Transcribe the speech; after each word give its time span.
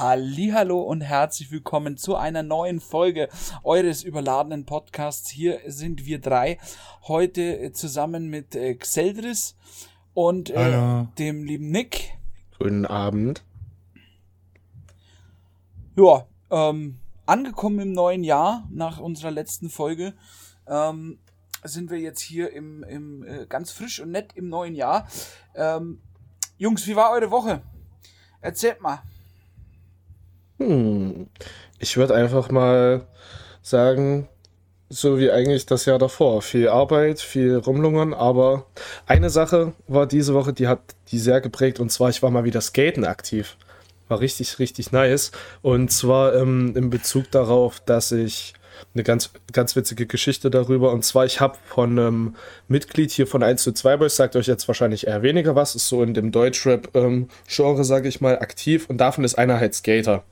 Hallo 0.00 0.80
und 0.80 1.00
herzlich 1.00 1.50
willkommen 1.50 1.96
zu 1.96 2.14
einer 2.14 2.44
neuen 2.44 2.78
Folge 2.78 3.28
eures 3.64 4.04
überladenen 4.04 4.64
Podcasts. 4.64 5.28
Hier 5.28 5.58
sind 5.66 6.06
wir 6.06 6.20
drei 6.20 6.58
heute 7.08 7.72
zusammen 7.72 8.28
mit 8.28 8.54
äh, 8.54 8.76
Xeldris 8.76 9.56
und 10.14 10.50
äh, 10.50 11.04
dem 11.18 11.42
lieben 11.42 11.72
Nick. 11.72 12.16
Guten 12.60 12.86
Abend. 12.86 13.42
Ja, 15.96 16.28
ähm, 16.52 17.00
angekommen 17.26 17.80
im 17.80 17.92
neuen 17.92 18.22
Jahr 18.22 18.68
nach 18.70 19.00
unserer 19.00 19.32
letzten 19.32 19.68
Folge. 19.68 20.14
Ähm, 20.68 21.18
sind 21.64 21.90
wir 21.90 21.98
jetzt 21.98 22.20
hier 22.20 22.52
im, 22.52 22.84
im 22.84 23.24
äh, 23.24 23.46
ganz 23.48 23.72
frisch 23.72 23.98
und 23.98 24.12
nett 24.12 24.30
im 24.36 24.48
neuen 24.48 24.76
Jahr. 24.76 25.08
Ähm, 25.56 26.00
Jungs, 26.56 26.86
wie 26.86 26.94
war 26.94 27.10
eure 27.10 27.32
Woche? 27.32 27.62
Erzählt 28.40 28.80
mal. 28.80 29.02
Hm. 30.58 31.28
Ich 31.78 31.96
würde 31.96 32.14
einfach 32.14 32.50
mal 32.50 33.06
sagen, 33.62 34.28
so 34.90 35.18
wie 35.18 35.30
eigentlich 35.30 35.66
das 35.66 35.84
Jahr 35.84 35.98
davor. 35.98 36.42
Viel 36.42 36.68
Arbeit, 36.68 37.20
viel 37.20 37.56
Rumlungern, 37.56 38.14
aber 38.14 38.66
eine 39.06 39.30
Sache 39.30 39.72
war 39.86 40.06
diese 40.06 40.34
Woche, 40.34 40.52
die 40.52 40.66
hat 40.68 40.80
die 41.10 41.18
sehr 41.18 41.40
geprägt 41.40 41.78
und 41.80 41.90
zwar, 41.90 42.10
ich 42.10 42.22
war 42.22 42.30
mal 42.30 42.44
wieder 42.44 42.60
Skaten 42.60 43.04
aktiv. 43.04 43.56
War 44.08 44.20
richtig, 44.20 44.58
richtig 44.58 44.90
nice. 44.90 45.32
Und 45.60 45.92
zwar 45.92 46.34
ähm, 46.34 46.72
in 46.74 46.88
Bezug 46.88 47.30
darauf, 47.30 47.80
dass 47.80 48.10
ich 48.10 48.54
eine 48.94 49.04
ganz, 49.04 49.30
ganz 49.52 49.76
witzige 49.76 50.06
Geschichte 50.06 50.50
darüber. 50.50 50.92
Und 50.92 51.04
zwar, 51.04 51.26
ich 51.26 51.40
habe 51.40 51.58
von 51.66 51.98
einem 51.98 52.36
Mitglied 52.68 53.10
hier 53.10 53.26
von 53.26 53.42
1 53.42 53.62
zu 53.62 53.72
2 53.72 53.98
Boys, 53.98 54.16
sagt 54.16 54.36
euch 54.36 54.46
jetzt 54.46 54.66
wahrscheinlich 54.68 55.06
eher 55.06 55.22
weniger 55.22 55.54
was, 55.54 55.74
ist 55.74 55.88
so 55.88 56.02
in 56.02 56.14
dem 56.14 56.32
Deutschrap-Genre, 56.32 57.78
ähm, 57.78 57.84
sage 57.84 58.08
ich 58.08 58.20
mal, 58.20 58.38
aktiv. 58.38 58.86
Und 58.88 58.98
davon 58.98 59.24
ist 59.24 59.36
einer 59.36 59.60
halt 59.60 59.74
Skater. 59.74 60.24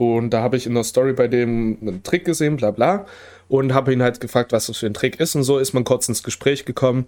Und 0.00 0.30
da 0.30 0.40
habe 0.40 0.56
ich 0.56 0.66
in 0.66 0.72
der 0.72 0.84
Story 0.84 1.12
bei 1.12 1.28
dem 1.28 1.76
einen 1.82 2.02
Trick 2.02 2.24
gesehen, 2.24 2.56
bla 2.56 2.70
bla. 2.70 3.04
Und 3.48 3.74
habe 3.74 3.92
ihn 3.92 4.00
halt 4.02 4.18
gefragt, 4.18 4.50
was 4.50 4.68
das 4.68 4.78
für 4.78 4.86
ein 4.86 4.94
Trick 4.94 5.20
ist. 5.20 5.34
Und 5.34 5.42
so 5.42 5.58
ist 5.58 5.74
man 5.74 5.84
kurz 5.84 6.08
ins 6.08 6.22
Gespräch 6.22 6.64
gekommen. 6.64 7.04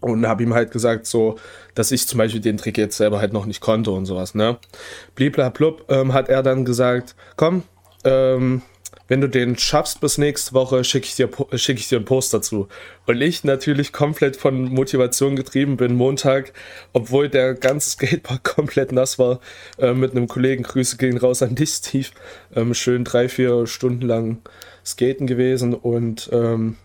Und 0.00 0.26
habe 0.26 0.42
ihm 0.42 0.54
halt 0.54 0.70
gesagt, 0.70 1.04
so, 1.04 1.36
dass 1.74 1.92
ich 1.92 2.08
zum 2.08 2.16
Beispiel 2.16 2.40
den 2.40 2.56
Trick 2.56 2.78
jetzt 2.78 2.96
selber 2.96 3.20
halt 3.20 3.34
noch 3.34 3.44
nicht 3.44 3.60
konnte 3.60 3.90
und 3.90 4.06
sowas, 4.06 4.34
ne? 4.34 4.56
Bliblablub 5.14 5.84
ähm, 5.90 6.14
hat 6.14 6.30
er 6.30 6.42
dann 6.42 6.64
gesagt, 6.64 7.14
komm, 7.36 7.64
ähm, 8.04 8.62
wenn 9.12 9.20
du 9.20 9.28
den 9.28 9.58
schaffst 9.58 10.00
bis 10.00 10.16
nächste 10.16 10.54
Woche, 10.54 10.84
schicke 10.84 11.04
ich, 11.04 11.16
dir, 11.16 11.28
schick 11.58 11.78
ich 11.78 11.86
dir 11.86 11.98
ein 11.98 12.06
Post 12.06 12.32
dazu. 12.32 12.68
Und 13.04 13.20
ich 13.20 13.44
natürlich 13.44 13.92
komplett 13.92 14.38
von 14.38 14.64
Motivation 14.72 15.36
getrieben 15.36 15.76
bin, 15.76 15.96
Montag, 15.96 16.54
obwohl 16.94 17.28
der 17.28 17.52
ganze 17.52 17.90
Skatepark 17.90 18.42
komplett 18.56 18.90
nass 18.90 19.18
war, 19.18 19.40
äh, 19.76 19.92
mit 19.92 20.12
einem 20.12 20.28
Kollegen, 20.28 20.62
Grüße 20.62 20.96
gehen 20.96 21.18
raus 21.18 21.42
an 21.42 21.54
dich, 21.54 21.72
Steve, 21.72 22.08
ähm, 22.56 22.72
schön 22.72 23.04
drei, 23.04 23.28
vier 23.28 23.66
Stunden 23.66 24.06
lang 24.06 24.38
skaten 24.82 25.26
gewesen 25.26 25.74
und 25.74 26.30
ähm, 26.32 26.78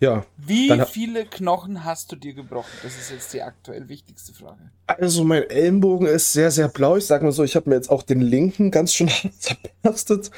ja. 0.00 0.26
Wie 0.36 0.72
viele 0.90 1.26
Knochen 1.26 1.84
hast 1.84 2.10
du 2.10 2.16
dir 2.16 2.34
gebrochen? 2.34 2.72
Das 2.82 2.98
ist 2.98 3.12
jetzt 3.12 3.32
die 3.34 3.42
aktuell 3.42 3.88
wichtigste 3.88 4.32
Frage. 4.32 4.72
Also 4.88 5.22
mein 5.22 5.48
Ellenbogen 5.48 6.08
ist 6.08 6.32
sehr, 6.32 6.50
sehr 6.50 6.66
blau. 6.66 6.96
Ich 6.96 7.06
sag 7.06 7.22
mal 7.22 7.30
so, 7.30 7.44
ich 7.44 7.54
habe 7.54 7.70
mir 7.70 7.76
jetzt 7.76 7.88
auch 7.88 8.02
den 8.02 8.20
linken 8.20 8.72
ganz 8.72 8.94
schön 8.94 9.10
zerberstet. 9.38 10.32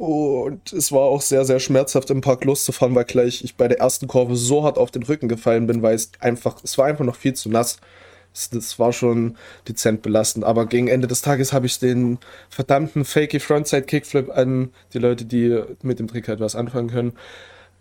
Und 0.00 0.72
es 0.72 0.92
war 0.92 1.02
auch 1.02 1.20
sehr, 1.20 1.44
sehr 1.44 1.60
schmerzhaft 1.60 2.08
im 2.08 2.22
Park 2.22 2.46
loszufahren, 2.46 2.94
weil 2.94 3.04
gleich 3.04 3.44
ich 3.44 3.56
bei 3.56 3.68
der 3.68 3.80
ersten 3.80 4.06
Kurve 4.06 4.34
so 4.34 4.64
hart 4.64 4.78
auf 4.78 4.90
den 4.90 5.02
Rücken 5.02 5.28
gefallen 5.28 5.66
bin, 5.66 5.82
weil 5.82 5.94
es 5.94 6.10
einfach, 6.20 6.56
es 6.64 6.78
war 6.78 6.86
einfach 6.86 7.04
noch 7.04 7.16
viel 7.16 7.34
zu 7.34 7.50
nass. 7.50 7.76
Das, 8.50 8.78
war 8.78 8.94
schon 8.94 9.36
dezent 9.68 10.00
belastend. 10.00 10.46
Aber 10.46 10.64
gegen 10.64 10.88
Ende 10.88 11.06
des 11.06 11.20
Tages 11.20 11.52
habe 11.52 11.66
ich 11.66 11.78
den 11.80 12.16
verdammten 12.48 13.04
Fakey 13.04 13.40
Frontside 13.40 13.82
Kickflip 13.82 14.30
an 14.30 14.70
die 14.94 14.98
Leute, 15.00 15.26
die 15.26 15.62
mit 15.82 15.98
dem 15.98 16.08
Trick 16.08 16.28
halt 16.28 16.40
was 16.40 16.56
anfangen 16.56 16.88
können, 16.88 17.12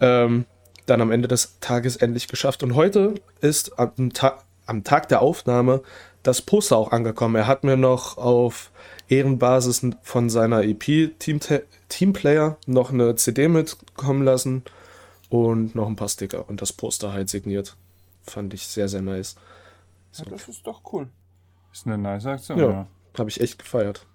ähm, 0.01 0.43
dann 0.87 0.99
am 0.99 1.13
Ende 1.13 1.29
des 1.29 1.57
Tages 1.61 1.95
endlich 1.95 2.27
geschafft. 2.27 2.63
Und 2.63 2.75
heute 2.75 3.15
ist 3.39 3.79
am, 3.79 4.11
Ta 4.11 4.39
am 4.65 4.83
Tag 4.83 5.07
der 5.07 5.21
Aufnahme 5.21 5.83
das 6.23 6.41
Poster 6.41 6.75
auch 6.75 6.91
angekommen. 6.91 7.35
Er 7.35 7.47
hat 7.47 7.63
mir 7.63 7.77
noch 7.77 8.17
auf 8.17 8.71
Ehrenbasis 9.07 9.87
von 10.01 10.29
seiner 10.29 10.63
EP 10.63 11.17
Team 11.17 11.39
Teamplayer 11.89 12.57
noch 12.65 12.91
eine 12.91 13.15
CD 13.15 13.47
mitkommen 13.47 14.23
lassen 14.23 14.63
und 15.29 15.75
noch 15.75 15.87
ein 15.87 15.95
paar 15.95 16.09
Sticker 16.09 16.47
und 16.47 16.61
das 16.61 16.73
Poster 16.73 17.13
halt 17.13 17.29
signiert. 17.29 17.75
Fand 18.23 18.53
ich 18.53 18.67
sehr, 18.67 18.87
sehr 18.87 19.01
nice. 19.01 19.35
So. 20.11 20.23
Ja, 20.23 20.31
das 20.31 20.47
ist 20.47 20.65
doch 20.65 20.81
cool. 20.93 21.09
Ist 21.71 21.85
eine 21.85 21.97
nice 21.97 22.25
Aktion, 22.25 22.59
ja. 22.59 22.69
ja. 22.69 22.87
Habe 23.17 23.29
ich 23.29 23.41
echt 23.41 23.59
gefeiert. 23.59 24.05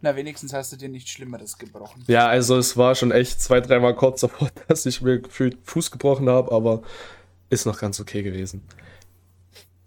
Na, 0.00 0.16
wenigstens 0.16 0.52
hast 0.52 0.72
du 0.72 0.76
dir 0.76 0.88
nichts 0.88 1.10
Schlimmeres 1.10 1.58
gebrochen. 1.58 2.02
Ja, 2.08 2.26
also 2.26 2.56
es 2.56 2.76
war 2.76 2.96
schon 2.96 3.12
echt 3.12 3.40
zwei, 3.40 3.60
dreimal 3.60 3.94
kurz 3.94 4.20
davor, 4.20 4.50
dass 4.68 4.84
ich 4.84 5.00
mir 5.00 5.20
gefühlt 5.20 5.58
Fuß 5.62 5.92
gebrochen 5.92 6.28
habe, 6.28 6.52
aber 6.52 6.82
ist 7.50 7.66
noch 7.66 7.78
ganz 7.78 8.00
okay 8.00 8.22
gewesen. 8.22 8.62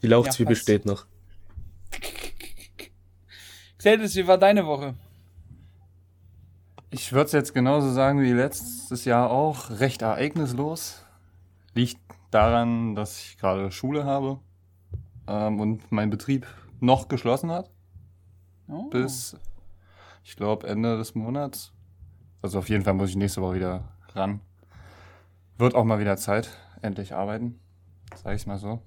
Die 0.02 0.08
Lauchzwiebel 0.08 0.56
ja, 0.56 0.62
steht 0.62 0.86
noch. 0.86 1.06
Xeldis, 3.78 4.16
wie 4.16 4.28
war 4.28 4.38
deine 4.38 4.66
Woche? 4.66 4.96
Ich 6.98 7.12
würde 7.12 7.26
es 7.26 7.34
jetzt 7.34 7.54
genauso 7.54 7.92
sagen 7.92 8.22
wie 8.22 8.32
letztes 8.32 9.04
Jahr 9.04 9.30
auch. 9.30 9.70
Recht 9.70 10.02
ereignislos. 10.02 11.04
Liegt 11.74 12.00
daran, 12.32 12.96
dass 12.96 13.20
ich 13.20 13.38
gerade 13.38 13.70
Schule 13.70 14.06
habe 14.06 14.40
ähm, 15.28 15.60
und 15.60 15.92
mein 15.92 16.10
Betrieb 16.10 16.48
noch 16.80 17.10
geschlossen 17.10 17.52
hat. 17.52 17.70
Oh. 18.70 18.90
Bis, 18.92 19.36
ich 20.24 20.38
glaube, 20.38 20.68
Ende 20.68 20.98
des 20.98 21.16
Monats. 21.16 21.74
Also 22.42 22.60
auf 22.60 22.70
jeden 22.70 22.86
Fall 22.86 22.94
muss 22.94 23.10
ich 23.10 23.18
nächste 23.18 23.42
Woche 23.42 23.56
wieder 23.56 23.92
ran. 24.14 24.40
Wird 25.58 25.76
auch 25.76 25.84
mal 25.84 26.00
wieder 26.00 26.16
Zeit, 26.16 26.50
endlich 26.82 27.14
arbeiten. 27.14 27.60
Sag 28.16 28.38
ich 28.38 28.48
mal 28.48 28.58
so. 28.58 28.82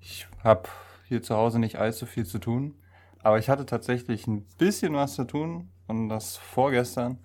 Ich 0.00 0.26
habe 0.42 0.66
hier 1.08 1.22
zu 1.22 1.36
Hause 1.36 1.58
nicht 1.58 1.76
allzu 1.76 2.06
viel 2.06 2.24
zu 2.24 2.38
tun. 2.38 2.74
Aber 3.22 3.38
ich 3.38 3.50
hatte 3.50 3.66
tatsächlich 3.66 4.26
ein 4.26 4.46
bisschen 4.56 4.94
was 4.94 5.12
zu 5.12 5.24
tun 5.24 5.68
und 6.00 6.08
das 6.08 6.36
vorgestern. 6.36 7.18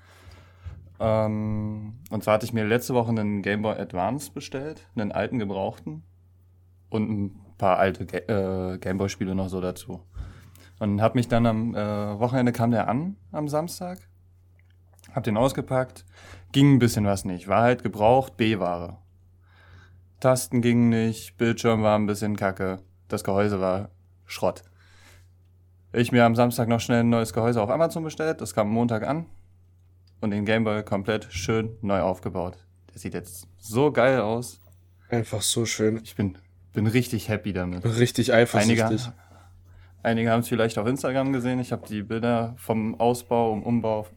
Ähm, 0.99 1.99
und 2.09 2.23
zwar 2.23 2.35
hatte 2.35 2.45
ich 2.45 2.53
mir 2.53 2.65
letzte 2.65 2.93
Woche 2.93 3.09
einen 3.09 3.41
Game 3.41 3.61
Boy 3.61 3.77
Advance 3.77 4.31
bestellt, 4.31 4.87
einen 4.95 5.11
alten 5.11 5.39
gebrauchten 5.39 6.03
und 6.89 7.09
ein 7.09 7.39
paar 7.57 7.77
alte 7.77 8.05
Ga 8.05 8.73
äh, 8.73 8.77
Game 8.79 8.97
Boy 8.97 9.09
Spiele 9.09 9.35
noch 9.35 9.49
so 9.49 9.61
dazu. 9.61 10.01
Und 10.79 11.01
habe 11.01 11.17
mich 11.17 11.27
dann 11.27 11.45
am 11.45 11.75
äh, 11.75 12.19
Wochenende 12.19 12.51
kam 12.51 12.71
der 12.71 12.87
an 12.87 13.15
am 13.31 13.47
Samstag, 13.47 13.99
hab 15.13 15.23
den 15.23 15.37
ausgepackt, 15.37 16.05
ging 16.51 16.75
ein 16.75 16.79
bisschen 16.79 17.05
was 17.05 17.25
nicht, 17.25 17.47
war 17.47 17.63
halt 17.63 17.83
gebraucht 17.83 18.37
B-Ware. 18.37 18.97
Tasten 20.19 20.61
gingen 20.61 20.89
nicht, 20.89 21.37
Bildschirm 21.37 21.83
war 21.83 21.97
ein 21.97 22.07
bisschen 22.07 22.35
kacke, 22.35 22.79
das 23.07 23.23
Gehäuse 23.23 23.59
war 23.59 23.89
Schrott. 24.25 24.63
Ich 25.93 26.11
mir 26.11 26.25
am 26.25 26.35
Samstag 26.35 26.67
noch 26.67 26.79
schnell 26.79 26.99
ein 26.99 27.09
neues 27.09 27.33
Gehäuse 27.33 27.61
auf 27.61 27.69
Amazon 27.69 28.03
bestellt. 28.03 28.41
Das 28.41 28.53
kam 28.53 28.69
Montag 28.69 29.07
an. 29.07 29.25
Und 30.19 30.31
den 30.31 30.45
Gameboy 30.45 30.83
komplett 30.83 31.27
schön 31.29 31.77
neu 31.81 32.01
aufgebaut. 32.01 32.57
Der 32.93 32.99
sieht 32.99 33.13
jetzt 33.13 33.47
so 33.57 33.91
geil 33.91 34.19
aus. 34.19 34.59
Einfach 35.09 35.41
so 35.41 35.65
schön. 35.65 36.01
Ich 36.03 36.15
bin, 36.15 36.37
bin 36.73 36.87
richtig 36.87 37.29
happy 37.29 37.53
damit. 37.53 37.85
Richtig 37.85 38.33
eifersüchtig. 38.33 38.83
Einige, 38.83 39.13
einige 40.03 40.31
haben 40.31 40.41
es 40.41 40.47
vielleicht 40.49 40.77
auf 40.77 40.87
Instagram 40.87 41.31
gesehen. 41.31 41.59
Ich 41.59 41.71
habe 41.71 41.87
die 41.87 42.03
Bilder 42.03 42.55
vom 42.57 42.99
Ausbau 42.99 43.53
und 43.53 43.63
Umbau 43.63 44.07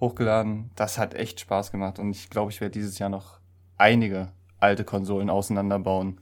hochgeladen. 0.00 0.70
Das 0.74 0.98
hat 0.98 1.14
echt 1.14 1.40
Spaß 1.40 1.70
gemacht. 1.70 1.98
Und 1.98 2.10
ich 2.10 2.28
glaube, 2.28 2.50
ich 2.50 2.60
werde 2.60 2.72
dieses 2.72 2.98
Jahr 2.98 3.08
noch 3.08 3.38
einige 3.78 4.32
alte 4.60 4.84
Konsolen 4.84 5.30
auseinanderbauen, 5.30 6.20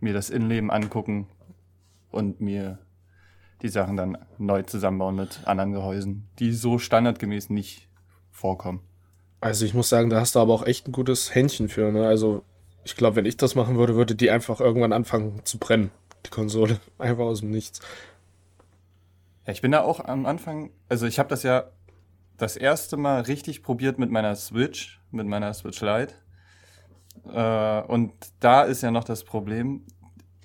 mir 0.00 0.12
das 0.12 0.30
Innenleben 0.30 0.70
angucken 0.70 1.28
und 2.10 2.40
mir 2.40 2.78
die 3.62 3.68
Sachen 3.68 3.96
dann 3.96 4.18
neu 4.38 4.62
zusammenbauen 4.62 5.16
mit 5.16 5.40
anderen 5.46 5.72
Gehäusen, 5.72 6.28
die 6.38 6.52
so 6.52 6.78
standardgemäß 6.78 7.50
nicht 7.50 7.88
vorkommen. 8.30 8.80
Also 9.40 9.64
ich 9.64 9.74
muss 9.74 9.88
sagen, 9.88 10.10
da 10.10 10.20
hast 10.20 10.34
du 10.34 10.40
aber 10.40 10.52
auch 10.52 10.66
echt 10.66 10.88
ein 10.88 10.92
gutes 10.92 11.34
Händchen 11.34 11.68
für. 11.68 11.90
Ne? 11.92 12.06
Also 12.06 12.42
ich 12.84 12.96
glaube, 12.96 13.16
wenn 13.16 13.26
ich 13.26 13.36
das 13.36 13.54
machen 13.54 13.76
würde, 13.76 13.96
würde 13.96 14.14
die 14.14 14.30
einfach 14.30 14.60
irgendwann 14.60 14.92
anfangen 14.92 15.40
zu 15.44 15.58
brennen, 15.58 15.90
die 16.24 16.30
Konsole. 16.30 16.80
Einfach 16.98 17.24
aus 17.24 17.40
dem 17.40 17.50
Nichts. 17.50 17.80
Ja, 19.46 19.52
ich 19.52 19.60
bin 19.60 19.72
da 19.72 19.82
auch 19.82 20.00
am 20.00 20.26
Anfang, 20.26 20.70
also 20.88 21.06
ich 21.06 21.18
habe 21.18 21.28
das 21.28 21.42
ja 21.42 21.64
das 22.36 22.56
erste 22.56 22.96
Mal 22.96 23.22
richtig 23.22 23.62
probiert 23.62 23.98
mit 23.98 24.10
meiner 24.10 24.34
Switch, 24.36 25.00
mit 25.10 25.26
meiner 25.26 25.54
Switch 25.54 25.80
Lite. 25.80 26.14
Äh, 27.32 27.82
und 27.82 28.12
da 28.40 28.62
ist 28.62 28.82
ja 28.82 28.90
noch 28.90 29.04
das 29.04 29.24
Problem, 29.24 29.84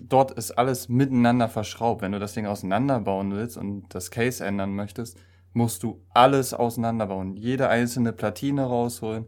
dort 0.08 0.32
ist 0.32 0.52
alles 0.52 0.90
miteinander 0.90 1.50
verschraubt. 1.50 2.02
Wenn 2.02 2.12
du 2.12 2.20
das 2.20 2.34
Ding 2.34 2.46
auseinanderbauen 2.46 3.32
willst 3.32 3.58
und 3.58 3.86
das 3.90 4.12
Case 4.12 4.44
ändern 4.44 4.76
möchtest, 4.76 5.18
musst 5.54 5.84
du 5.84 6.02
alles 6.14 6.54
auseinanderbauen. 6.54 7.36
Jede 7.36 7.68
einzelne 7.70 8.14
Platine 8.14 8.64
rausholen. 8.64 9.26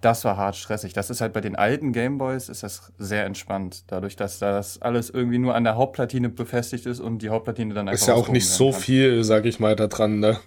das 0.00 0.24
war 0.24 0.36
hart 0.36 0.54
stressig. 0.56 0.92
Das 0.92 1.08
ist 1.08 1.20
halt 1.22 1.32
bei 1.32 1.40
den 1.40 1.56
alten 1.56 1.92
Gameboys 1.92 2.50
ist 2.50 2.62
das 2.62 2.92
sehr 2.98 3.24
entspannt, 3.24 3.84
dadurch, 3.86 4.16
dass 4.16 4.38
das 4.38 4.82
alles 4.82 5.08
irgendwie 5.08 5.38
nur 5.38 5.54
an 5.54 5.64
der 5.64 5.76
Hauptplatine 5.76 6.28
befestigt 6.28 6.84
ist 6.84 7.00
und 7.00 7.20
die 7.22 7.30
Hauptplatine 7.30 7.72
dann 7.72 7.88
einfach 7.88 8.02
Ist 8.02 8.08
ja 8.08 8.14
auch 8.14 8.28
nicht 8.28 8.48
so 8.48 8.70
kann. 8.70 8.80
viel, 8.80 9.24
sag 9.24 9.46
ich 9.46 9.60
mal, 9.60 9.74
da 9.76 9.86
dran, 9.86 10.20
ne? 10.20 10.38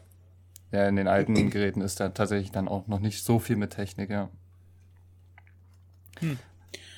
Ja, 0.72 0.88
in 0.88 0.96
den 0.96 1.08
alten 1.08 1.34
Geräten 1.50 1.82
ist 1.82 2.00
da 2.00 2.10
tatsächlich 2.10 2.52
dann 2.52 2.68
auch 2.68 2.88
noch 2.88 3.00
nicht 3.00 3.24
so 3.24 3.40
viel 3.40 3.56
mit 3.56 3.72
Technik, 3.72 4.12
ja. 4.12 4.30
Hm. 6.20 6.38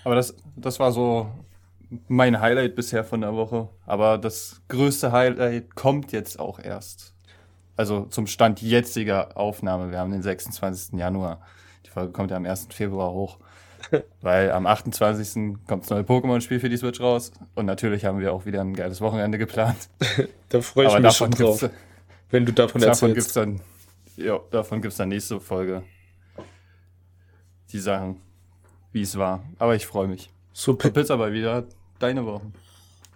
Aber 0.03 0.15
das, 0.15 0.35
das 0.57 0.79
war 0.79 0.91
so 0.91 1.29
mein 2.07 2.39
Highlight 2.39 2.75
bisher 2.75 3.03
von 3.03 3.21
der 3.21 3.33
Woche. 3.33 3.69
Aber 3.85 4.17
das 4.17 4.61
größte 4.67 5.11
Highlight 5.11 5.75
kommt 5.75 6.11
jetzt 6.11 6.39
auch 6.39 6.59
erst. 6.59 7.13
Also 7.75 8.05
zum 8.05 8.27
Stand 8.27 8.61
jetziger 8.61 9.37
Aufnahme. 9.37 9.91
Wir 9.91 9.99
haben 9.99 10.11
den 10.11 10.21
26. 10.21 10.99
Januar. 10.99 11.41
Die 11.85 11.89
Folge 11.89 12.11
kommt 12.11 12.31
ja 12.31 12.37
am 12.37 12.45
1. 12.45 12.67
Februar 12.71 13.11
hoch. 13.11 13.39
Weil 14.21 14.51
am 14.51 14.67
28. 14.67 15.57
kommt 15.65 15.83
das 15.83 15.89
neue 15.89 16.01
Pokémon-Spiel 16.01 16.59
für 16.59 16.69
die 16.69 16.77
Switch 16.77 16.99
raus. 16.99 17.31
Und 17.55 17.65
natürlich 17.65 18.05
haben 18.05 18.19
wir 18.19 18.33
auch 18.33 18.45
wieder 18.45 18.61
ein 18.61 18.73
geiles 18.73 19.01
Wochenende 19.01 19.37
geplant. 19.37 19.89
da 20.49 20.61
freue 20.61 20.87
ich 20.87 20.91
Aber 20.91 21.01
mich 21.01 21.13
schon 21.13 21.31
drauf. 21.31 21.69
Wenn 22.29 22.45
du 22.45 22.51
davon, 22.51 22.81
davon 22.81 23.09
erzählst. 23.09 23.15
Gibt's 23.15 23.33
dann, 23.33 23.61
ja, 24.17 24.39
davon 24.51 24.81
gibt 24.81 24.91
es 24.91 24.97
dann 24.97 25.09
nächste 25.09 25.39
Folge. 25.39 25.83
Die 27.71 27.79
Sachen, 27.79 28.21
wie 28.91 29.01
es 29.01 29.17
war. 29.17 29.43
Aber 29.57 29.75
ich 29.75 29.87
freue 29.87 30.07
mich. 30.07 30.29
Super. 30.53 30.89
Pizza 30.89 31.13
aber 31.13 31.31
wieder 31.31 31.65
deine 31.99 32.25
Woche. 32.25 32.51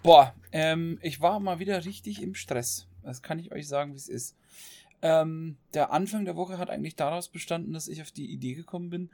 Boah, 0.02 0.34
ähm, 0.52 0.98
ich 1.02 1.20
war 1.20 1.40
mal 1.40 1.58
wieder 1.58 1.84
richtig 1.84 2.22
im 2.22 2.34
Stress. 2.34 2.86
Das 3.02 3.22
kann 3.22 3.38
ich 3.38 3.52
euch 3.52 3.66
sagen, 3.66 3.92
wie 3.92 3.98
es 3.98 4.08
ist. 4.08 4.36
Ähm, 5.02 5.56
der 5.74 5.92
Anfang 5.92 6.24
der 6.24 6.36
Woche 6.36 6.58
hat 6.58 6.70
eigentlich 6.70 6.96
daraus 6.96 7.28
bestanden, 7.28 7.72
dass 7.72 7.88
ich 7.88 8.00
auf 8.00 8.10
die 8.10 8.30
Idee 8.32 8.54
gekommen 8.54 8.90
bin, 8.90 9.10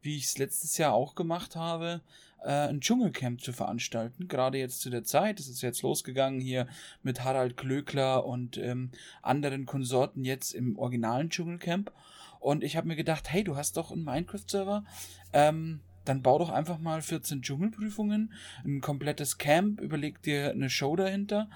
wie 0.00 0.16
ich 0.16 0.24
es 0.24 0.38
letztes 0.38 0.78
Jahr 0.78 0.92
auch 0.92 1.14
gemacht 1.14 1.56
habe, 1.56 2.00
äh, 2.42 2.68
ein 2.68 2.80
Dschungelcamp 2.80 3.40
zu 3.40 3.52
veranstalten. 3.52 4.28
Gerade 4.28 4.58
jetzt 4.58 4.80
zu 4.80 4.90
der 4.90 5.04
Zeit. 5.04 5.40
Es 5.40 5.48
ist 5.48 5.62
jetzt 5.62 5.82
losgegangen 5.82 6.40
hier 6.40 6.68
mit 7.02 7.24
Harald 7.24 7.56
Klöckler 7.56 8.24
und 8.24 8.56
ähm, 8.56 8.90
anderen 9.20 9.66
Konsorten 9.66 10.24
jetzt 10.24 10.54
im 10.54 10.78
originalen 10.78 11.30
Dschungelcamp. 11.30 11.92
Und 12.38 12.64
ich 12.64 12.76
habe 12.76 12.88
mir 12.88 12.96
gedacht, 12.96 13.30
hey, 13.30 13.44
du 13.44 13.56
hast 13.56 13.76
doch 13.76 13.92
einen 13.92 14.04
Minecraft-Server. 14.04 14.84
Ähm, 15.32 15.80
dann 16.04 16.22
bau 16.22 16.38
doch 16.38 16.50
einfach 16.50 16.78
mal 16.78 17.02
14 17.02 17.42
Dschungelprüfungen, 17.42 18.32
ein 18.64 18.80
komplettes 18.80 19.38
Camp, 19.38 19.80
überleg 19.80 20.22
dir 20.22 20.50
eine 20.50 20.70
Show 20.70 20.96
dahinter. 20.96 21.48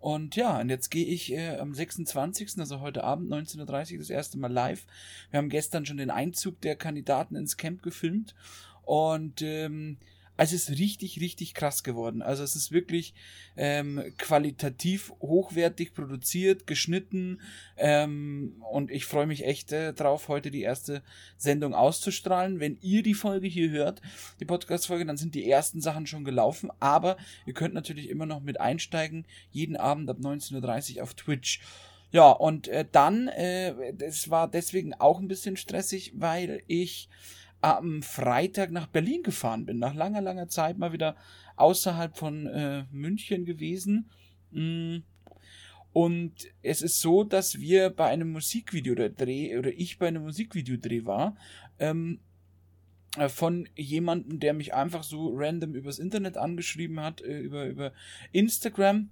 Und 0.00 0.34
ja, 0.34 0.60
und 0.60 0.68
jetzt 0.68 0.90
gehe 0.90 1.06
ich 1.06 1.32
äh, 1.32 1.58
am 1.58 1.74
26., 1.74 2.58
also 2.58 2.80
heute 2.80 3.04
Abend 3.04 3.32
19.30 3.32 3.92
Uhr 3.92 3.98
das 3.98 4.10
erste 4.10 4.36
Mal 4.36 4.52
live. 4.52 4.84
Wir 5.30 5.38
haben 5.38 5.48
gestern 5.48 5.86
schon 5.86 5.98
den 5.98 6.10
Einzug 6.10 6.60
der 6.60 6.74
Kandidaten 6.74 7.36
ins 7.36 7.56
Camp 7.56 7.82
gefilmt. 7.82 8.34
Und 8.84 9.42
ähm, 9.42 9.98
also 10.36 10.56
es 10.56 10.68
ist 10.68 10.78
richtig, 10.78 11.20
richtig 11.20 11.54
krass 11.54 11.82
geworden. 11.82 12.22
Also 12.22 12.42
es 12.42 12.56
ist 12.56 12.72
wirklich 12.72 13.14
ähm, 13.56 14.02
qualitativ 14.18 15.12
hochwertig 15.20 15.94
produziert, 15.94 16.66
geschnitten 16.66 17.40
ähm, 17.76 18.62
und 18.70 18.90
ich 18.90 19.04
freue 19.04 19.26
mich 19.26 19.44
echt 19.44 19.72
äh, 19.72 19.92
drauf, 19.92 20.28
heute 20.28 20.50
die 20.50 20.62
erste 20.62 21.02
Sendung 21.36 21.74
auszustrahlen. 21.74 22.60
Wenn 22.60 22.78
ihr 22.80 23.02
die 23.02 23.14
Folge 23.14 23.46
hier 23.46 23.70
hört, 23.70 24.00
die 24.40 24.44
Podcast-Folge, 24.46 25.04
dann 25.04 25.18
sind 25.18 25.34
die 25.34 25.48
ersten 25.48 25.80
Sachen 25.80 26.06
schon 26.06 26.24
gelaufen, 26.24 26.70
aber 26.80 27.16
ihr 27.46 27.54
könnt 27.54 27.74
natürlich 27.74 28.08
immer 28.08 28.26
noch 28.26 28.40
mit 28.40 28.60
einsteigen, 28.60 29.26
jeden 29.50 29.76
Abend 29.76 30.08
ab 30.08 30.18
19.30 30.18 30.96
Uhr 30.96 31.02
auf 31.02 31.14
Twitch. 31.14 31.60
Ja, 32.10 32.30
und 32.30 32.68
äh, 32.68 32.84
dann, 32.90 33.28
äh, 33.28 33.94
das 33.94 34.28
war 34.28 34.46
deswegen 34.48 34.92
auch 34.94 35.18
ein 35.18 35.28
bisschen 35.28 35.56
stressig, 35.56 36.12
weil 36.14 36.62
ich 36.66 37.08
am 37.62 38.02
Freitag 38.02 38.72
nach 38.72 38.88
Berlin 38.88 39.22
gefahren 39.22 39.64
bin. 39.64 39.78
Nach 39.78 39.94
langer, 39.94 40.20
langer 40.20 40.48
Zeit 40.48 40.76
mal 40.76 40.92
wieder 40.92 41.16
außerhalb 41.56 42.16
von 42.16 42.46
äh, 42.46 42.84
München 42.90 43.46
gewesen. 43.46 44.10
Mm. 44.50 44.98
Und 45.92 46.48
es 46.62 46.80
ist 46.80 47.00
so, 47.00 47.22
dass 47.22 47.60
wir 47.60 47.90
bei 47.90 48.06
einem 48.06 48.32
Musikvideo 48.32 48.94
Dreh 48.94 49.58
oder 49.58 49.70
ich 49.70 49.98
bei 49.98 50.08
einem 50.08 50.22
Musikvideodreh 50.22 51.04
war. 51.04 51.36
Ähm, 51.78 52.18
äh, 53.18 53.28
von 53.28 53.68
jemandem, 53.76 54.40
der 54.40 54.54
mich 54.54 54.74
einfach 54.74 55.02
so 55.02 55.32
random 55.34 55.74
übers 55.74 55.98
Internet 55.98 56.36
angeschrieben 56.36 57.00
hat, 57.00 57.20
äh, 57.20 57.38
über, 57.38 57.66
über 57.66 57.92
Instagram 58.32 59.10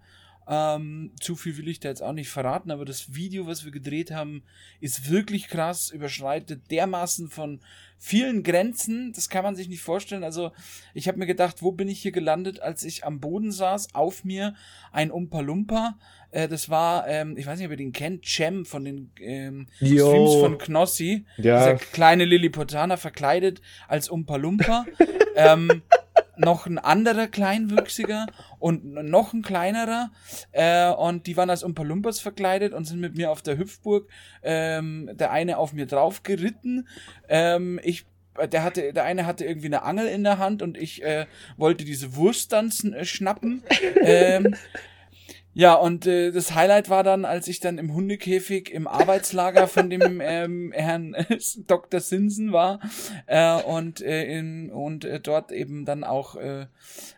ähm, 0.52 1.12
zu 1.20 1.36
viel 1.36 1.56
will 1.58 1.68
ich 1.68 1.78
da 1.78 1.88
jetzt 1.88 2.02
auch 2.02 2.12
nicht 2.12 2.28
verraten, 2.28 2.72
aber 2.72 2.84
das 2.84 3.14
Video, 3.14 3.46
was 3.46 3.64
wir 3.64 3.70
gedreht 3.70 4.10
haben, 4.10 4.42
ist 4.80 5.08
wirklich 5.08 5.46
krass, 5.46 5.90
überschreitet 5.90 6.72
dermaßen 6.72 7.28
von 7.28 7.60
vielen 7.98 8.42
Grenzen, 8.42 9.12
das 9.12 9.28
kann 9.28 9.44
man 9.44 9.54
sich 9.54 9.68
nicht 9.68 9.82
vorstellen. 9.82 10.24
Also 10.24 10.50
ich 10.92 11.06
habe 11.06 11.18
mir 11.18 11.26
gedacht, 11.26 11.62
wo 11.62 11.70
bin 11.70 11.86
ich 11.86 12.02
hier 12.02 12.10
gelandet, 12.10 12.60
als 12.60 12.82
ich 12.82 13.04
am 13.04 13.20
Boden 13.20 13.52
saß, 13.52 13.94
auf 13.94 14.24
mir 14.24 14.56
ein 14.90 15.12
Umpa 15.12 15.38
Lumpa. 15.38 15.96
Äh, 16.32 16.48
das 16.48 16.68
war, 16.68 17.06
ähm, 17.06 17.36
ich 17.36 17.46
weiß 17.46 17.58
nicht, 17.58 17.66
ob 17.66 17.72
ihr 17.72 17.76
den 17.76 17.92
kennt, 17.92 18.26
Cem 18.26 18.64
von 18.64 18.84
den 18.84 19.12
ähm, 19.20 19.68
Streams 19.76 20.34
von 20.34 20.58
Knossi. 20.58 21.26
Ja. 21.36 21.58
Dieser 21.58 21.74
kleine 21.76 22.24
Lilliputaner 22.24 22.96
verkleidet 22.96 23.60
als 23.86 24.08
Umpa 24.08 24.34
Lumpa. 24.34 24.84
ähm, 25.36 25.82
noch 26.36 26.66
ein 26.66 26.78
anderer 26.78 27.26
Kleinwüchsiger 27.26 28.26
und 28.58 28.84
noch 28.84 29.32
ein 29.32 29.42
kleinerer. 29.42 30.10
Äh, 30.52 30.90
und 30.90 31.26
die 31.26 31.36
waren 31.36 31.50
als 31.50 31.62
Umpalumpas 31.62 32.20
verkleidet 32.20 32.72
und 32.72 32.84
sind 32.84 33.00
mit 33.00 33.16
mir 33.16 33.30
auf 33.30 33.42
der 33.42 33.58
Hüpfburg. 33.58 34.08
Ähm, 34.42 35.10
der 35.12 35.30
eine 35.30 35.58
auf 35.58 35.72
mir 35.72 35.86
drauf 35.86 36.22
geritten. 36.22 36.88
Ähm, 37.28 37.80
ich 37.82 38.06
der 38.46 38.62
hatte, 38.62 38.92
der 38.92 39.04
eine 39.04 39.26
hatte 39.26 39.44
irgendwie 39.44 39.66
eine 39.66 39.82
Angel 39.82 40.06
in 40.06 40.22
der 40.22 40.38
Hand 40.38 40.62
und 40.62 40.78
ich 40.78 41.02
äh, 41.02 41.26
wollte 41.56 41.84
diese 41.84 42.14
Wurst 42.16 42.52
dann 42.52 42.70
äh, 42.92 43.04
schnappen. 43.04 43.62
ähm, 44.02 44.54
ja, 45.60 45.74
und 45.74 46.06
äh, 46.06 46.32
das 46.32 46.54
Highlight 46.54 46.88
war 46.88 47.02
dann, 47.02 47.26
als 47.26 47.46
ich 47.46 47.60
dann 47.60 47.76
im 47.76 47.92
Hundekäfig 47.92 48.70
im 48.70 48.88
Arbeitslager 48.88 49.68
von 49.68 49.90
dem 49.90 50.18
ähm, 50.24 50.72
Herrn 50.72 51.12
äh, 51.12 51.36
Dr. 51.66 52.00
Sinsen 52.00 52.50
war 52.54 52.80
äh, 53.26 53.60
und, 53.64 54.00
äh, 54.00 54.24
in, 54.24 54.70
und 54.70 55.04
äh, 55.04 55.20
dort 55.20 55.52
eben 55.52 55.84
dann 55.84 56.02
auch 56.02 56.36
äh, 56.36 56.64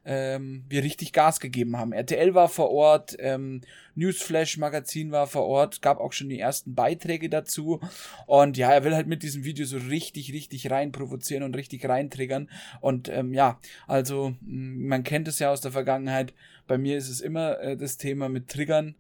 ähm, 0.05 0.65
wir 0.69 0.83
richtig 0.83 1.13
Gas 1.13 1.39
gegeben 1.39 1.77
haben. 1.77 1.93
RTL 1.93 2.35
war 2.35 2.49
vor 2.49 2.73
Ort, 2.73 3.15
ähm, 3.21 3.61
Newsflash 3.95 4.59
Magazin 4.59 5.13
war 5.13 5.29
vor 5.29 5.47
Ort, 5.47 5.81
gab 5.81 6.01
auch 6.01 6.13
schon 6.13 6.29
die 6.29 6.41
ersten 6.41 6.75
Beiträge 6.75 7.29
dazu 7.29 7.79
und 8.27 8.57
ja, 8.57 8.73
er 8.73 8.83
will 8.83 8.97
halt 8.97 9.07
mit 9.07 9.23
diesem 9.23 9.45
Video 9.45 9.67
so 9.67 9.77
richtig, 9.77 10.33
richtig 10.33 10.69
rein 10.69 10.91
provozieren 10.91 11.45
und 11.45 11.55
richtig 11.55 11.89
reintriggern 11.89 12.51
und 12.81 13.09
ähm, 13.09 13.35
ja, 13.35 13.61
also 13.87 14.35
man 14.41 15.05
kennt 15.05 15.29
es 15.29 15.39
ja 15.39 15.53
aus 15.53 15.61
der 15.61 15.71
Vergangenheit, 15.71 16.33
bei 16.67 16.79
mir 16.79 16.97
ist 16.97 17.09
es 17.09 17.21
immer 17.21 17.59
äh, 17.61 17.77
das 17.77 17.97
Thema 17.97 18.29
mit 18.29 18.49
Triggern. 18.49 18.95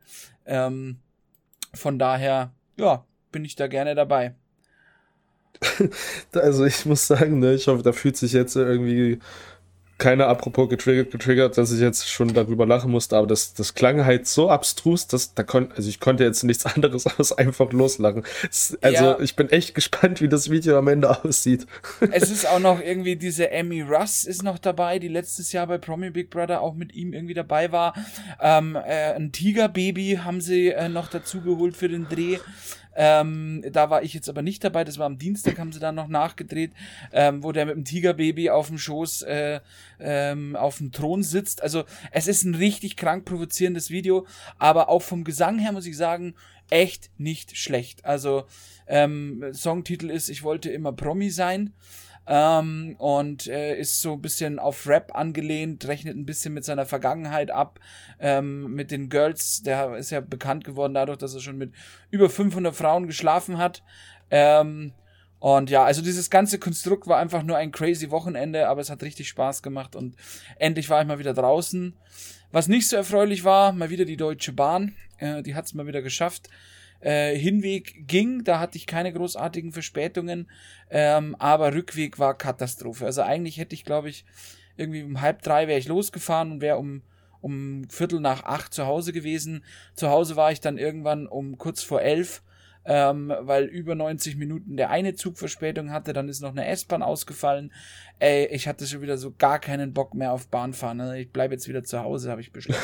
Ähm, 0.46 0.98
von 1.74 1.98
daher, 1.98 2.52
ja, 2.76 3.04
bin 3.30 3.44
ich 3.44 3.56
da 3.56 3.66
gerne 3.66 3.94
dabei. 3.94 4.34
also 6.32 6.64
ich 6.64 6.84
muss 6.86 7.06
sagen, 7.06 7.38
ne, 7.38 7.54
ich 7.54 7.68
hoffe, 7.68 7.82
da 7.82 7.92
fühlt 7.92 8.16
sich 8.16 8.32
jetzt 8.32 8.56
irgendwie 8.56 9.18
keiner 10.02 10.26
apropos 10.26 10.68
getriggert, 10.68 11.12
getriggert, 11.12 11.56
dass 11.56 11.70
ich 11.70 11.80
jetzt 11.80 12.10
schon 12.10 12.34
darüber 12.34 12.66
lachen 12.66 12.90
musste, 12.90 13.16
aber 13.16 13.28
das, 13.28 13.54
das 13.54 13.74
klang 13.74 14.04
halt 14.04 14.26
so 14.26 14.50
abstrus, 14.50 15.06
dass 15.06 15.32
da 15.34 15.44
konnte, 15.44 15.76
also 15.76 15.88
ich 15.88 16.00
konnte 16.00 16.24
jetzt 16.24 16.42
nichts 16.42 16.66
anderes 16.74 17.06
als 17.06 17.30
einfach 17.30 17.70
loslachen. 17.70 18.24
also 18.80 19.04
ja. 19.04 19.20
ich 19.20 19.36
bin 19.36 19.48
echt 19.50 19.76
gespannt, 19.76 20.20
wie 20.20 20.28
das 20.28 20.50
Video 20.50 20.76
am 20.76 20.88
Ende 20.88 21.08
aussieht. 21.24 21.68
Es 22.10 22.32
ist 22.32 22.48
auch 22.48 22.58
noch 22.58 22.80
irgendwie 22.82 23.14
diese 23.14 23.52
Amy 23.52 23.82
Russ 23.82 24.24
ist 24.24 24.42
noch 24.42 24.58
dabei, 24.58 24.98
die 24.98 25.06
letztes 25.06 25.52
Jahr 25.52 25.68
bei 25.68 25.78
Promi 25.78 26.10
Big 26.10 26.30
Brother 26.30 26.62
auch 26.62 26.74
mit 26.74 26.92
ihm 26.96 27.12
irgendwie 27.12 27.34
dabei 27.34 27.70
war. 27.70 27.94
Ähm, 28.40 28.74
äh, 28.74 29.14
ein 29.14 29.30
Tigerbaby 29.30 30.18
haben 30.24 30.40
sie 30.40 30.70
äh, 30.70 30.88
noch 30.88 31.10
dazu 31.10 31.42
geholt 31.42 31.76
für 31.76 31.88
den 31.88 32.08
Dreh. 32.08 32.38
Ähm, 32.94 33.64
da 33.72 33.90
war 33.90 34.02
ich 34.02 34.14
jetzt 34.14 34.28
aber 34.28 34.42
nicht 34.42 34.62
dabei. 34.64 34.84
Das 34.84 34.98
war 34.98 35.06
am 35.06 35.18
Dienstag, 35.18 35.58
haben 35.58 35.72
sie 35.72 35.80
dann 35.80 35.94
noch 35.94 36.08
nachgedreht, 36.08 36.72
ähm, 37.12 37.42
wo 37.42 37.52
der 37.52 37.66
mit 37.66 37.76
dem 37.76 37.84
Tigerbaby 37.84 38.50
auf 38.50 38.68
dem 38.68 38.78
Schoß 38.78 39.22
äh, 39.22 39.60
ähm, 40.00 40.56
auf 40.56 40.78
dem 40.78 40.92
Thron 40.92 41.22
sitzt. 41.22 41.62
Also 41.62 41.84
es 42.10 42.26
ist 42.26 42.44
ein 42.44 42.54
richtig 42.54 42.96
krank 42.96 43.24
provozierendes 43.24 43.90
Video, 43.90 44.26
aber 44.58 44.88
auch 44.88 45.02
vom 45.02 45.24
Gesang 45.24 45.58
her 45.58 45.72
muss 45.72 45.86
ich 45.86 45.96
sagen, 45.96 46.34
echt 46.70 47.10
nicht 47.18 47.56
schlecht. 47.56 48.04
Also 48.04 48.44
ähm, 48.86 49.44
Songtitel 49.52 50.10
ist 50.10 50.28
Ich 50.28 50.42
wollte 50.42 50.70
immer 50.70 50.92
Promi 50.92 51.30
sein. 51.30 51.72
Ähm, 52.26 52.94
und 52.98 53.48
äh, 53.48 53.76
ist 53.76 54.00
so 54.00 54.12
ein 54.12 54.22
bisschen 54.22 54.58
auf 54.60 54.86
Rap 54.86 55.10
angelehnt, 55.14 55.86
rechnet 55.88 56.16
ein 56.16 56.26
bisschen 56.26 56.54
mit 56.54 56.64
seiner 56.64 56.86
Vergangenheit 56.86 57.50
ab, 57.50 57.80
ähm, 58.20 58.72
mit 58.74 58.92
den 58.92 59.08
Girls, 59.08 59.62
der 59.62 59.96
ist 59.96 60.10
ja 60.10 60.20
bekannt 60.20 60.64
geworden 60.64 60.94
dadurch, 60.94 61.18
dass 61.18 61.34
er 61.34 61.40
schon 61.40 61.58
mit 61.58 61.72
über 62.10 62.30
500 62.30 62.74
Frauen 62.74 63.08
geschlafen 63.08 63.58
hat. 63.58 63.82
Ähm, 64.30 64.92
und 65.40 65.70
ja, 65.70 65.82
also 65.82 66.02
dieses 66.02 66.30
ganze 66.30 66.60
Konstrukt 66.60 67.08
war 67.08 67.18
einfach 67.18 67.42
nur 67.42 67.56
ein 67.56 67.72
crazy 67.72 68.12
Wochenende, 68.12 68.68
aber 68.68 68.80
es 68.80 68.90
hat 68.90 69.02
richtig 69.02 69.28
Spaß 69.28 69.64
gemacht 69.64 69.96
und 69.96 70.14
endlich 70.60 70.88
war 70.88 71.02
ich 71.02 71.08
mal 71.08 71.18
wieder 71.18 71.34
draußen. 71.34 71.96
Was 72.52 72.68
nicht 72.68 72.86
so 72.86 72.94
erfreulich 72.94 73.42
war, 73.42 73.72
mal 73.72 73.90
wieder 73.90 74.04
die 74.04 74.16
Deutsche 74.16 74.52
Bahn. 74.52 74.94
Äh, 75.18 75.42
die 75.42 75.56
hat 75.56 75.64
es 75.64 75.74
mal 75.74 75.88
wieder 75.88 76.02
geschafft, 76.02 76.48
Äh, 77.02 77.36
Hinweg 77.36 78.06
ging, 78.06 78.44
da 78.44 78.58
hatte 78.58 78.78
ich 78.78 78.86
keine 78.86 79.12
großartigen 79.12 79.72
Verspätungen, 79.72 80.48
ähm, 80.90 81.36
aber 81.38 81.74
Rückweg 81.74 82.18
war 82.18 82.38
Katastrophe. 82.38 83.04
Also 83.04 83.22
eigentlich 83.22 83.58
hätte 83.58 83.74
ich, 83.74 83.84
glaube 83.84 84.08
ich, 84.08 84.24
irgendwie 84.76 85.02
um 85.02 85.20
halb 85.20 85.42
drei 85.42 85.68
wäre 85.68 85.78
ich 85.78 85.88
losgefahren 85.88 86.52
und 86.52 86.60
wäre 86.60 86.78
um 86.78 87.02
um 87.40 87.88
Viertel 87.90 88.20
nach 88.20 88.44
acht 88.44 88.72
zu 88.72 88.86
Hause 88.86 89.12
gewesen. 89.12 89.64
Zu 89.94 90.10
Hause 90.10 90.36
war 90.36 90.52
ich 90.52 90.60
dann 90.60 90.78
irgendwann 90.78 91.26
um 91.26 91.58
kurz 91.58 91.82
vor 91.82 92.00
elf 92.00 92.40
ähm, 92.84 93.32
weil 93.40 93.64
über 93.64 93.94
90 93.94 94.36
Minuten 94.36 94.76
der 94.76 94.90
eine 94.90 95.14
Zug 95.14 95.38
Verspätung 95.38 95.92
hatte, 95.92 96.12
dann 96.12 96.28
ist 96.28 96.40
noch 96.40 96.50
eine 96.50 96.66
S-Bahn 96.66 97.02
ausgefallen. 97.02 97.72
Ey, 98.18 98.46
ich 98.46 98.66
hatte 98.66 98.86
schon 98.86 99.02
wieder 99.02 99.18
so 99.18 99.32
gar 99.36 99.58
keinen 99.60 99.92
Bock 99.92 100.14
mehr 100.14 100.32
auf 100.32 100.48
Bahnfahren. 100.48 100.98
Ne? 100.98 101.20
Ich 101.20 101.30
bleibe 101.30 101.54
jetzt 101.54 101.68
wieder 101.68 101.84
zu 101.84 102.00
Hause, 102.00 102.30
habe 102.30 102.40
ich 102.40 102.52
beschlossen. 102.52 102.82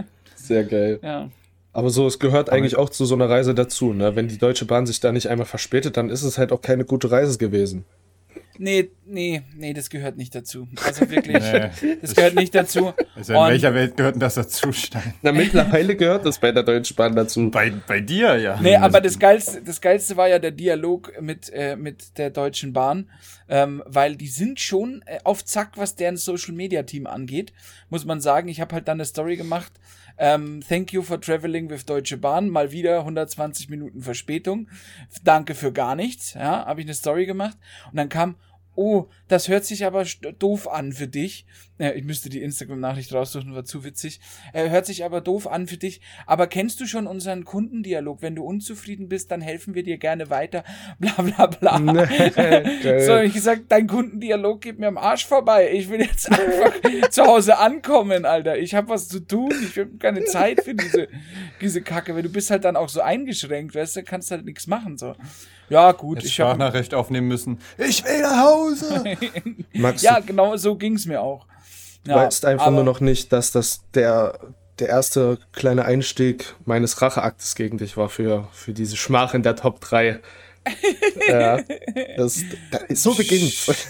sehr 0.46 0.64
geil. 0.64 0.98
Ja. 1.02 1.30
Aber 1.72 1.90
so, 1.90 2.06
es 2.06 2.18
gehört 2.18 2.48
eigentlich 2.48 2.76
auch 2.76 2.88
zu 2.88 3.04
so 3.04 3.14
einer 3.14 3.28
Reise 3.28 3.54
dazu. 3.54 3.92
Ne? 3.92 4.16
Wenn 4.16 4.28
die 4.28 4.38
Deutsche 4.38 4.64
Bahn 4.64 4.86
sich 4.86 5.00
da 5.00 5.12
nicht 5.12 5.28
einmal 5.28 5.46
verspätet, 5.46 5.98
dann 5.98 6.08
ist 6.08 6.22
es 6.22 6.38
halt 6.38 6.50
auch 6.50 6.62
keine 6.62 6.86
gute 6.86 7.10
Reise 7.10 7.36
gewesen. 7.36 7.84
Nee, 8.58 8.90
nee, 9.04 9.42
nee, 9.54 9.72
das 9.72 9.90
gehört 9.90 10.16
nicht 10.16 10.34
dazu. 10.34 10.66
Also 10.84 11.10
wirklich, 11.10 11.42
nee, 11.82 11.96
das 12.00 12.14
gehört 12.14 12.34
nicht 12.34 12.54
dazu. 12.54 12.92
Also 13.14 13.32
in 13.32 13.38
Und 13.38 13.48
welcher 13.48 13.72
Welt 13.72 13.96
gehört 13.96 14.16
denn 14.16 14.20
das 14.20 14.34
dazu, 14.34 14.72
Stein? 14.72 15.14
Na, 15.22 15.32
mittlerweile 15.32 15.96
gehört 15.96 16.26
das 16.26 16.38
bei 16.38 16.52
der 16.52 16.62
Deutschen 16.62 16.94
Bahn 16.96 17.16
dazu. 17.16 17.50
Bei, 17.50 17.72
bei 17.86 18.00
dir, 18.00 18.36
ja. 18.36 18.60
Nee, 18.60 18.76
aber 18.76 19.00
das 19.00 19.18
Geilste, 19.18 19.62
das 19.62 19.80
Geilste 19.80 20.18
war 20.18 20.28
ja 20.28 20.38
der 20.38 20.50
Dialog 20.50 21.12
mit, 21.22 21.50
äh, 21.50 21.76
mit 21.76 22.18
der 22.18 22.28
Deutschen 22.28 22.74
Bahn, 22.74 23.08
ähm, 23.48 23.82
weil 23.86 24.16
die 24.16 24.28
sind 24.28 24.60
schon 24.60 25.02
äh, 25.06 25.18
auf 25.24 25.46
Zack, 25.46 25.72
was 25.76 25.94
deren 25.94 26.18
Social-Media-Team 26.18 27.06
angeht, 27.06 27.54
muss 27.88 28.04
man 28.04 28.20
sagen. 28.20 28.48
Ich 28.48 28.60
habe 28.60 28.74
halt 28.74 28.86
dann 28.86 28.98
eine 28.98 29.06
Story 29.06 29.38
gemacht, 29.38 29.72
ähm, 30.18 30.60
thank 30.66 30.92
you 30.92 31.02
for 31.02 31.20
traveling 31.20 31.68
with 31.70 31.84
Deutsche 31.84 32.16
Bahn. 32.16 32.50
Mal 32.50 32.72
wieder 32.72 33.00
120 33.00 33.68
Minuten 33.68 34.02
Verspätung. 34.02 34.68
Danke 35.24 35.54
für 35.54 35.72
gar 35.72 35.94
nichts. 35.94 36.34
Ja, 36.34 36.66
habe 36.66 36.80
ich 36.80 36.86
eine 36.86 36.94
Story 36.94 37.26
gemacht. 37.26 37.56
Und 37.90 37.96
dann 37.96 38.08
kam, 38.08 38.36
oh, 38.76 39.08
das 39.28 39.48
hört 39.48 39.64
sich 39.64 39.84
aber 39.84 40.04
doof 40.38 40.68
an 40.68 40.92
für 40.92 41.08
dich. 41.08 41.46
Ja, 41.78 41.92
ich 41.92 42.04
müsste 42.04 42.30
die 42.30 42.40
Instagram-Nachricht 42.40 43.12
raussuchen, 43.12 43.54
war 43.54 43.64
zu 43.64 43.84
witzig. 43.84 44.20
Er 44.54 44.70
hört 44.70 44.86
sich 44.86 45.04
aber 45.04 45.20
doof 45.20 45.46
an 45.46 45.66
für 45.66 45.76
dich. 45.76 46.00
Aber 46.26 46.46
kennst 46.46 46.80
du 46.80 46.86
schon 46.86 47.06
unseren 47.06 47.44
Kundendialog? 47.44 48.22
Wenn 48.22 48.34
du 48.34 48.44
unzufrieden 48.44 49.08
bist, 49.08 49.30
dann 49.30 49.42
helfen 49.42 49.74
wir 49.74 49.82
dir 49.82 49.98
gerne 49.98 50.30
weiter. 50.30 50.64
Bla 50.98 51.12
bla 51.22 51.46
bla. 51.46 51.78
Nee, 51.86 53.00
so, 53.00 53.16
ich 53.18 53.34
gesagt, 53.34 53.64
dein 53.68 53.86
Kundendialog 53.86 54.60
geht 54.60 54.78
mir 54.78 54.88
am 54.88 54.96
Arsch 54.96 55.26
vorbei. 55.26 55.70
Ich 55.72 55.88
will 55.90 56.00
jetzt 56.00 56.30
einfach 56.30 56.72
zu 57.10 57.24
Hause 57.24 57.58
ankommen, 57.58 58.24
Alter. 58.24 58.56
Ich 58.56 58.74
habe 58.74 58.88
was 58.88 59.08
zu 59.08 59.20
tun. 59.20 59.52
Ich 59.62 59.78
habe 59.78 59.96
keine 59.98 60.24
Zeit 60.24 60.62
für 60.62 60.74
diese, 60.74 61.08
diese 61.60 61.82
Kacke. 61.82 62.14
Weil 62.14 62.22
du 62.22 62.30
bist 62.30 62.50
halt 62.50 62.64
dann 62.64 62.76
auch 62.76 62.88
so 62.88 63.00
eingeschränkt, 63.00 63.74
weißt 63.74 63.96
du, 63.96 64.02
kannst 64.02 64.30
halt 64.30 64.44
nichts 64.44 64.66
machen. 64.66 64.96
So. 64.96 65.14
Ja, 65.68 65.92
gut. 65.92 66.18
Jetzt 66.18 66.30
ich 66.30 66.40
habe 66.40 66.58
Nachricht 66.58 66.94
aufnehmen 66.94 67.28
müssen. 67.28 67.60
Ich 67.78 68.04
will 68.04 68.22
nach 68.22 68.44
Hause. 68.44 69.04
Max, 69.72 70.02
ja, 70.02 70.20
genau 70.20 70.56
so 70.56 70.76
ging's 70.76 71.06
mir 71.06 71.20
auch. 71.20 71.46
Du 72.04 72.12
ja, 72.12 72.18
weißt 72.18 72.44
einfach 72.44 72.70
nur 72.70 72.84
noch 72.84 73.00
nicht, 73.00 73.32
dass 73.32 73.50
das 73.50 73.82
der, 73.94 74.38
der 74.78 74.88
erste 74.88 75.38
kleine 75.52 75.84
Einstieg 75.84 76.54
meines 76.64 77.02
Racheaktes 77.02 77.54
gegen 77.56 77.78
dich 77.78 77.96
war 77.96 78.08
für, 78.08 78.48
für 78.52 78.72
diese 78.72 78.96
Schmach 78.96 79.34
in 79.34 79.42
der 79.42 79.56
Top 79.56 79.80
3. 79.80 80.20
ja, 81.28 81.60
das, 82.16 82.42
das, 82.70 83.02
so 83.02 83.14
beginnt's. 83.14 83.70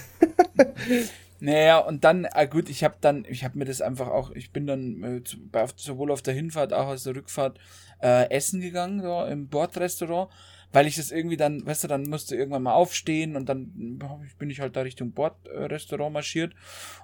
Naja, 1.39 1.77
und 1.77 2.03
dann, 2.03 2.25
ah 2.25 2.45
gut, 2.45 2.67
ich 2.67 2.83
habe 2.83 2.95
dann, 2.99 3.23
ich 3.29 3.43
habe 3.43 3.59
mir 3.59 3.65
das 3.65 3.81
einfach 3.81 4.07
auch, 4.07 4.31
ich 4.31 4.51
bin 4.51 4.65
dann 4.65 5.03
äh, 5.03 5.21
sowohl 5.75 6.11
auf 6.11 6.23
der 6.23 6.33
Hinfahrt 6.33 6.73
als 6.73 6.81
auch 6.81 6.87
aus 6.87 7.03
der 7.03 7.15
Rückfahrt 7.15 7.59
äh, 8.01 8.29
essen 8.31 8.59
gegangen, 8.59 9.01
so 9.01 9.23
im 9.23 9.47
Bordrestaurant 9.47 10.31
weil 10.71 10.87
ich 10.87 10.95
das 10.95 11.11
irgendwie 11.11 11.37
dann, 11.37 11.65
weißt 11.65 11.85
du, 11.85 11.87
dann 11.87 12.03
musste 12.03 12.35
irgendwann 12.35 12.63
mal 12.63 12.73
aufstehen 12.73 13.35
und 13.35 13.47
dann 13.47 13.99
bin 14.37 14.49
ich 14.49 14.59
halt 14.59 14.75
da 14.75 14.81
Richtung 14.81 15.11
Bordrestaurant 15.11 16.13
marschiert 16.13 16.53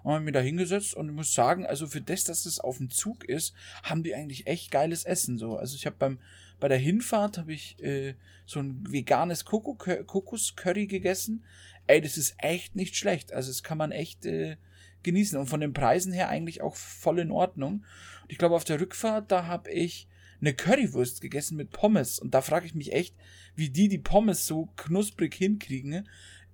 und 0.04 0.14
habe 0.14 0.24
mich 0.24 0.34
da 0.34 0.42
hingesetzt 0.42 0.96
und 0.96 1.10
ich 1.10 1.16
muss 1.16 1.34
sagen, 1.34 1.66
also 1.66 1.88
für 1.88 2.02
das, 2.02 2.24
dass 2.26 2.46
es 2.46 2.60
auf 2.60 2.78
dem 2.78 2.90
Zug 2.90 3.24
ist, 3.24 3.54
haben 3.84 4.04
die 4.04 4.16
eigentlich 4.16 4.48
echt 4.48 4.72
geiles 4.72 5.06
Essen 5.06 5.38
so. 5.38 5.56
Also 5.58 5.76
ich 5.76 5.86
habe 5.86 5.96
beim 5.98 6.20
bei 6.60 6.70
der 6.70 6.78
Hinfahrt 6.78 7.38
habe 7.38 7.52
ich 7.52 7.78
äh, 7.84 8.16
so 8.46 8.62
ein 8.62 8.86
veganes 8.90 9.44
Kokoscurry 9.44 10.88
gegessen. 10.88 11.44
Ey, 11.88 12.00
das 12.00 12.16
ist 12.16 12.36
echt 12.38 12.78
nicht 12.78 12.96
schlecht. 12.96 13.34
Also 13.34 13.50
das 13.50 13.64
kann 13.64 13.78
man 13.78 13.92
echt 13.92 14.26
äh, 14.26 14.56
genießen 15.04 15.38
und 15.38 15.48
von 15.48 15.60
den 15.60 15.74
Preisen 15.74 16.14
her 16.14 16.30
eigentlich 16.30 16.62
auch 16.62 16.78
voll 16.78 17.20
in 17.20 17.32
Ordnung. 17.32 17.84
Und 18.22 18.32
ich 18.32 18.38
glaube 18.38 18.56
auf 18.56 18.64
der 18.64 18.80
Rückfahrt, 18.80 19.30
da 19.30 19.46
habe 19.46 19.72
ich 19.72 20.08
eine 20.44 20.54
Currywurst 20.54 21.22
gegessen 21.22 21.56
mit 21.56 21.72
Pommes 21.72 22.20
und 22.20 22.34
da 22.34 22.42
frage 22.42 22.66
ich 22.66 22.76
mich 22.76 22.92
echt, 22.92 23.16
wie 23.56 23.70
die 23.70 23.88
die 23.88 23.98
Pommes 23.98 24.46
so 24.46 24.68
knusprig 24.76 25.34
hinkriegen 25.34 26.08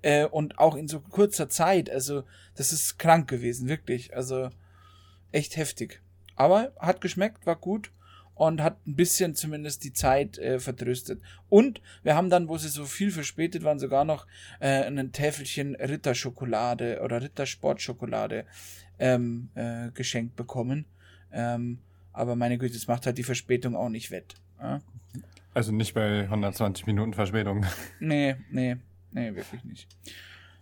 äh, 0.03 0.25
und 0.25 0.60
auch 0.60 0.75
in 0.75 0.88
so 0.88 1.00
kurzer 1.00 1.50
Zeit. 1.50 1.89
Also 1.89 2.24
das 2.55 2.72
ist 2.72 3.00
krank 3.00 3.27
gewesen, 3.27 3.67
wirklich. 3.67 4.15
Also 4.15 4.50
echt 5.31 5.58
heftig. 5.58 6.01
Aber 6.36 6.72
hat 6.77 7.01
geschmeckt, 7.01 7.46
war 7.48 7.55
gut 7.55 7.91
und 8.36 8.62
hat 8.62 8.86
ein 8.88 8.96
bisschen 8.96 9.36
zumindest 9.36 9.84
die 9.84 9.91
Zeit 9.91 10.38
äh, 10.38 10.60
vertröstet. 10.60 11.22
Und 11.50 11.81
wir 12.03 12.15
haben 12.15 12.29
dann, 12.29 12.48
wo 12.48 12.58
sie 12.58 12.69
so 12.69 12.86
viel 12.86 13.12
verspätet 13.12 13.63
waren, 13.63 13.79
sogar 13.79 14.05
noch 14.05 14.27
äh, 14.60 14.84
ein 14.84 15.12
Täfelchen 15.12 15.75
Ritterschokolade 15.75 17.01
oder 17.03 17.22
Rittersportschokolade 17.22 18.46
ähm, 19.00 19.50
äh, 19.55 19.89
geschenkt 19.91 20.36
bekommen. 20.36 20.86
Ähm, 21.31 21.79
aber 22.13 22.35
meine 22.35 22.57
Güte, 22.57 22.73
das 22.73 22.87
macht 22.87 23.05
halt 23.05 23.17
die 23.17 23.23
Verspätung 23.23 23.75
auch 23.75 23.89
nicht 23.89 24.11
wett. 24.11 24.35
Ja? 24.59 24.81
Also 25.53 25.71
nicht 25.71 25.93
bei 25.93 26.23
120 26.23 26.85
Minuten 26.85 27.13
Verspätung. 27.13 27.65
Nee, 27.99 28.35
nee, 28.51 28.77
nee, 29.11 29.35
wirklich 29.35 29.63
nicht. 29.63 29.87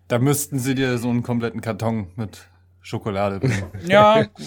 Da 0.08 0.20
müssten 0.20 0.60
sie 0.60 0.76
dir 0.76 0.98
so 0.98 1.10
einen 1.10 1.24
kompletten 1.24 1.62
Karton 1.62 2.12
mit 2.16 2.48
Schokolade 2.82 3.40
bringen. 3.40 3.72
ja, 3.88 4.24
gut. 4.24 4.46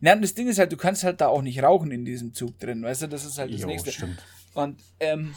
Ja, 0.00 0.16
das 0.16 0.34
Ding 0.34 0.48
ist 0.48 0.58
halt, 0.58 0.72
du 0.72 0.76
kannst 0.76 1.04
halt 1.04 1.20
da 1.20 1.28
auch 1.28 1.42
nicht 1.42 1.62
rauchen 1.62 1.90
in 1.92 2.04
diesem 2.04 2.34
Zug 2.34 2.58
drin, 2.58 2.82
weißt 2.82 3.02
du, 3.02 3.06
das 3.06 3.24
ist 3.24 3.38
halt 3.38 3.52
das 3.52 3.60
jo, 3.60 3.66
nächste. 3.66 3.92
Stimmt. 3.92 4.22
Und 4.54 4.80
ähm, 4.98 5.34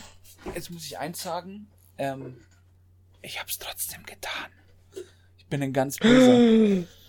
jetzt 0.53 0.71
muss 0.71 0.85
ich 0.85 0.97
eins 0.97 1.21
sagen, 1.21 1.67
ähm, 1.97 2.37
ich 3.21 3.39
hab's 3.39 3.59
trotzdem 3.59 4.03
getan. 4.03 4.49
Ich 5.37 5.45
bin 5.45 5.61
ein 5.61 5.73
ganz 5.73 5.97
böser. 5.97 6.87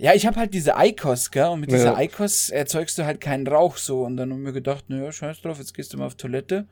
Ja, 0.00 0.14
ich 0.14 0.26
habe 0.26 0.36
halt 0.36 0.54
diese 0.54 0.78
Eikos, 0.78 1.30
gell? 1.30 1.48
Und 1.48 1.60
mit 1.60 1.70
dieser 1.70 1.92
ja. 1.92 1.96
Eikos 1.96 2.48
erzeugst 2.48 2.96
du 2.96 3.04
halt 3.04 3.20
keinen 3.20 3.46
Rauch 3.46 3.76
so. 3.76 4.02
Und 4.02 4.16
dann 4.16 4.32
haben 4.32 4.46
wir 4.46 4.52
gedacht, 4.52 4.86
naja, 4.88 5.12
scheiß 5.12 5.42
drauf, 5.42 5.58
jetzt 5.58 5.74
gehst 5.74 5.92
du 5.92 5.98
mal 5.98 6.06
auf 6.06 6.14
Toilette. 6.14 6.66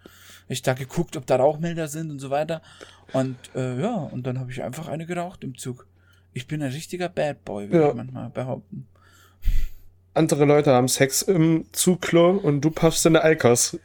Ich 0.48 0.62
da 0.62 0.72
geguckt, 0.72 1.14
ob 1.14 1.26
da 1.26 1.36
Rauchmelder 1.36 1.88
sind 1.88 2.10
und 2.10 2.20
so 2.20 2.30
weiter. 2.30 2.62
Und 3.12 3.36
äh, 3.54 3.78
ja, 3.82 3.96
und 3.96 4.26
dann 4.26 4.40
habe 4.40 4.50
ich 4.50 4.62
einfach 4.62 4.88
eine 4.88 5.04
geraucht 5.04 5.44
im 5.44 5.58
Zug. 5.58 5.86
Ich 6.32 6.46
bin 6.46 6.62
ein 6.62 6.72
richtiger 6.72 7.10
Bad 7.10 7.44
Boy, 7.44 7.70
würde 7.70 7.84
ja. 7.84 7.88
ich 7.90 7.96
manchmal 7.96 8.30
behaupten. 8.30 8.88
Andere 10.14 10.46
Leute 10.46 10.72
haben 10.72 10.88
Sex 10.88 11.20
im 11.20 11.66
Zugklo 11.72 12.30
und 12.30 12.62
du 12.62 12.70
puffst 12.70 13.04
in 13.04 13.12
der 13.12 13.24
Eikos. 13.24 13.78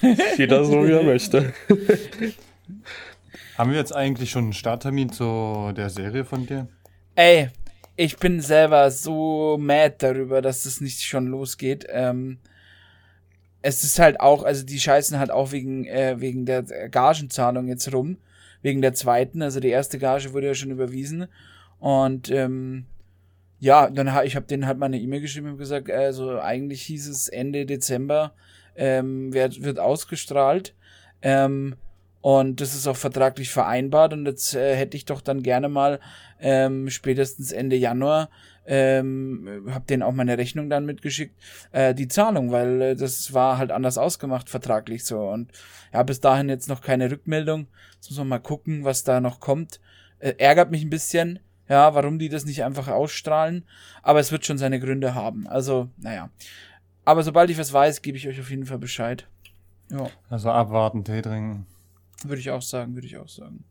Jeder 0.38 0.64
so, 0.64 0.86
wie 0.86 0.92
er 0.92 1.02
möchte. 1.02 1.52
haben 3.58 3.72
wir 3.72 3.78
jetzt 3.78 3.94
eigentlich 3.94 4.30
schon 4.30 4.44
einen 4.44 4.52
Starttermin 4.54 5.12
zu 5.12 5.72
der 5.76 5.90
Serie 5.90 6.24
von 6.24 6.46
dir? 6.46 6.66
Ey, 7.14 7.50
ich 8.00 8.16
bin 8.16 8.40
selber 8.40 8.90
so 8.90 9.58
mad 9.60 9.96
darüber, 9.98 10.40
dass 10.40 10.64
es 10.64 10.80
nicht 10.80 11.02
schon 11.02 11.26
losgeht. 11.26 11.86
Ähm, 11.90 12.38
es 13.60 13.84
ist 13.84 13.98
halt 13.98 14.20
auch, 14.20 14.42
also 14.42 14.64
die 14.64 14.80
scheißen 14.80 15.18
halt 15.18 15.30
auch 15.30 15.52
wegen, 15.52 15.84
äh, 15.84 16.18
wegen 16.18 16.46
der 16.46 16.62
Gagenzahlung 16.62 17.68
jetzt 17.68 17.92
rum. 17.92 18.16
Wegen 18.62 18.80
der 18.80 18.94
zweiten. 18.94 19.42
Also 19.42 19.60
die 19.60 19.68
erste 19.68 19.98
Gage 19.98 20.32
wurde 20.32 20.46
ja 20.46 20.54
schon 20.54 20.70
überwiesen. 20.70 21.26
Und 21.78 22.30
ähm, 22.30 22.86
ja, 23.58 23.90
dann 23.90 24.14
ha, 24.14 24.22
ich 24.22 24.34
habe 24.34 24.46
denen 24.46 24.66
halt 24.66 24.78
mal 24.78 24.86
eine 24.86 24.98
E-Mail 24.98 25.20
geschrieben 25.20 25.50
und 25.50 25.58
gesagt, 25.58 25.90
also 25.90 26.40
eigentlich 26.40 26.80
hieß 26.80 27.06
es 27.06 27.28
Ende 27.28 27.66
Dezember 27.66 28.32
ähm, 28.76 29.34
wird, 29.34 29.62
wird 29.62 29.78
ausgestrahlt. 29.78 30.74
Ähm, 31.20 31.76
und 32.20 32.60
das 32.60 32.74
ist 32.74 32.86
auch 32.86 32.96
vertraglich 32.96 33.50
vereinbart. 33.50 34.12
Und 34.12 34.26
jetzt 34.26 34.54
äh, 34.54 34.76
hätte 34.76 34.96
ich 34.96 35.06
doch 35.06 35.20
dann 35.20 35.42
gerne 35.42 35.68
mal 35.68 36.00
ähm, 36.38 36.90
spätestens 36.90 37.52
Ende 37.52 37.76
Januar, 37.76 38.28
ähm, 38.66 39.66
habe 39.70 39.86
denen 39.86 40.02
auch 40.02 40.12
meine 40.12 40.36
Rechnung 40.36 40.68
dann 40.68 40.84
mitgeschickt, 40.84 41.34
äh, 41.72 41.94
die 41.94 42.08
Zahlung, 42.08 42.52
weil 42.52 42.82
äh, 42.82 42.96
das 42.96 43.32
war 43.32 43.58
halt 43.58 43.72
anders 43.72 43.96
ausgemacht 43.96 44.50
vertraglich 44.50 45.04
so. 45.04 45.20
Und 45.28 45.50
ja, 45.92 46.02
bis 46.02 46.20
dahin 46.20 46.48
jetzt 46.48 46.68
noch 46.68 46.82
keine 46.82 47.10
Rückmeldung. 47.10 47.68
Jetzt 47.94 48.10
muss 48.10 48.18
man 48.18 48.28
mal 48.28 48.38
gucken, 48.38 48.84
was 48.84 49.02
da 49.02 49.20
noch 49.20 49.40
kommt. 49.40 49.80
Äh, 50.18 50.34
ärgert 50.36 50.70
mich 50.70 50.82
ein 50.82 50.90
bisschen, 50.90 51.38
ja, 51.68 51.94
warum 51.94 52.18
die 52.18 52.28
das 52.28 52.44
nicht 52.44 52.64
einfach 52.64 52.88
ausstrahlen. 52.88 53.64
Aber 54.02 54.20
es 54.20 54.30
wird 54.30 54.44
schon 54.44 54.58
seine 54.58 54.78
Gründe 54.78 55.14
haben. 55.14 55.46
Also, 55.46 55.88
naja. 55.96 56.28
Aber 57.06 57.22
sobald 57.22 57.48
ich 57.48 57.58
was 57.58 57.72
weiß, 57.72 58.02
gebe 58.02 58.18
ich 58.18 58.28
euch 58.28 58.38
auf 58.38 58.50
jeden 58.50 58.66
Fall 58.66 58.78
Bescheid. 58.78 59.26
Ja. 59.90 60.06
Also 60.28 60.50
abwarten, 60.50 61.02
Tee 61.02 61.22
trinken. 61.22 61.66
Würde 62.24 62.40
ich 62.40 62.50
auch 62.50 62.62
sagen, 62.62 62.94
würde 62.94 63.06
ich 63.06 63.16
auch 63.16 63.28
sagen. 63.28 63.64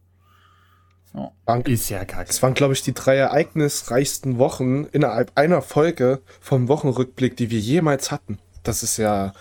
Ja. 1.13 1.55
Ist 1.65 1.89
ja 1.89 2.05
kacke. 2.05 2.29
Es 2.29 2.41
waren, 2.43 2.53
glaube 2.53 2.73
ich, 2.73 2.83
die 2.83 2.93
drei 2.93 3.15
ereignisreichsten 3.15 4.37
Wochen 4.37 4.85
innerhalb 4.85 5.31
einer 5.35 5.61
Folge 5.61 6.21
vom 6.39 6.67
Wochenrückblick, 6.67 7.35
die 7.35 7.49
wir 7.49 7.59
jemals 7.59 8.11
hatten. 8.11 8.37
Das 8.63 8.83
ist 8.83 8.97
ja. 8.97 9.33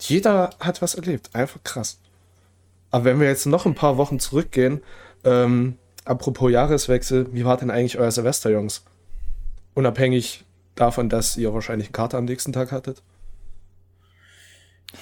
Jeder 0.00 0.50
hat 0.60 0.82
was 0.82 0.94
erlebt. 0.94 1.30
Einfach 1.32 1.62
krass. 1.64 1.98
Aber 2.90 3.04
wenn 3.04 3.20
wir 3.20 3.26
jetzt 3.26 3.46
noch 3.46 3.64
ein 3.66 3.74
paar 3.74 3.96
Wochen 3.96 4.20
zurückgehen, 4.20 4.82
ähm, 5.24 5.78
apropos 6.04 6.50
Jahreswechsel, 6.50 7.32
wie 7.32 7.44
war 7.44 7.56
denn 7.56 7.70
eigentlich 7.70 7.98
euer 7.98 8.10
Silvester, 8.10 8.50
Jungs? 8.50 8.84
Unabhängig 9.74 10.44
davon, 10.74 11.08
dass 11.08 11.36
ihr 11.36 11.54
wahrscheinlich 11.54 11.88
eine 11.88 11.92
Karte 11.92 12.18
am 12.18 12.26
nächsten 12.26 12.52
Tag 12.52 12.70
hattet? 12.70 13.02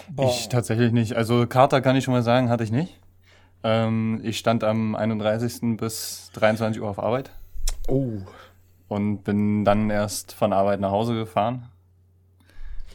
Boah. 0.09 0.31
Ich 0.31 0.49
tatsächlich 0.49 0.93
nicht. 0.93 1.15
Also 1.15 1.47
Kater 1.47 1.81
kann 1.81 1.97
ich 1.97 2.05
schon 2.05 2.15
mal 2.15 2.23
sagen, 2.23 2.49
hatte 2.49 2.65
ich 2.65 2.73
nicht. 2.73 2.99
Ähm, 3.65 4.21
ich 4.23 4.39
stand 4.39 4.65
am 4.65 4.95
31. 4.95 5.77
bis 5.77 6.31
23 6.35 6.83
Uhr 6.83 6.89
auf 6.89 6.99
Arbeit. 6.99 7.31
Oh. 7.89 8.19
Und 8.89 9.25
bin 9.25 9.65
dann 9.65 9.91
erst 9.91 10.33
von 10.33 10.53
Arbeit 10.53 10.81
nach 10.81 10.91
Hause 10.91 11.15
gefahren. 11.15 11.69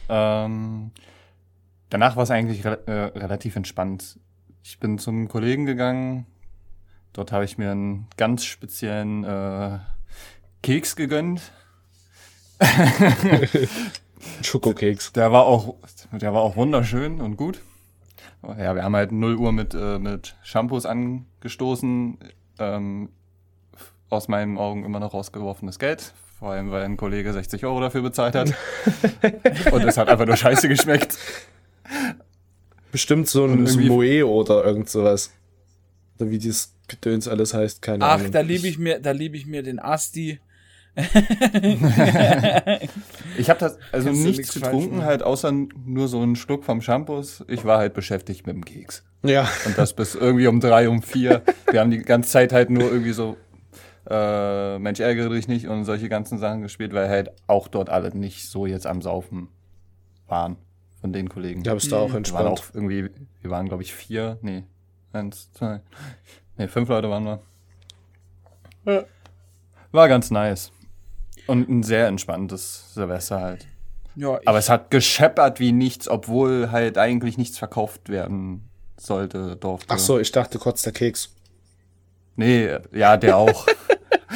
Ähm, 0.08 0.90
danach 1.90 2.16
war 2.16 2.22
es 2.22 2.30
eigentlich 2.30 2.64
re 2.64 2.78
äh, 2.86 3.18
relativ 3.18 3.56
entspannt. 3.56 4.18
Ich 4.62 4.78
bin 4.78 4.98
zum 4.98 5.28
Kollegen 5.28 5.66
gegangen. 5.66 6.26
Dort 7.12 7.32
habe 7.32 7.44
ich 7.44 7.58
mir 7.58 7.72
einen 7.72 8.06
ganz 8.16 8.44
speziellen 8.44 9.24
äh, 9.24 9.78
Keks 10.62 10.96
gegönnt. 10.96 11.52
Schokokeks. 14.42 15.12
Der 15.12 15.32
war 15.32 15.46
auch, 15.46 15.76
der 16.12 16.34
war 16.34 16.42
auch 16.42 16.56
wunderschön 16.56 17.20
und 17.20 17.36
gut. 17.36 17.60
Ja, 18.42 18.74
wir 18.74 18.82
haben 18.82 18.94
halt 18.94 19.12
0 19.12 19.36
Uhr 19.36 19.52
mit, 19.52 19.74
äh, 19.74 19.98
mit 19.98 20.36
Shampoos 20.42 20.86
angestoßen. 20.86 22.18
Ähm, 22.58 23.08
aus 24.10 24.28
meinen 24.28 24.56
Augen 24.56 24.84
immer 24.84 25.00
noch 25.00 25.12
rausgeworfenes 25.12 25.78
Geld. 25.78 26.14
Vor 26.38 26.52
allem, 26.52 26.70
weil 26.70 26.84
ein 26.84 26.96
Kollege 26.96 27.32
60 27.32 27.64
Euro 27.66 27.80
dafür 27.80 28.02
bezahlt 28.02 28.34
hat. 28.34 28.54
und 29.72 29.82
es 29.82 29.96
hat 29.96 30.08
einfach 30.08 30.24
nur 30.24 30.36
scheiße 30.36 30.68
geschmeckt. 30.68 31.18
Bestimmt 32.92 33.28
so 33.28 33.44
ein 33.44 33.64
Moe 33.86 34.26
oder 34.26 34.64
irgend 34.64 34.88
sowas. 34.88 35.32
Oder 36.16 36.30
wie 36.30 36.38
dieses 36.38 36.74
Gedöns 36.86 37.28
alles 37.28 37.54
heißt, 37.54 37.82
keine 37.82 38.04
Ach, 38.04 38.14
Ahnung. 38.14 38.26
Ach, 38.28 38.32
da 38.32 38.40
liebe 38.40 38.68
ich 38.68 38.78
mir, 38.78 39.00
da 39.00 39.10
liebe 39.10 39.36
ich 39.36 39.46
mir 39.46 39.62
den 39.62 39.78
Asti 39.78 40.40
ich 43.38 43.48
habe 43.50 43.60
das 43.60 43.78
also 43.92 44.08
Kannst 44.08 44.24
nichts 44.24 44.52
getrunken, 44.52 45.04
halt 45.04 45.22
außer 45.22 45.52
nur 45.52 46.08
so 46.08 46.20
einen 46.20 46.34
Schluck 46.34 46.64
vom 46.64 46.82
Shampoos. 46.82 47.44
Ich 47.46 47.64
war 47.64 47.78
halt 47.78 47.94
beschäftigt 47.94 48.46
mit 48.48 48.56
dem 48.56 48.64
Keks. 48.64 49.04
Ja. 49.22 49.48
Und 49.64 49.78
das 49.78 49.92
bis 49.92 50.16
irgendwie 50.16 50.48
um 50.48 50.58
drei, 50.58 50.88
um 50.88 51.02
vier. 51.02 51.42
Wir 51.70 51.80
haben 51.80 51.92
die 51.92 51.98
ganze 51.98 52.30
Zeit 52.30 52.52
halt 52.52 52.70
nur 52.70 52.90
irgendwie 52.90 53.12
so 53.12 53.36
äh, 54.10 54.78
Mensch 54.78 55.00
ärgere 55.00 55.28
dich 55.30 55.46
nicht 55.46 55.68
und 55.68 55.84
solche 55.84 56.08
ganzen 56.08 56.38
Sachen 56.38 56.62
gespielt, 56.62 56.92
weil 56.94 57.08
halt 57.08 57.30
auch 57.46 57.68
dort 57.68 57.90
alle 57.90 58.16
nicht 58.16 58.48
so 58.48 58.66
jetzt 58.66 58.86
am 58.86 59.00
Saufen 59.02 59.48
waren 60.26 60.56
von 61.00 61.12
den 61.12 61.28
Kollegen. 61.28 61.62
Ja, 61.62 61.74
bist 61.74 61.92
du 61.92 61.96
auch 61.96 62.14
entspannt. 62.14 62.44
Wir 62.44 62.50
waren 62.50 62.58
auch 62.58 62.64
irgendwie, 62.74 63.10
wir 63.40 63.50
waren 63.50 63.68
glaube 63.68 63.84
ich 63.84 63.94
vier, 63.94 64.38
nee, 64.42 64.64
eins, 65.12 65.52
zwei, 65.52 65.80
nee, 66.56 66.66
fünf 66.66 66.88
Leute 66.88 67.08
waren 67.08 67.24
wir. 67.24 67.40
Ja. 68.84 69.04
War 69.92 70.08
ganz 70.08 70.30
nice. 70.30 70.72
Und 71.48 71.68
ein 71.68 71.82
sehr 71.82 72.06
entspanntes 72.06 72.94
Silvester 72.94 73.40
halt. 73.40 73.66
Ja, 74.14 74.38
Aber 74.44 74.58
es 74.58 74.68
hat 74.68 74.90
gescheppert 74.90 75.60
wie 75.60 75.72
nichts, 75.72 76.08
obwohl 76.08 76.70
halt 76.70 76.98
eigentlich 76.98 77.38
nichts 77.38 77.58
verkauft 77.58 78.08
werden 78.08 78.68
sollte, 78.96 79.56
durfte. 79.56 79.86
Ach 79.88 79.98
so, 79.98 80.18
ich 80.18 80.30
dachte 80.30 80.58
kurz 80.58 80.82
der 80.82 80.92
Keks. 80.92 81.34
Nee, 82.36 82.76
ja, 82.92 83.16
der 83.16 83.36
auch. 83.36 83.66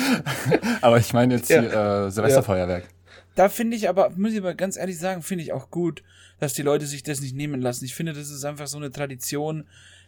aber 0.81 0.99
ich 0.99 1.13
meine 1.13 1.35
jetzt 1.35 1.51
ja. 1.51 1.61
hier, 1.61 1.73
äh, 1.73 2.11
Silvesterfeuerwerk. 2.11 2.89
Da 3.35 3.49
finde 3.49 3.77
ich 3.77 3.89
aber, 3.89 4.11
muss 4.11 4.33
ich 4.33 4.39
aber 4.39 4.55
ganz 4.55 4.77
ehrlich 4.77 4.99
sagen, 4.99 5.23
finde 5.23 5.45
ich 5.45 5.53
auch 5.53 5.71
gut, 5.71 6.03
dass 6.39 6.55
die 6.55 6.63
Leute 6.63 6.87
sich 6.87 7.03
das 7.03 7.21
nicht 7.21 7.35
nehmen 7.35 7.61
lassen. 7.61 7.85
Ich 7.85 7.95
finde, 7.95 8.13
das 8.13 8.31
ist 8.31 8.45
einfach 8.45 8.67
so 8.67 8.79
eine 8.79 8.91
Tradition. 8.91 9.67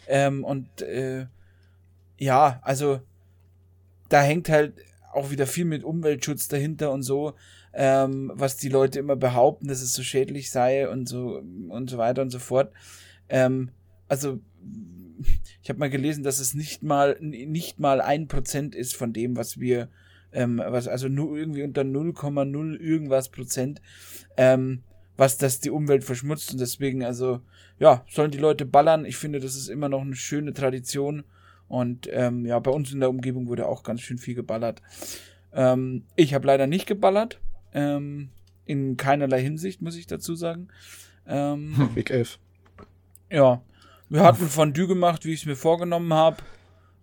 Ähm, 0.08 0.44
und 0.44 0.82
äh, 0.82 1.26
ja, 2.18 2.60
also 2.62 3.00
da 4.08 4.22
hängt 4.22 4.48
halt 4.48 4.74
auch 5.14 5.30
wieder 5.30 5.46
viel 5.46 5.64
mit 5.64 5.84
Umweltschutz 5.84 6.48
dahinter 6.48 6.92
und 6.92 7.02
so, 7.02 7.34
ähm, 7.72 8.32
was 8.34 8.56
die 8.56 8.68
Leute 8.68 8.98
immer 8.98 9.16
behaupten, 9.16 9.68
dass 9.68 9.82
es 9.82 9.94
so 9.94 10.02
schädlich 10.02 10.50
sei 10.50 10.88
und 10.88 11.08
so 11.08 11.42
und 11.68 11.90
so 11.90 11.98
weiter 11.98 12.22
und 12.22 12.30
so 12.30 12.38
fort. 12.38 12.72
Ähm, 13.28 13.70
also 14.08 14.40
ich 15.62 15.68
habe 15.68 15.78
mal 15.78 15.90
gelesen, 15.90 16.24
dass 16.24 16.38
es 16.38 16.54
nicht 16.54 16.82
mal 16.82 17.16
nicht 17.20 17.80
mal 17.80 18.00
ein 18.00 18.28
Prozent 18.28 18.74
ist 18.74 18.96
von 18.96 19.12
dem, 19.12 19.36
was 19.36 19.58
wir 19.58 19.88
ähm, 20.32 20.60
was 20.64 20.88
also 20.88 21.08
nur 21.08 21.36
irgendwie 21.36 21.62
unter 21.62 21.82
0,0 21.82 22.76
irgendwas 22.76 23.28
Prozent, 23.28 23.80
ähm, 24.36 24.82
was 25.16 25.38
das 25.38 25.60
die 25.60 25.70
Umwelt 25.70 26.04
verschmutzt 26.04 26.52
und 26.52 26.60
deswegen 26.60 27.04
also 27.04 27.40
ja 27.78 28.04
sollen 28.10 28.30
die 28.30 28.38
Leute 28.38 28.66
ballern. 28.66 29.04
Ich 29.04 29.16
finde, 29.16 29.40
das 29.40 29.54
ist 29.54 29.68
immer 29.68 29.88
noch 29.88 30.02
eine 30.02 30.16
schöne 30.16 30.52
Tradition 30.52 31.24
und 31.74 32.08
ähm, 32.12 32.46
ja, 32.46 32.56
bei 32.60 32.70
uns 32.70 32.92
in 32.92 33.00
der 33.00 33.10
Umgebung 33.10 33.48
wurde 33.48 33.66
auch 33.66 33.82
ganz 33.82 34.00
schön 34.00 34.16
viel 34.16 34.36
geballert. 34.36 34.80
Ähm, 35.52 36.04
ich 36.14 36.32
habe 36.32 36.46
leider 36.46 36.68
nicht 36.68 36.86
geballert. 36.86 37.40
Ähm, 37.72 38.28
in 38.64 38.96
keinerlei 38.96 39.42
Hinsicht, 39.42 39.82
muss 39.82 39.96
ich 39.96 40.06
dazu 40.06 40.36
sagen. 40.36 40.68
Ähm, 41.26 41.90
Big 41.96 42.10
F. 42.10 42.38
Ja. 43.28 43.60
Wir 44.08 44.22
hatten 44.22 44.46
Fondue 44.46 44.86
gemacht, 44.86 45.24
wie 45.24 45.32
ich 45.32 45.40
es 45.40 45.46
mir 45.46 45.56
vorgenommen 45.56 46.14
habe. 46.14 46.36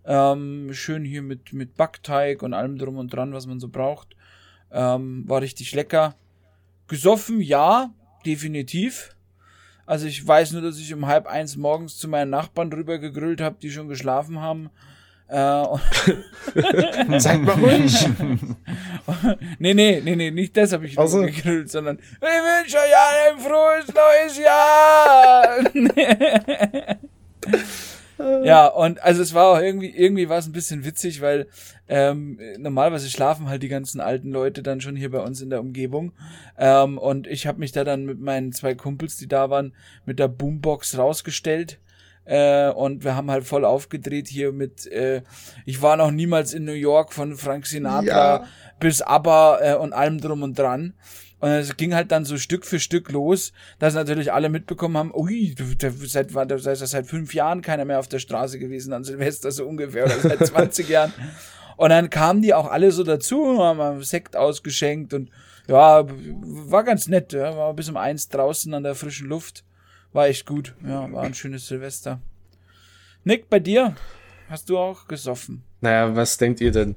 Ähm, 0.06 0.70
schön 0.72 1.04
hier 1.04 1.20
mit, 1.20 1.52
mit 1.52 1.76
Backteig 1.76 2.42
und 2.42 2.54
allem 2.54 2.78
drum 2.78 2.96
und 2.96 3.12
dran, 3.12 3.34
was 3.34 3.46
man 3.46 3.60
so 3.60 3.68
braucht. 3.68 4.16
Ähm, 4.70 5.28
war 5.28 5.42
richtig 5.42 5.74
lecker. 5.74 6.14
Gesoffen, 6.88 7.42
ja, 7.42 7.92
definitiv. 8.24 9.14
Also 9.86 10.06
ich 10.06 10.26
weiß 10.26 10.52
nur, 10.52 10.62
dass 10.62 10.78
ich 10.78 10.92
um 10.94 11.06
halb 11.06 11.26
eins 11.26 11.56
morgens 11.56 11.98
zu 11.98 12.08
meinen 12.08 12.30
Nachbarn 12.30 12.70
drüber 12.70 12.98
gegrillt 12.98 13.40
habe, 13.40 13.56
die 13.60 13.70
schon 13.70 13.88
geschlafen 13.88 14.40
haben. 14.40 14.70
Äh, 15.28 15.64
Seid 17.18 17.42
mal 17.42 17.54
ruhig. 17.58 18.06
nee, 19.58 19.72
nee, 19.72 20.00
nee, 20.04 20.14
nee, 20.16 20.30
nicht 20.30 20.54
das 20.56 20.72
habe 20.74 20.84
ich 20.86 20.98
also. 20.98 21.22
gegrillt, 21.22 21.70
sondern 21.70 21.98
ich 21.98 22.20
wünsche 22.20 22.76
euch 22.76 22.94
ein 23.30 23.38
frohes 23.38 23.86
neues 23.94 24.38
Jahr. 24.38 25.56
ja, 28.44 28.66
und 28.66 29.02
also 29.02 29.22
es 29.22 29.34
war 29.34 29.46
auch 29.46 29.60
irgendwie, 29.60 29.90
irgendwie 29.90 30.28
war 30.28 30.38
es 30.38 30.46
ein 30.46 30.52
bisschen 30.52 30.84
witzig, 30.84 31.20
weil 31.20 31.46
ähm, 31.88 32.38
normalerweise 32.58 33.08
schlafen 33.08 33.48
halt 33.48 33.62
die 33.62 33.68
ganzen 33.68 34.00
alten 34.00 34.30
Leute 34.30 34.62
dann 34.62 34.80
schon 34.80 34.96
hier 34.96 35.10
bei 35.10 35.20
uns 35.20 35.40
in 35.40 35.50
der 35.50 35.60
Umgebung. 35.60 36.12
Ähm, 36.58 36.98
und 36.98 37.26
ich 37.26 37.46
habe 37.46 37.58
mich 37.58 37.72
da 37.72 37.84
dann 37.84 38.04
mit 38.04 38.20
meinen 38.20 38.52
zwei 38.52 38.74
Kumpels, 38.74 39.16
die 39.16 39.28
da 39.28 39.50
waren, 39.50 39.74
mit 40.06 40.18
der 40.18 40.28
Boombox 40.28 40.98
rausgestellt. 40.98 41.78
Äh, 42.24 42.70
und 42.70 43.02
wir 43.02 43.16
haben 43.16 43.30
halt 43.30 43.44
voll 43.44 43.64
aufgedreht 43.64 44.28
hier 44.28 44.52
mit, 44.52 44.86
äh, 44.86 45.22
ich 45.66 45.82
war 45.82 45.96
noch 45.96 46.12
niemals 46.12 46.54
in 46.54 46.64
New 46.64 46.72
York 46.72 47.12
von 47.12 47.36
Frank 47.36 47.66
Sinatra 47.66 48.36
ja. 48.36 48.44
bis 48.78 49.02
ABBA 49.02 49.58
äh, 49.60 49.74
und 49.74 49.92
allem 49.92 50.20
drum 50.20 50.42
und 50.42 50.56
dran. 50.56 50.94
Und 51.42 51.50
es 51.50 51.76
ging 51.76 51.92
halt 51.92 52.12
dann 52.12 52.24
so 52.24 52.38
Stück 52.38 52.64
für 52.64 52.78
Stück 52.78 53.10
los, 53.10 53.52
dass 53.80 53.94
natürlich 53.94 54.32
alle 54.32 54.48
mitbekommen 54.48 54.96
haben, 54.96 55.12
ui, 55.12 55.56
da 55.76 55.90
seit, 55.90 56.30
ist 56.30 56.90
seit 56.90 57.06
fünf 57.08 57.34
Jahren 57.34 57.62
keiner 57.62 57.84
mehr 57.84 57.98
auf 57.98 58.06
der 58.06 58.20
Straße 58.20 58.60
gewesen 58.60 58.92
an 58.92 59.02
Silvester, 59.02 59.50
so 59.50 59.66
ungefähr, 59.66 60.04
oder 60.04 60.20
seit 60.20 60.46
20 60.46 60.88
Jahren. 60.88 61.12
Und 61.76 61.90
dann 61.90 62.10
kamen 62.10 62.42
die 62.42 62.54
auch 62.54 62.70
alle 62.70 62.92
so 62.92 63.02
dazu, 63.02 63.58
haben 63.58 64.04
Sekt 64.04 64.36
ausgeschenkt 64.36 65.14
und 65.14 65.30
ja, 65.66 66.04
war 66.06 66.84
ganz 66.84 67.08
nett, 67.08 67.32
ja, 67.32 67.56
war 67.56 67.74
bis 67.74 67.88
um 67.88 67.96
eins 67.96 68.28
draußen 68.28 68.72
an 68.72 68.84
der 68.84 68.94
frischen 68.94 69.26
Luft. 69.26 69.64
War 70.12 70.28
echt 70.28 70.46
gut, 70.46 70.76
ja, 70.86 71.10
war 71.10 71.24
ein 71.24 71.34
schönes 71.34 71.66
Silvester. 71.66 72.20
Nick, 73.24 73.50
bei 73.50 73.58
dir? 73.58 73.96
Hast 74.48 74.70
du 74.70 74.78
auch 74.78 75.08
gesoffen? 75.08 75.64
Naja, 75.80 76.14
was 76.14 76.38
denkt 76.38 76.60
ihr 76.60 76.70
denn? 76.70 76.94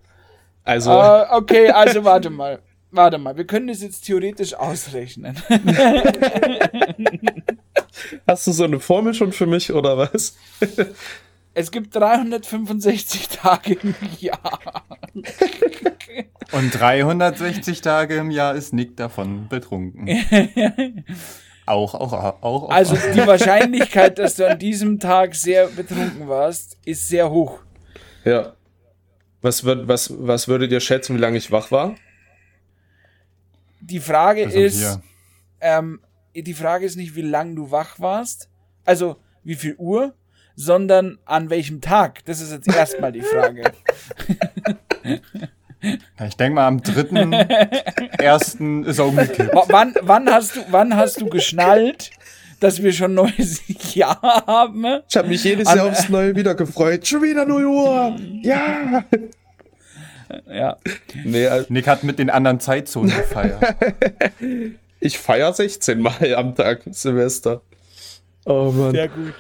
Also. 0.64 0.92
Uh, 0.92 1.26
okay, 1.32 1.72
also 1.72 2.04
warte 2.04 2.30
mal. 2.30 2.60
Warte 2.96 3.18
mal, 3.18 3.36
wir 3.36 3.46
können 3.46 3.68
das 3.68 3.82
jetzt 3.82 4.06
theoretisch 4.06 4.54
ausrechnen. 4.54 5.36
Hast 8.28 8.48
du 8.48 8.54
so 8.54 8.64
eine 8.64 8.80
Formel 8.80 9.14
schon 9.14 9.34
für 9.34 9.46
mich 9.46 9.74
oder 9.74 9.98
was? 9.98 10.38
Es 11.58 11.72
gibt 11.72 11.96
365 11.96 13.30
Tage 13.30 13.78
im 13.82 13.96
Jahr. 14.20 14.84
Und 16.52 16.72
360 16.72 17.80
Tage 17.80 18.16
im 18.16 18.30
Jahr 18.30 18.56
ist 18.56 18.74
Nick 18.74 18.98
davon 18.98 19.48
betrunken. 19.48 20.06
auch, 21.66 21.96
auch, 21.96 22.12
auch, 22.12 22.44
auch. 22.44 22.70
Also 22.70 22.98
die 22.98 23.26
Wahrscheinlichkeit, 23.26 24.20
dass 24.20 24.36
du 24.36 24.50
an 24.50 24.60
diesem 24.60 25.00
Tag 25.00 25.34
sehr 25.34 25.68
betrunken 25.68 26.28
warst, 26.28 26.78
ist 26.84 27.08
sehr 27.08 27.32
hoch. 27.32 27.60
Ja. 28.26 28.52
Was, 29.42 29.64
würd, 29.64 29.88
was, 29.88 30.14
was 30.18 30.50
würdet 30.50 30.74
ihr 30.74 30.82
schätzen, 30.82 31.16
wie 31.16 31.22
lange 31.22 31.38
ich 31.38 31.54
wach 31.54 31.72
war? 31.72 31.96
Die 33.86 34.00
Frage 34.00 34.44
ist, 34.44 35.00
ähm, 35.62 36.02
die 36.36 36.54
Frage 36.54 36.86
ist 36.86 36.96
nicht, 36.96 37.16
wie 37.16 37.22
lange 37.22 37.56
du 37.56 37.72
wach 37.72 38.00
warst, 38.00 38.50
also 38.84 39.18
wie 39.44 39.56
viel 39.56 39.76
Uhr, 39.78 40.14
sondern 40.56 41.20
an 41.26 41.50
welchem 41.50 41.82
Tag. 41.82 42.26
Das 42.26 42.42
ist 42.42 42.52
jetzt 42.52 42.68
erstmal 42.68 43.12
die 43.12 43.22
Frage. 43.22 43.64
Ich 46.28 46.36
denke 46.36 46.56
mal, 46.56 46.66
am 46.66 46.82
dritten 46.82 47.32
ersten 47.32 48.86
ist 48.86 48.98
er 48.98 49.06
umgekippt. 49.06 49.52
Wann, 49.68 49.94
wann, 50.02 50.28
hast 50.32 50.56
du, 50.56 50.62
wann 50.72 50.96
hast 50.96 51.22
du 51.22 51.28
geschnallt, 51.28 52.10
dass 52.60 52.82
wir 52.82 52.92
schon 52.92 53.14
neues 53.14 53.62
Jahr 53.94 54.20
haben. 54.48 54.84
Ich 55.08 55.16
habe 55.16 55.28
mich 55.28 55.44
jedes 55.44 55.72
Jahr 55.72 55.86
aufs 55.92 56.10
Neue 56.10 56.36
wieder 56.36 56.56
gefreut. 56.56 57.06
Schon 57.06 57.22
wieder 57.22 57.46
0 57.46 57.66
Uhr. 57.66 58.16
Ja. 58.42 59.06
Ja. 60.48 60.78
Nee, 61.24 61.48
also 61.48 61.66
Nick 61.70 61.88
hat 61.88 62.04
mit 62.04 62.20
den 62.20 62.30
anderen 62.30 62.60
Zeitzonen 62.60 63.10
gefeiert. 63.18 63.64
ich 65.00 65.18
feier 65.18 65.54
16 65.54 66.02
Mal 66.02 66.36
am 66.36 66.54
Tag 66.56 66.82
Silvester. 66.92 67.62
Oh 68.46 68.72
Mann. 68.72 68.92
Sehr 68.92 69.08
gut. 69.08 69.34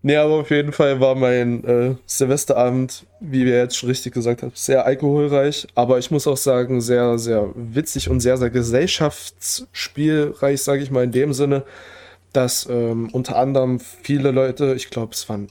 Nee, 0.00 0.14
aber 0.16 0.34
auf 0.34 0.50
jeden 0.50 0.70
Fall 0.72 1.00
war 1.00 1.16
mein 1.16 1.64
äh, 1.64 1.96
Silvesterabend, 2.06 3.04
wie 3.18 3.44
wir 3.44 3.58
jetzt 3.58 3.76
schon 3.76 3.88
richtig 3.88 4.14
gesagt 4.14 4.42
haben, 4.42 4.52
sehr 4.54 4.86
alkoholreich. 4.86 5.66
Aber 5.74 5.98
ich 5.98 6.12
muss 6.12 6.28
auch 6.28 6.36
sagen, 6.36 6.80
sehr, 6.80 7.18
sehr 7.18 7.48
witzig 7.54 8.08
und 8.08 8.20
sehr, 8.20 8.36
sehr 8.36 8.50
gesellschaftsspielreich, 8.50 10.62
sage 10.62 10.84
ich 10.84 10.92
mal 10.92 11.02
in 11.02 11.10
dem 11.10 11.32
Sinne, 11.32 11.64
dass 12.32 12.68
ähm, 12.70 13.08
unter 13.12 13.34
anderem 13.36 13.80
viele 13.80 14.30
Leute, 14.30 14.74
ich 14.74 14.90
glaube, 14.90 15.14
es 15.14 15.28
waren 15.28 15.48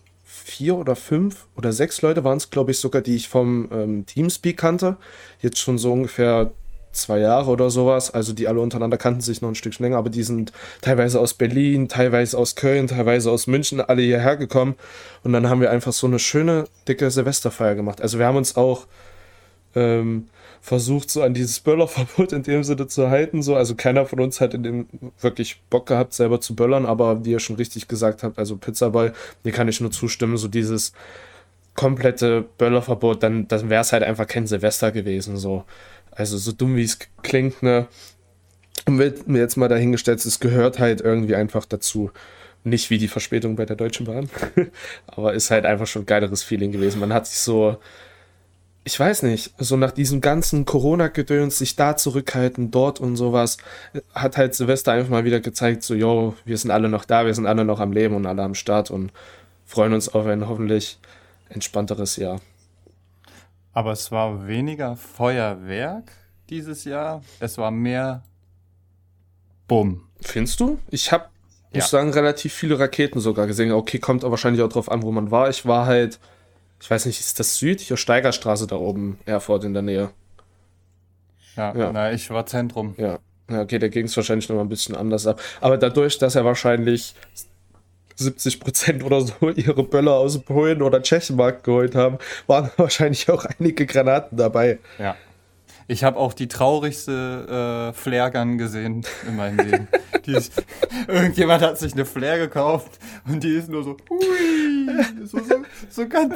vier 0.48 0.76
oder 0.76 0.96
fünf 0.96 1.46
oder 1.58 1.74
sechs 1.74 2.02
Leute 2.02 2.24
waren 2.24 2.38
es, 2.38 2.50
glaube 2.50 2.72
ich, 2.72 2.80
sogar, 2.80 3.02
die 3.02 3.16
ich 3.16 3.28
vom 3.28 3.68
ähm, 3.72 4.06
Teamspeak 4.06 4.58
kannte. 4.58 4.96
Jetzt 5.42 5.60
schon 5.60 5.78
so 5.78 5.92
ungefähr 5.92 6.52
zwei 6.94 7.20
Jahre 7.20 7.52
oder 7.52 7.70
sowas. 7.70 8.12
Also 8.12 8.32
die 8.32 8.48
alle 8.48 8.62
untereinander 8.62 8.98
kannten 8.98 9.20
sich 9.20 9.42
noch 9.42 9.50
ein 9.50 9.56
Stückchen 9.56 9.84
länger, 9.84 9.98
aber 9.98 10.10
die 10.10 10.24
sind 10.24 10.54
teilweise 10.82 11.20
aus 11.20 11.34
Berlin, 11.34 11.90
teilweise 11.90 12.38
aus 12.38 12.56
Köln, 12.56 12.88
teilweise 12.88 13.30
aus 13.30 13.46
München, 13.46 13.82
alle 13.82 14.02
hierher 14.02 14.38
gekommen. 14.38 14.76
Und 15.24 15.34
dann 15.34 15.50
haben 15.50 15.60
wir 15.60 15.70
einfach 15.70 15.92
so 15.92 16.08
eine 16.08 16.18
schöne, 16.18 16.66
dicke 16.88 17.12
Silvesterfeier 17.12 17.76
gemacht. 17.76 18.02
Also 18.02 18.18
wir 18.18 18.26
haben 18.26 18.38
uns 18.38 18.56
auch 18.56 18.88
ähm, 19.76 20.30
versucht, 20.62 21.10
so 21.10 21.22
an 21.22 21.34
dieses 21.34 21.60
Böllerverbot 21.60 22.34
in 22.34 22.44
dem 22.44 22.64
Sinne 22.64 22.88
zu 22.88 23.10
halten. 23.10 23.42
So. 23.42 23.56
Also 23.56 23.76
keiner 23.76 24.06
von 24.06 24.20
uns 24.20 24.42
hat 24.42 24.54
in 24.54 24.64
dem 24.64 24.88
wirklich 25.20 25.62
Bock 25.70 25.88
gehabt, 25.88 26.14
selber 26.14 26.42
zu 26.42 26.56
böllern, 26.56 26.86
aber 26.86 27.26
wie 27.26 27.32
ihr 27.32 27.40
schon 27.40 27.56
richtig 27.56 27.88
gesagt 27.88 28.24
habt, 28.24 28.38
also 28.38 28.58
Pizzaball, 28.58 29.14
hier 29.44 29.52
kann 29.52 29.68
ich 29.68 29.82
nur 29.82 29.92
zustimmen, 29.92 30.38
so 30.38 30.48
dieses 30.48 30.94
komplette 31.76 32.44
Böllerverbot, 32.58 33.24
dann, 33.24 33.48
dann 33.48 33.70
wäre 33.70 33.82
es 33.82 33.94
halt 33.94 34.04
einfach 34.04 34.28
kein 34.28 34.48
Silvester 34.48 34.92
gewesen. 34.92 35.38
So. 35.38 35.64
Also 36.12 36.38
so 36.38 36.52
dumm 36.52 36.76
wie 36.76 36.84
es 36.84 36.98
klingt, 37.22 37.62
ne? 37.64 37.88
Und 38.86 39.00
wird 39.00 39.28
mir 39.28 39.40
jetzt 39.40 39.58
mal 39.58 39.68
dahingestellt, 39.68 40.26
es 40.26 40.40
gehört 40.40 40.80
halt 40.80 41.02
irgendwie 41.02 41.36
einfach 41.36 41.66
dazu. 41.66 42.12
Nicht 42.64 42.90
wie 42.90 42.98
die 42.98 43.08
Verspätung 43.08 43.56
bei 43.56 43.66
der 43.66 43.76
Deutschen 43.76 44.06
Bahn, 44.06 44.30
aber 45.08 45.34
ist 45.34 45.52
halt 45.52 45.66
einfach 45.66 45.88
schon 45.88 46.04
ein 46.04 46.08
geileres 46.08 46.44
Feeling 46.44 46.72
gewesen. 46.72 47.00
Man 47.00 47.14
hat 47.14 47.28
sich 47.28 47.40
so, 47.40 47.78
ich 48.88 48.98
weiß 48.98 49.24
nicht, 49.24 49.54
so 49.58 49.76
nach 49.76 49.92
diesem 49.92 50.22
ganzen 50.22 50.64
Corona-Gedöns 50.64 51.58
sich 51.58 51.76
da 51.76 51.98
zurückhalten, 51.98 52.72
dort 52.72 53.02
und 53.02 53.18
sowas, 53.18 53.58
hat 54.16 54.38
halt 54.38 54.56
Silvester 54.56 54.94
einfach 54.94 55.10
mal 55.10 55.26
wieder 55.26 55.42
gezeigt, 55.42 55.84
so, 55.84 55.94
yo, 55.94 56.36
wir 56.46 56.58
sind 56.58 56.72
alle 56.72 56.88
noch 56.88 57.04
da, 57.04 57.26
wir 57.26 57.34
sind 57.34 57.48
alle 57.48 57.66
noch 57.66 57.82
am 57.82 57.92
Leben 57.92 58.16
und 58.16 58.26
alle 58.26 58.44
am 58.44 58.56
Start 58.56 58.90
und 58.90 59.12
freuen 59.66 59.92
uns 59.92 60.08
auf 60.08 60.26
ein 60.26 60.48
hoffentlich 60.48 61.00
entspannteres 61.50 62.16
Jahr. 62.16 62.40
Aber 63.74 63.92
es 63.92 64.10
war 64.10 64.48
weniger 64.48 64.96
Feuerwerk 64.96 66.10
dieses 66.50 66.86
Jahr. 66.86 67.22
Es 67.42 67.58
war 67.58 67.72
mehr 67.72 68.24
Bumm. 69.68 70.04
Findest 70.22 70.62
du? 70.62 70.80
Ich 70.90 71.12
habe, 71.12 71.26
muss 71.74 71.84
Ja. 71.92 72.00
sagen, 72.00 72.12
relativ 72.14 72.54
viele 72.54 72.80
Raketen 72.80 73.20
sogar 73.20 73.48
gesehen. 73.48 73.74
Okay, 73.74 74.00
kommt 74.00 74.24
wahrscheinlich 74.24 74.62
auch 74.64 74.70
drauf 74.70 74.90
an, 74.90 75.04
wo 75.04 75.12
man 75.12 75.30
war. 75.30 75.50
Ich 75.50 75.66
war 75.66 75.86
halt, 75.88 76.20
ich 76.80 76.90
weiß 76.90 77.06
nicht, 77.06 77.20
ist 77.20 77.40
das 77.40 77.58
Süd? 77.58 77.80
Hier 77.80 77.98
Steigerstraße 77.98 78.68
da 78.68 78.76
oben, 78.76 79.20
Erfurt 79.26 79.64
in 79.64 79.74
der 79.74 79.84
Nähe. 79.84 80.10
Ja, 81.56 81.76
Ja. 81.76 81.92
na, 81.92 82.12
ich 82.12 82.30
war 82.30 82.46
Zentrum. 82.46 82.94
Ja, 82.98 83.20
ja 83.50 83.62
okay, 83.62 83.80
da 83.80 83.88
ging 83.88 84.06
es 84.06 84.16
wahrscheinlich 84.16 84.48
noch 84.50 84.56
mal 84.56 84.62
ein 84.62 84.70
bisschen 84.70 84.96
anders 84.96 85.26
ab. 85.26 85.42
Aber 85.60 85.78
dadurch, 85.78 86.18
dass 86.20 86.36
er 86.36 86.46
wahrscheinlich 86.46 87.16
70% 88.20 89.04
oder 89.04 89.22
so 89.22 89.50
ihre 89.56 89.84
Böller 89.84 90.14
aus 90.14 90.40
Polen 90.40 90.82
oder 90.82 91.02
Tschechenmarkt 91.02 91.64
geholt 91.64 91.96
haben, 91.96 92.18
waren 92.48 92.70
wahrscheinlich 92.78 93.30
auch 93.30 93.46
einige 93.46 93.86
Granaten 93.86 94.38
dabei. 94.38 94.80
Ja. 95.00 95.16
Ich 95.90 96.04
habe 96.04 96.18
auch 96.18 96.34
die 96.34 96.48
traurigste 96.50 97.92
äh, 97.92 97.98
Flaregun 97.98 98.58
gesehen 98.58 99.06
in 99.28 99.36
meinem 99.38 99.58
Leben. 99.58 99.88
die 100.26 100.34
ist, 100.34 100.52
irgendjemand 101.08 101.62
hat 101.64 101.78
sich 101.80 101.94
eine 101.94 102.06
Flare 102.06 102.40
gekauft 102.40 103.00
und 103.26 103.42
die 103.44 103.56
ist 103.56 103.70
nur 103.70 103.84
so, 103.84 103.96
hui, 104.10 105.26
so, 105.26 105.38
so, 105.40 105.56
so 105.90 106.08
ganz, 106.10 106.34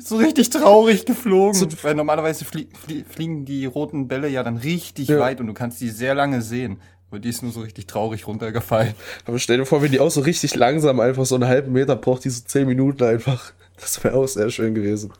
so 0.00 0.16
richtig 0.16 0.50
traurig 0.50 1.06
geflogen. 1.06 1.54
So- 1.54 1.68
Weil 1.82 1.94
normalerweise 1.94 2.44
flie 2.44 2.66
flie 2.84 3.04
fliegen 3.08 3.44
die 3.44 3.66
roten 3.66 4.08
Bälle 4.08 4.28
ja 4.28 4.42
dann 4.42 4.56
richtig 4.56 5.08
Ja. 5.08 5.20
weit 5.20 5.40
und 5.40 5.46
du 5.46 5.54
kannst 5.54 5.80
die 5.80 5.88
sehr 5.90 6.14
lange 6.16 6.42
sehen. 6.42 6.80
Aber 7.10 7.20
die 7.20 7.28
ist 7.28 7.42
nur 7.42 7.52
so 7.52 7.60
richtig 7.60 7.86
traurig 7.86 8.26
runtergefallen. 8.26 8.94
Aber 9.26 9.38
stell 9.38 9.58
dir 9.58 9.66
vor, 9.66 9.82
wenn 9.82 9.92
die 9.92 10.00
auch 10.00 10.10
so 10.10 10.22
richtig 10.22 10.54
langsam 10.56 10.98
einfach 10.98 11.26
so 11.26 11.34
einen 11.36 11.46
halben 11.46 11.70
Meter 11.72 11.94
braucht, 11.94 12.24
diese 12.24 12.44
10 12.46 12.66
Minuten 12.66 13.04
einfach. 13.04 13.52
Das 13.78 14.02
wäre 14.02 14.16
auch 14.16 14.26
sehr 14.26 14.50
schön 14.50 14.74
gewesen. 14.74 15.12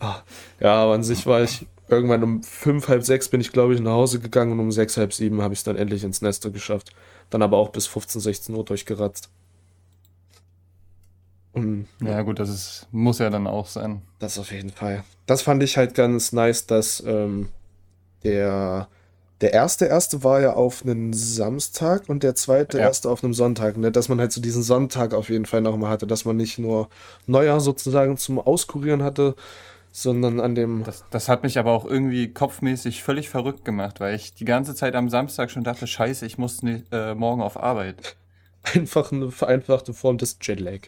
Ah, 0.00 0.16
ja, 0.58 0.74
aber 0.74 0.94
an 0.94 1.02
sich 1.04 1.26
war 1.26 1.42
ich 1.42 1.66
irgendwann 1.96 2.22
um 2.22 2.42
fünf, 2.42 2.88
halb 2.88 3.04
sechs 3.04 3.28
bin 3.28 3.40
ich, 3.40 3.52
glaube 3.52 3.74
ich, 3.74 3.80
nach 3.80 3.92
Hause 3.92 4.20
gegangen 4.20 4.52
und 4.52 4.60
um 4.60 4.72
sechs, 4.72 4.96
halb 4.96 5.12
sieben 5.12 5.42
habe 5.42 5.54
ich 5.54 5.60
es 5.60 5.64
dann 5.64 5.76
endlich 5.76 6.04
ins 6.04 6.22
Nest 6.22 6.50
geschafft. 6.52 6.92
Dann 7.30 7.42
aber 7.42 7.56
auch 7.56 7.70
bis 7.70 7.86
15, 7.86 8.20
16 8.20 8.54
Uhr 8.54 8.64
durchgeratzt. 8.64 9.28
Und 11.52 11.86
Ja 12.02 12.22
gut, 12.22 12.38
das 12.38 12.48
ist, 12.48 12.86
muss 12.92 13.18
ja 13.18 13.28
dann 13.30 13.46
auch 13.46 13.66
sein. 13.66 14.02
das 14.18 14.38
auf 14.38 14.52
jeden 14.52 14.70
Fall. 14.70 15.04
Das 15.26 15.42
fand 15.42 15.62
ich 15.62 15.76
halt 15.76 15.94
ganz 15.94 16.32
nice, 16.32 16.66
dass 16.66 17.02
ähm, 17.06 17.48
der, 18.24 18.88
der 19.42 19.52
erste 19.52 19.84
erste 19.86 20.24
war 20.24 20.40
ja 20.40 20.54
auf 20.54 20.82
einen 20.84 21.12
Samstag 21.12 22.08
und 22.08 22.22
der 22.22 22.34
zweite 22.34 22.78
Ja. 22.78 22.84
erste 22.84 23.10
auf 23.10 23.22
einem 23.22 23.34
Sonntag. 23.34 23.76
Ne? 23.76 23.92
Dass 23.92 24.08
man 24.08 24.18
halt 24.18 24.32
so 24.32 24.40
diesen 24.40 24.62
Sonntag 24.62 25.12
auf 25.12 25.28
jeden 25.28 25.44
Fall 25.44 25.60
nochmal 25.60 25.90
hatte, 25.90 26.06
dass 26.06 26.24
man 26.24 26.36
nicht 26.36 26.58
nur 26.58 26.88
Neujahr 27.26 27.60
sozusagen 27.60 28.16
zum 28.16 28.38
Auskurieren 28.38 29.02
hatte, 29.02 29.34
sondern 29.92 30.40
an 30.40 30.54
dem 30.54 30.82
Das, 30.84 31.04
das 31.10 31.28
hat 31.28 31.42
mich 31.42 31.58
aber 31.58 31.70
auch 31.70 31.84
irgendwie 31.84 32.32
kopfmäßig 32.32 33.02
völlig 33.02 33.28
verrückt 33.28 33.64
gemacht, 33.64 34.00
weil 34.00 34.14
ich 34.16 34.34
die 34.34 34.46
ganze 34.46 34.74
Zeit 34.74 34.94
am 34.96 35.10
Samstag 35.10 35.50
schon 35.50 35.64
dachte, 35.64 35.86
scheiße, 35.86 36.26
ich 36.26 36.38
muss 36.38 36.62
ne, 36.62 36.82
äh, 36.90 37.14
morgen 37.14 37.42
auf 37.42 37.62
Arbeit. 37.62 38.16
einfach 38.74 39.12
eine 39.12 39.30
vereinfachte 39.30 39.92
Form 39.94 40.18
des 40.18 40.38
Jetlag. 40.40 40.80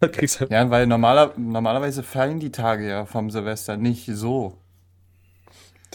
Ja, 0.50 0.68
weil 0.68 0.88
normaler, 0.88 1.32
normalerweise 1.36 2.02
fallen 2.02 2.40
die 2.40 2.50
Tage 2.50 2.88
ja 2.88 3.06
vom 3.06 3.30
Silvester 3.30 3.76
nicht 3.76 4.06
so. 4.06 4.58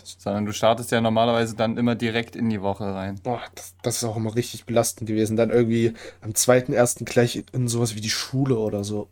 Sondern 0.01 0.45
du 0.45 0.53
startest 0.53 0.91
ja 0.91 1.01
normalerweise 1.01 1.57
dann 1.57 1.75
immer 1.75 1.95
direkt 1.95 2.37
in 2.37 2.49
die 2.49 2.61
Woche 2.61 2.85
rein. 2.85 3.19
Boah, 3.21 3.41
das, 3.53 3.75
das 3.81 3.97
ist 3.97 4.03
auch 4.05 4.15
immer 4.15 4.33
richtig 4.33 4.65
belastend 4.65 5.09
gewesen. 5.09 5.35
Dann 5.35 5.49
irgendwie 5.49 5.93
am 6.21 6.33
zweiten 6.35 6.71
ersten 6.71 7.03
gleich 7.03 7.43
in 7.51 7.67
sowas 7.67 7.95
wie 7.95 7.99
die 7.99 8.09
Schule 8.09 8.57
oder 8.57 8.85
so. 8.85 9.09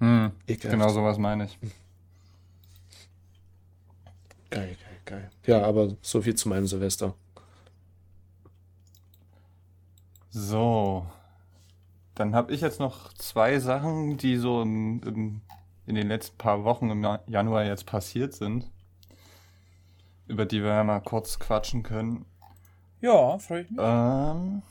Hm, 0.00 0.32
Ekelhaft. 0.48 0.72
genau 0.72 0.88
sowas 0.88 1.18
meine 1.18 1.44
ich. 1.44 1.58
Geil, 4.50 4.76
geil, 4.76 4.98
geil. 5.04 5.30
Ja, 5.46 5.62
aber 5.62 5.96
so 6.02 6.22
viel 6.22 6.34
zu 6.34 6.48
meinem 6.48 6.66
Silvester. 6.66 7.14
So. 10.30 11.06
Dann 12.14 12.34
habe 12.34 12.52
ich 12.52 12.60
jetzt 12.60 12.80
noch 12.80 13.12
zwei 13.14 13.58
Sachen, 13.58 14.16
die 14.16 14.36
so 14.36 14.62
im, 14.62 15.00
im, 15.04 15.40
in 15.86 15.94
den 15.94 16.08
letzten 16.08 16.36
paar 16.36 16.64
Wochen 16.64 16.90
im 16.90 17.02
Ja- 17.02 17.20
Januar 17.26 17.64
jetzt 17.64 17.86
passiert 17.86 18.34
sind. 18.34 18.70
Über 20.26 20.44
die 20.44 20.62
wir 20.62 20.70
ja 20.70 20.84
mal 20.84 21.00
kurz 21.00 21.38
quatschen 21.38 21.82
können. 21.82 22.24
Ja, 23.00 23.38
freue 23.38 23.62
ich 23.62 23.70
mich. 23.70 23.80
Ähm. 23.80 24.62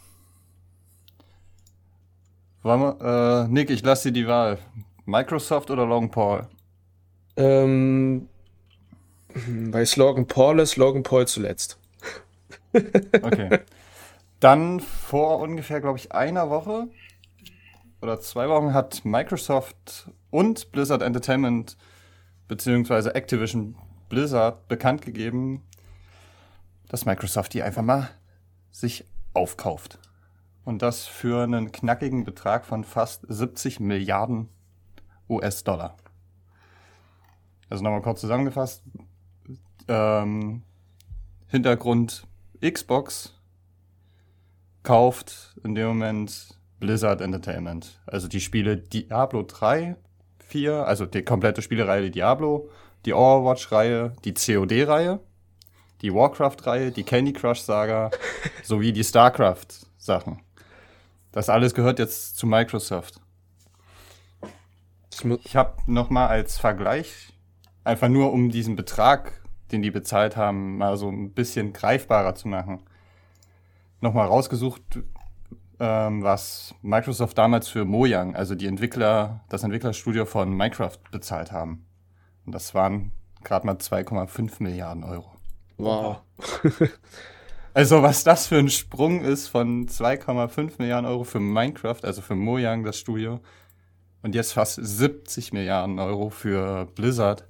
Wollen 2.64 2.82
wir, 2.82 3.46
äh, 3.46 3.48
Nick, 3.48 3.70
ich 3.70 3.82
lasse 3.84 4.12
dir 4.12 4.22
die 4.22 4.28
Wahl. 4.28 4.60
Microsoft 5.06 5.72
oder 5.72 5.86
Long 5.86 6.12
Paul? 6.12 6.48
Ähm, 7.38 8.28
bei 9.72 9.86
Slogan 9.86 10.28
Paul 10.28 10.60
ist 10.60 10.76
Logan 10.78 11.04
Paul 11.04 11.28
zuletzt. 11.28 11.78
Okay. 12.74 13.62
Dann 14.40 14.80
vor 14.80 15.40
ungefähr, 15.40 15.82
glaube 15.82 15.98
ich, 15.98 16.12
einer 16.12 16.50
Woche 16.50 16.88
oder 18.02 18.20
zwei 18.20 18.48
Wochen 18.50 18.74
hat 18.74 19.04
Microsoft 19.04 20.12
und 20.30 20.72
Blizzard 20.72 21.02
Entertainment 21.02 21.78
beziehungsweise 22.48 23.16
Activision 23.16 23.76
Blizzard 24.10 24.68
bekannt 24.68 25.02
gegeben, 25.02 25.64
dass 26.88 27.06
Microsoft 27.06 27.54
die 27.54 27.64
einfach 27.64 27.82
mal 27.82 28.10
sich 28.72 29.06
aufkauft. 29.34 30.00
Und 30.64 30.82
das 30.82 31.06
für 31.06 31.44
einen 31.44 31.72
knackigen 31.72 32.24
Betrag 32.24 32.66
von 32.66 32.84
fast 32.84 33.26
70 33.28 33.80
Milliarden 33.80 34.50
US-Dollar. 35.30 35.96
Also 37.70 37.84
nochmal 37.84 38.02
kurz 38.02 38.22
zusammengefasst. 38.22 38.84
Ähm, 39.88 40.64
Hintergrund 41.48 42.28
Xbox 42.62 43.34
kauft 44.84 45.56
in 45.64 45.76
dem 45.76 45.88
Moment 45.88 46.58
Blizzard 46.80 47.22
Entertainment. 47.22 48.00
Also 48.06 48.28
die 48.28 48.42
Spiele 48.42 48.78
Diablo 48.78 49.44
3, 49.44 49.96
4, 50.40 50.86
also 50.88 51.06
die 51.06 51.24
komplette 51.24 51.62
Spielereihe 51.62 52.10
Diablo, 52.10 52.70
die 53.06 53.14
Overwatch-Reihe, 53.14 54.16
die 54.24 54.34
COD-Reihe, 54.34 55.20
die 56.02 56.14
Warcraft-Reihe, 56.14 56.92
die 56.92 57.04
Candy 57.04 57.34
Crush-Saga 57.34 58.12
sowie 58.64 58.92
die 58.92 59.04
StarCraft-Sachen. 59.04 60.42
Das 61.32 61.50
alles 61.50 61.74
gehört 61.74 62.00
jetzt 62.00 62.38
zu 62.38 62.48
Microsoft. 62.48 63.20
Ich 65.44 65.56
habe 65.56 65.78
nochmal 65.88 66.28
als 66.28 66.58
Vergleich, 66.58 67.34
einfach 67.84 68.08
nur 68.08 68.32
um 68.32 68.52
diesen 68.52 68.76
Betrag, 68.76 69.37
den 69.72 69.82
die 69.82 69.92
bezahlt 69.92 70.38
haben, 70.38 70.78
mal 70.78 70.98
so 70.98 71.10
ein 71.10 71.32
bisschen 71.32 71.74
greifbarer 71.74 72.36
zu 72.36 72.48
machen, 72.48 72.82
nochmal 74.02 74.28
rausgesucht, 74.28 75.00
ähm, 75.80 76.24
was 76.24 76.74
Microsoft 76.82 77.38
damals 77.38 77.68
für 77.68 77.86
Mojang, 77.86 78.36
also 78.36 78.56
die 78.56 78.68
Entwickler, 78.68 79.42
das 79.50 79.64
Entwicklerstudio 79.64 80.26
von 80.26 80.52
Minecraft 80.56 80.98
bezahlt 81.12 81.52
haben. 81.52 81.86
Und 82.46 82.54
das 82.54 82.74
waren 82.74 83.12
gerade 83.44 83.66
mal 83.66 83.76
2,5 83.76 84.62
Milliarden 84.64 85.04
Euro. 85.04 85.32
Wow. 85.78 86.22
Also 87.78 88.02
was 88.02 88.24
das 88.24 88.48
für 88.48 88.58
ein 88.58 88.72
Sprung 88.72 89.22
ist 89.22 89.50
von 89.50 89.88
2,5 89.88 90.80
Milliarden 90.80 91.08
Euro 91.08 91.24
für 91.24 91.40
Minecraft, 91.40 92.00
also 92.02 92.24
für 92.24 92.34
Mojang, 92.34 92.84
das 92.84 92.98
Studio, 92.98 93.40
und 94.24 94.34
jetzt 94.34 94.54
fast 94.54 94.80
70 94.82 95.54
Milliarden 95.54 96.00
Euro 96.00 96.32
für 96.32 96.88
Blizzard, 96.96 97.48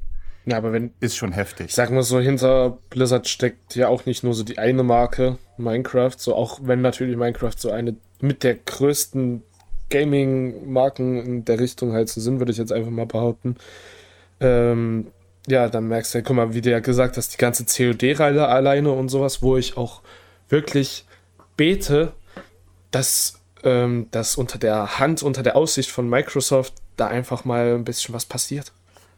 Ja, 0.47 0.55
aber 0.57 0.71
wenn, 0.71 0.93
ist 1.01 1.17
schon 1.17 1.33
heftig. 1.33 1.67
ich 1.67 1.75
sag 1.75 1.91
mal 1.91 2.03
so, 2.03 2.21
hinter 2.21 2.77
Blizzard 2.89 3.27
steckt 3.27 3.75
ja 3.75 3.89
auch 3.89 4.05
nicht 4.05 4.23
nur 4.23 4.33
so 4.33 4.45
die 4.45 4.57
eine 4.57 4.81
Marke 4.81 5.38
Minecraft, 5.57 6.13
so 6.15 6.36
auch 6.36 6.60
wenn 6.63 6.79
natürlich 6.79 7.17
Minecraft 7.17 7.51
so 7.57 7.69
eine 7.69 7.97
mit 8.21 8.43
der 8.43 8.55
größten 8.55 9.43
Gaming-Marken 9.89 11.17
in 11.17 11.45
der 11.45 11.60
Richtung 11.60 11.91
halt 11.91 12.07
so 12.07 12.21
sind, 12.21 12.39
würde 12.39 12.53
ich 12.53 12.57
jetzt 12.57 12.71
einfach 12.71 12.89
mal 12.89 13.05
behaupten. 13.05 13.57
Ähm, 14.39 15.07
ja, 15.47 15.67
dann 15.67 15.89
merkst 15.89 16.13
du 16.13 16.19
ja, 16.19 16.23
guck 16.25 16.38
mal, 16.38 16.53
wie 16.53 16.62
du 16.62 16.71
ja 16.71 16.79
gesagt 16.79 17.17
hast, 17.17 17.33
die 17.33 17.38
ganze 17.38 17.65
COD-Reihe 17.65 18.47
alleine 18.47 18.93
und 18.93 19.10
sowas, 19.10 19.41
wo 19.41 19.57
ich 19.57 19.75
auch 19.75 20.01
wirklich 20.47 21.05
bete, 21.57 22.13
dass, 22.91 23.41
ähm, 23.63 24.07
dass 24.12 24.38
unter 24.38 24.57
der 24.57 24.97
Hand, 24.99 25.23
unter 25.23 25.43
der 25.43 25.57
Aussicht 25.57 25.91
von 25.91 26.10
Microsoft 26.10 26.73
da 26.95 27.07
einfach 27.07 27.43
mal 27.43 27.75
ein 27.75 27.83
bisschen 27.83 28.15
was 28.15 28.25
passiert. 28.25 28.71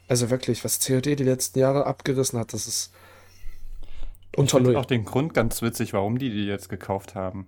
Also 0.10 0.32
wirklich, 0.32 0.64
was 0.66 0.86
COD 0.86 1.06
die 1.06 1.24
letzten 1.24 1.60
Jahre 1.60 1.86
abgerissen 1.86 2.40
hat, 2.40 2.54
das 2.54 2.68
ist 2.68 2.92
unter 4.36 4.60
Null. 4.60 4.76
auch 4.76 4.86
den 4.86 5.06
Grund 5.06 5.36
ganz 5.36 5.62
witzig, 5.62 5.94
warum 5.94 6.18
die 6.18 6.32
die 6.32 6.46
jetzt 6.46 6.68
gekauft 6.68 7.14
haben. 7.14 7.46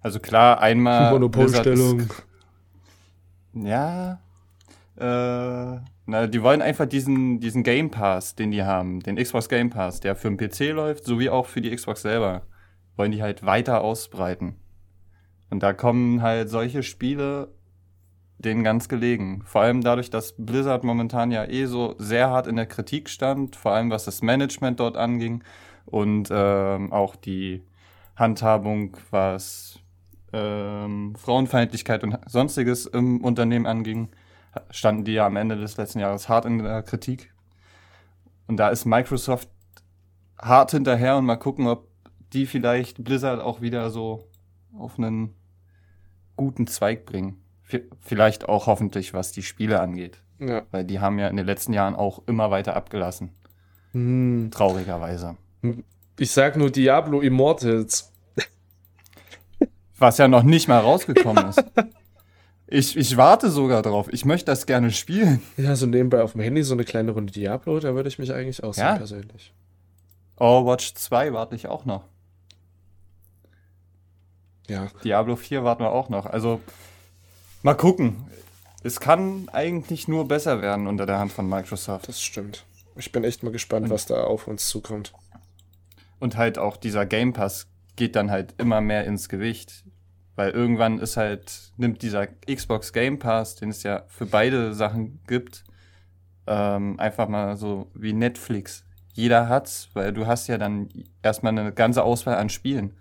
Also 0.00 0.20
klar, 0.20 0.60
einmal 0.60 1.10
Monopolstellung. 1.12 2.10
Ja. 3.54 4.20
Äh, 4.96 5.80
na, 6.06 6.26
die 6.26 6.42
wollen 6.42 6.60
einfach 6.60 6.84
diesen, 6.84 7.40
diesen 7.40 7.62
Game 7.62 7.90
Pass, 7.90 8.34
den 8.34 8.50
die 8.50 8.64
haben, 8.64 9.00
den 9.00 9.16
Xbox 9.16 9.48
Game 9.48 9.70
Pass, 9.70 10.00
der 10.00 10.14
für 10.14 10.30
den 10.30 10.36
PC 10.36 10.74
läuft, 10.74 11.04
sowie 11.04 11.30
auch 11.30 11.46
für 11.46 11.62
die 11.62 11.74
Xbox 11.74 12.02
selber, 12.02 12.42
wollen 12.96 13.12
die 13.12 13.22
halt 13.22 13.46
weiter 13.46 13.80
ausbreiten. 13.80 14.56
Und 15.48 15.62
da 15.62 15.72
kommen 15.72 16.20
halt 16.20 16.50
solche 16.50 16.82
Spiele 16.82 17.54
denen 18.38 18.64
ganz 18.64 18.88
gelegen. 18.88 19.42
Vor 19.46 19.62
allem 19.62 19.82
dadurch, 19.82 20.10
dass 20.10 20.34
Blizzard 20.36 20.84
momentan 20.84 21.30
ja 21.30 21.44
eh 21.44 21.66
so 21.66 21.94
sehr 21.98 22.30
hart 22.30 22.46
in 22.46 22.56
der 22.56 22.66
Kritik 22.66 23.08
stand, 23.08 23.56
vor 23.56 23.72
allem 23.72 23.90
was 23.90 24.04
das 24.04 24.22
Management 24.22 24.80
dort 24.80 24.96
anging 24.96 25.42
und 25.86 26.28
ähm, 26.30 26.92
auch 26.92 27.16
die 27.16 27.62
Handhabung, 28.16 28.96
was 29.10 29.78
ähm, 30.32 31.14
Frauenfeindlichkeit 31.16 32.02
und 32.02 32.18
sonstiges 32.26 32.86
im 32.86 33.22
Unternehmen 33.22 33.66
anging, 33.66 34.08
standen 34.70 35.04
die 35.04 35.12
ja 35.12 35.26
am 35.26 35.36
Ende 35.36 35.56
des 35.56 35.76
letzten 35.76 36.00
Jahres 36.00 36.28
hart 36.28 36.44
in 36.44 36.58
der 36.58 36.82
Kritik. 36.82 37.32
Und 38.46 38.56
da 38.58 38.68
ist 38.68 38.84
Microsoft 38.84 39.48
hart 40.38 40.72
hinterher 40.72 41.16
und 41.16 41.24
mal 41.24 41.36
gucken, 41.36 41.66
ob 41.66 41.88
die 42.32 42.46
vielleicht 42.46 43.02
Blizzard 43.02 43.40
auch 43.40 43.60
wieder 43.60 43.90
so 43.90 44.28
auf 44.76 44.98
einen 44.98 45.34
guten 46.36 46.66
Zweig 46.66 47.06
bringen. 47.06 47.43
Vielleicht 48.00 48.48
auch 48.48 48.66
hoffentlich, 48.66 49.14
was 49.14 49.32
die 49.32 49.42
Spiele 49.42 49.80
angeht. 49.80 50.18
Ja. 50.38 50.62
Weil 50.70 50.84
die 50.84 51.00
haben 51.00 51.18
ja 51.18 51.28
in 51.28 51.36
den 51.36 51.46
letzten 51.46 51.72
Jahren 51.72 51.94
auch 51.94 52.22
immer 52.26 52.50
weiter 52.50 52.76
abgelassen. 52.76 53.30
Hm. 53.92 54.50
Traurigerweise. 54.52 55.36
Ich 56.18 56.30
sag 56.32 56.56
nur 56.56 56.70
Diablo 56.70 57.20
Immortals. 57.20 58.12
Was 59.98 60.18
ja 60.18 60.28
noch 60.28 60.42
nicht 60.42 60.68
mal 60.68 60.80
rausgekommen 60.80 61.48
ist. 61.48 61.64
Ich, 62.66 62.96
ich 62.96 63.16
warte 63.16 63.50
sogar 63.50 63.82
drauf. 63.82 64.08
Ich 64.12 64.24
möchte 64.24 64.46
das 64.46 64.66
gerne 64.66 64.90
spielen. 64.90 65.40
Ja, 65.56 65.76
so 65.76 65.86
nebenbei 65.86 66.22
auf 66.22 66.32
dem 66.32 66.40
Handy 66.40 66.62
so 66.64 66.74
eine 66.74 66.84
kleine 66.84 67.12
Runde 67.12 67.32
Diablo, 67.32 67.78
da 67.78 67.94
würde 67.94 68.08
ich 68.08 68.18
mich 68.18 68.32
eigentlich 68.32 68.62
auch 68.64 68.74
sehen, 68.74 68.84
Ja. 68.84 68.96
persönlich. 68.96 69.54
Overwatch 70.36 70.94
2 70.94 71.32
warte 71.32 71.54
ich 71.54 71.68
auch 71.68 71.84
noch. 71.84 72.04
Ja, 74.66 74.88
Diablo 75.04 75.36
4 75.36 75.62
warten 75.62 75.82
wir 75.84 75.92
auch 75.92 76.08
noch. 76.08 76.26
Also 76.26 76.60
mal 77.64 77.74
gucken. 77.74 78.26
Es 78.84 79.00
kann 79.00 79.48
eigentlich 79.50 80.06
nur 80.06 80.28
besser 80.28 80.60
werden 80.60 80.86
unter 80.86 81.06
der 81.06 81.18
Hand 81.18 81.32
von 81.32 81.48
Microsoft. 81.48 82.06
das 82.06 82.22
stimmt. 82.22 82.66
Ich 82.96 83.10
bin 83.10 83.24
echt 83.24 83.42
mal 83.42 83.50
gespannt, 83.50 83.90
was 83.90 84.06
da 84.06 84.22
auf 84.22 84.46
uns 84.46 84.68
zukommt. 84.68 85.12
Und 86.20 86.36
halt 86.36 86.58
auch 86.58 86.76
dieser 86.76 87.06
Game 87.06 87.32
Pass 87.32 87.66
geht 87.96 88.14
dann 88.14 88.30
halt 88.30 88.54
immer 88.58 88.80
mehr 88.80 89.04
ins 89.04 89.28
Gewicht. 89.28 89.84
Weil 90.36 90.50
irgendwann 90.50 90.98
ist 90.98 91.16
halt, 91.16 91.72
nimmt 91.76 92.02
dieser 92.02 92.26
Xbox 92.26 92.92
Game 92.92 93.18
Pass, 93.18 93.56
den 93.56 93.70
es 93.70 93.82
ja 93.82 94.04
für 94.08 94.26
beide 94.26 94.74
Sachen 94.74 95.20
gibt, 95.26 95.64
ähm, 96.46 97.00
einfach 97.00 97.28
mal 97.28 97.56
so 97.56 97.90
wie 97.94 98.12
Netflix. 98.12 98.84
Jeder 99.14 99.48
hat's, 99.48 99.88
weil 99.94 100.12
du 100.12 100.26
hast 100.26 100.48
ja 100.48 100.58
dann 100.58 100.88
erstmal 101.22 101.56
eine 101.56 101.72
ganze 101.72 102.02
Auswahl 102.02 102.36
an 102.36 102.50
Spielen. 102.50 102.94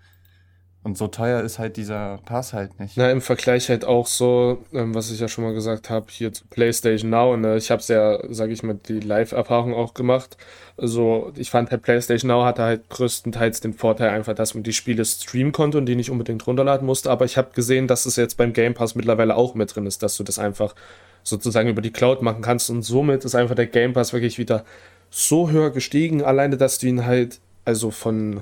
Und 0.85 0.97
so 0.97 1.07
teuer 1.07 1.41
ist 1.41 1.59
halt 1.59 1.77
dieser 1.77 2.19
Pass 2.25 2.51
halt 2.51 2.77
nicht. 2.77 2.97
Na, 2.97 3.09
im 3.09 3.21
Vergleich 3.21 3.69
halt 3.69 3.85
auch 3.85 4.05
so, 4.05 4.61
ähm, 4.73 4.93
was 4.93 5.11
ich 5.11 5.19
ja 5.21 5.29
schon 5.29 5.45
mal 5.45 5.53
gesagt 5.53 5.89
habe, 5.89 6.07
hier 6.09 6.33
zu 6.33 6.43
PlayStation 6.49 7.09
Now, 7.09 7.37
ne? 7.37 7.55
Ich 7.55 7.71
habe 7.71 7.79
es 7.79 7.87
ja, 7.87 8.19
sage 8.29 8.51
ich 8.51 8.63
mal, 8.63 8.77
die 8.89 8.99
Live-Erfahrung 8.99 9.73
auch 9.73 9.93
gemacht. 9.93 10.35
Also, 10.75 11.31
ich 11.37 11.49
fand 11.49 11.71
halt 11.71 11.83
PlayStation 11.83 12.27
Now 12.27 12.43
hatte 12.43 12.63
halt 12.63 12.89
größtenteils 12.89 13.61
den 13.61 13.73
Vorteil 13.73 14.09
einfach, 14.09 14.35
dass 14.35 14.55
man 14.55 14.63
die 14.63 14.73
Spiele 14.73 15.05
streamen 15.05 15.53
konnte 15.53 15.77
und 15.77 15.85
die 15.85 15.95
nicht 15.95 16.09
unbedingt 16.11 16.45
runterladen 16.45 16.85
musste. 16.85 17.09
Aber 17.11 17.23
ich 17.23 17.37
habe 17.37 17.51
gesehen, 17.55 17.87
dass 17.87 18.05
es 18.05 18.17
jetzt 18.17 18.35
beim 18.35 18.51
Game 18.51 18.73
Pass 18.73 18.93
mittlerweile 18.93 19.37
auch 19.37 19.55
mit 19.55 19.73
drin 19.73 19.85
ist, 19.85 20.03
dass 20.03 20.17
du 20.17 20.23
das 20.23 20.37
einfach 20.37 20.75
sozusagen 21.23 21.69
über 21.69 21.81
die 21.81 21.91
Cloud 21.91 22.21
machen 22.21 22.41
kannst. 22.41 22.69
Und 22.69 22.81
somit 22.81 23.23
ist 23.23 23.35
einfach 23.35 23.55
der 23.55 23.67
Game 23.67 23.93
Pass 23.93 24.11
wirklich 24.11 24.37
wieder 24.37 24.65
so 25.09 25.49
höher 25.49 25.69
gestiegen, 25.69 26.23
alleine, 26.23 26.57
dass 26.57 26.79
du 26.79 26.87
ihn 26.87 27.05
halt, 27.05 27.39
also 27.63 27.89
von, 27.89 28.41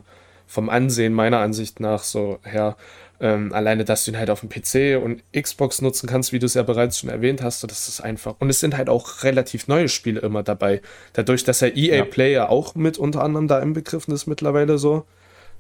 vom 0.52 0.70
Ansehen 0.70 1.14
meiner 1.14 1.40
Ansicht 1.40 1.80
nach 1.80 2.04
so 2.04 2.40
her, 2.44 2.76
ähm, 3.22 3.54
alleine, 3.54 3.86
dass 3.86 4.04
du 4.04 4.12
ihn 4.12 4.18
halt 4.18 4.30
auf 4.30 4.42
dem 4.42 4.50
PC 4.50 5.02
und 5.02 5.24
Xbox 5.32 5.82
nutzen 5.82 6.10
kannst, 6.10 6.34
wie 6.34 6.40
du 6.40 6.46
es 6.46 6.56
ja 6.56 6.64
bereits 6.64 7.00
schon 7.00 7.10
erwähnt 7.10 7.42
hast, 7.42 7.64
das 7.64 7.88
ist 7.88 8.02
einfach. 8.02 8.36
Und 8.40 8.50
es 8.50 8.60
sind 8.60 8.76
halt 8.76 8.90
auch 8.90 9.24
relativ 9.24 9.68
neue 9.68 9.88
Spiele 9.88 10.20
immer 10.22 10.44
dabei. 10.44 10.82
Dadurch, 11.14 11.44
dass 11.44 11.62
ja 11.62 11.68
EA 11.70 11.98
Ja. 11.98 12.04
Play 12.06 12.34
ja 12.34 12.50
auch 12.50 12.76
mit 12.76 12.98
unter 12.98 13.24
anderem 13.24 13.48
da 13.48 13.60
inbegriffen 13.60 14.14
ist 14.14 14.28
mittlerweile 14.28 14.78
so, 14.78 15.06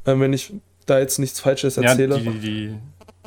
ähm, 0.05 0.19
wenn 0.19 0.33
ich 0.33 0.53
da 0.87 0.99
jetzt 0.99 1.19
nichts 1.19 1.39
Falsches 1.39 1.75
Ja, 1.77 1.83
erzähle. 1.83 2.19
die, 2.19 2.39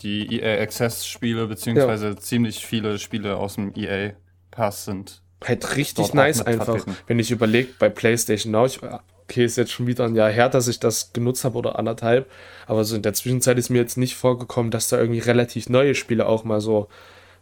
die, 0.02 0.26
die 0.28 0.40
EA 0.40 0.60
Access 0.60 1.06
Spiele, 1.06 1.46
beziehungsweise 1.46 2.16
ziemlich 2.16 2.66
viele 2.66 2.98
Spiele 2.98 3.36
aus 3.36 3.54
dem 3.54 3.72
EA 3.76 4.10
Pass 4.50 4.84
sind. 4.84 5.22
halt 5.44 5.76
richtig 5.76 6.12
nice 6.12 6.42
einfach, 6.42 6.64
vertreten. 6.64 6.96
wenn 7.06 7.18
ich 7.20 7.30
überlege, 7.30 7.68
bei 7.78 7.88
PlayStation 7.88 8.50
Now, 8.52 8.66
ich, 8.66 8.80
okay, 9.24 9.44
ist 9.44 9.56
jetzt 9.56 9.72
schon 9.72 9.86
wieder 9.86 10.04
ein 10.04 10.14
Jahr 10.14 10.30
her, 10.30 10.48
dass 10.48 10.68
ich 10.68 10.80
das 10.80 11.12
genutzt 11.12 11.44
habe 11.44 11.58
oder 11.58 11.78
anderthalb, 11.78 12.30
aber 12.66 12.84
so 12.84 12.96
in 12.96 13.02
der 13.02 13.14
Zwischenzeit 13.14 13.58
ist 13.58 13.70
mir 13.70 13.78
jetzt 13.78 13.96
nicht 13.96 14.16
vorgekommen, 14.16 14.70
dass 14.70 14.88
da 14.88 14.98
irgendwie 14.98 15.20
relativ 15.20 15.68
neue 15.68 15.94
Spiele 15.94 16.26
auch 16.26 16.44
mal 16.44 16.60
so 16.60 16.88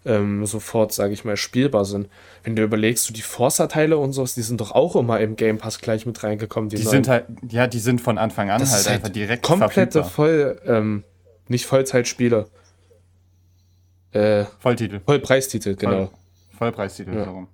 ähm, 0.04 0.44
sofort, 0.46 0.92
sage 0.92 1.12
ich 1.12 1.24
mal, 1.24 1.36
spielbar 1.36 1.84
sind. 1.84 2.08
Wenn 2.42 2.56
du 2.56 2.62
überlegst, 2.62 3.04
so 3.04 3.14
die 3.14 3.22
Forza-Teile 3.22 3.96
und 3.96 4.12
sowas, 4.12 4.34
die 4.34 4.42
sind 4.42 4.60
doch 4.60 4.72
auch 4.72 4.96
immer 4.96 5.20
im 5.20 5.36
Game 5.36 5.58
Pass 5.58 5.80
gleich 5.80 6.06
mit 6.06 6.22
reingekommen. 6.24 6.70
Die 6.70 6.76
neuen. 6.76 6.88
sind 6.88 7.08
halt, 7.08 7.26
ja, 7.48 7.66
die 7.68 7.78
sind 7.78 8.00
von 8.00 8.18
Anfang 8.18 8.50
an 8.50 8.60
halt 8.60 8.70
halt 8.70 8.88
einfach 8.88 9.08
direkt 9.10 9.44
komplette 9.44 10.02
verfügbar. 10.02 10.10
Voll, 10.10 10.60
ähm, 10.66 11.04
nicht 11.46 11.66
Vollzeitspiele. 11.66 12.48
Äh, 14.10 14.44
Volltitel. 14.58 15.00
Vollpreistitel, 15.00 15.76
genau. 15.76 16.06
Voll, 16.06 16.10
Vollpreistitel 16.58 17.14
Ja. 17.14 17.24
darum. 17.24 17.48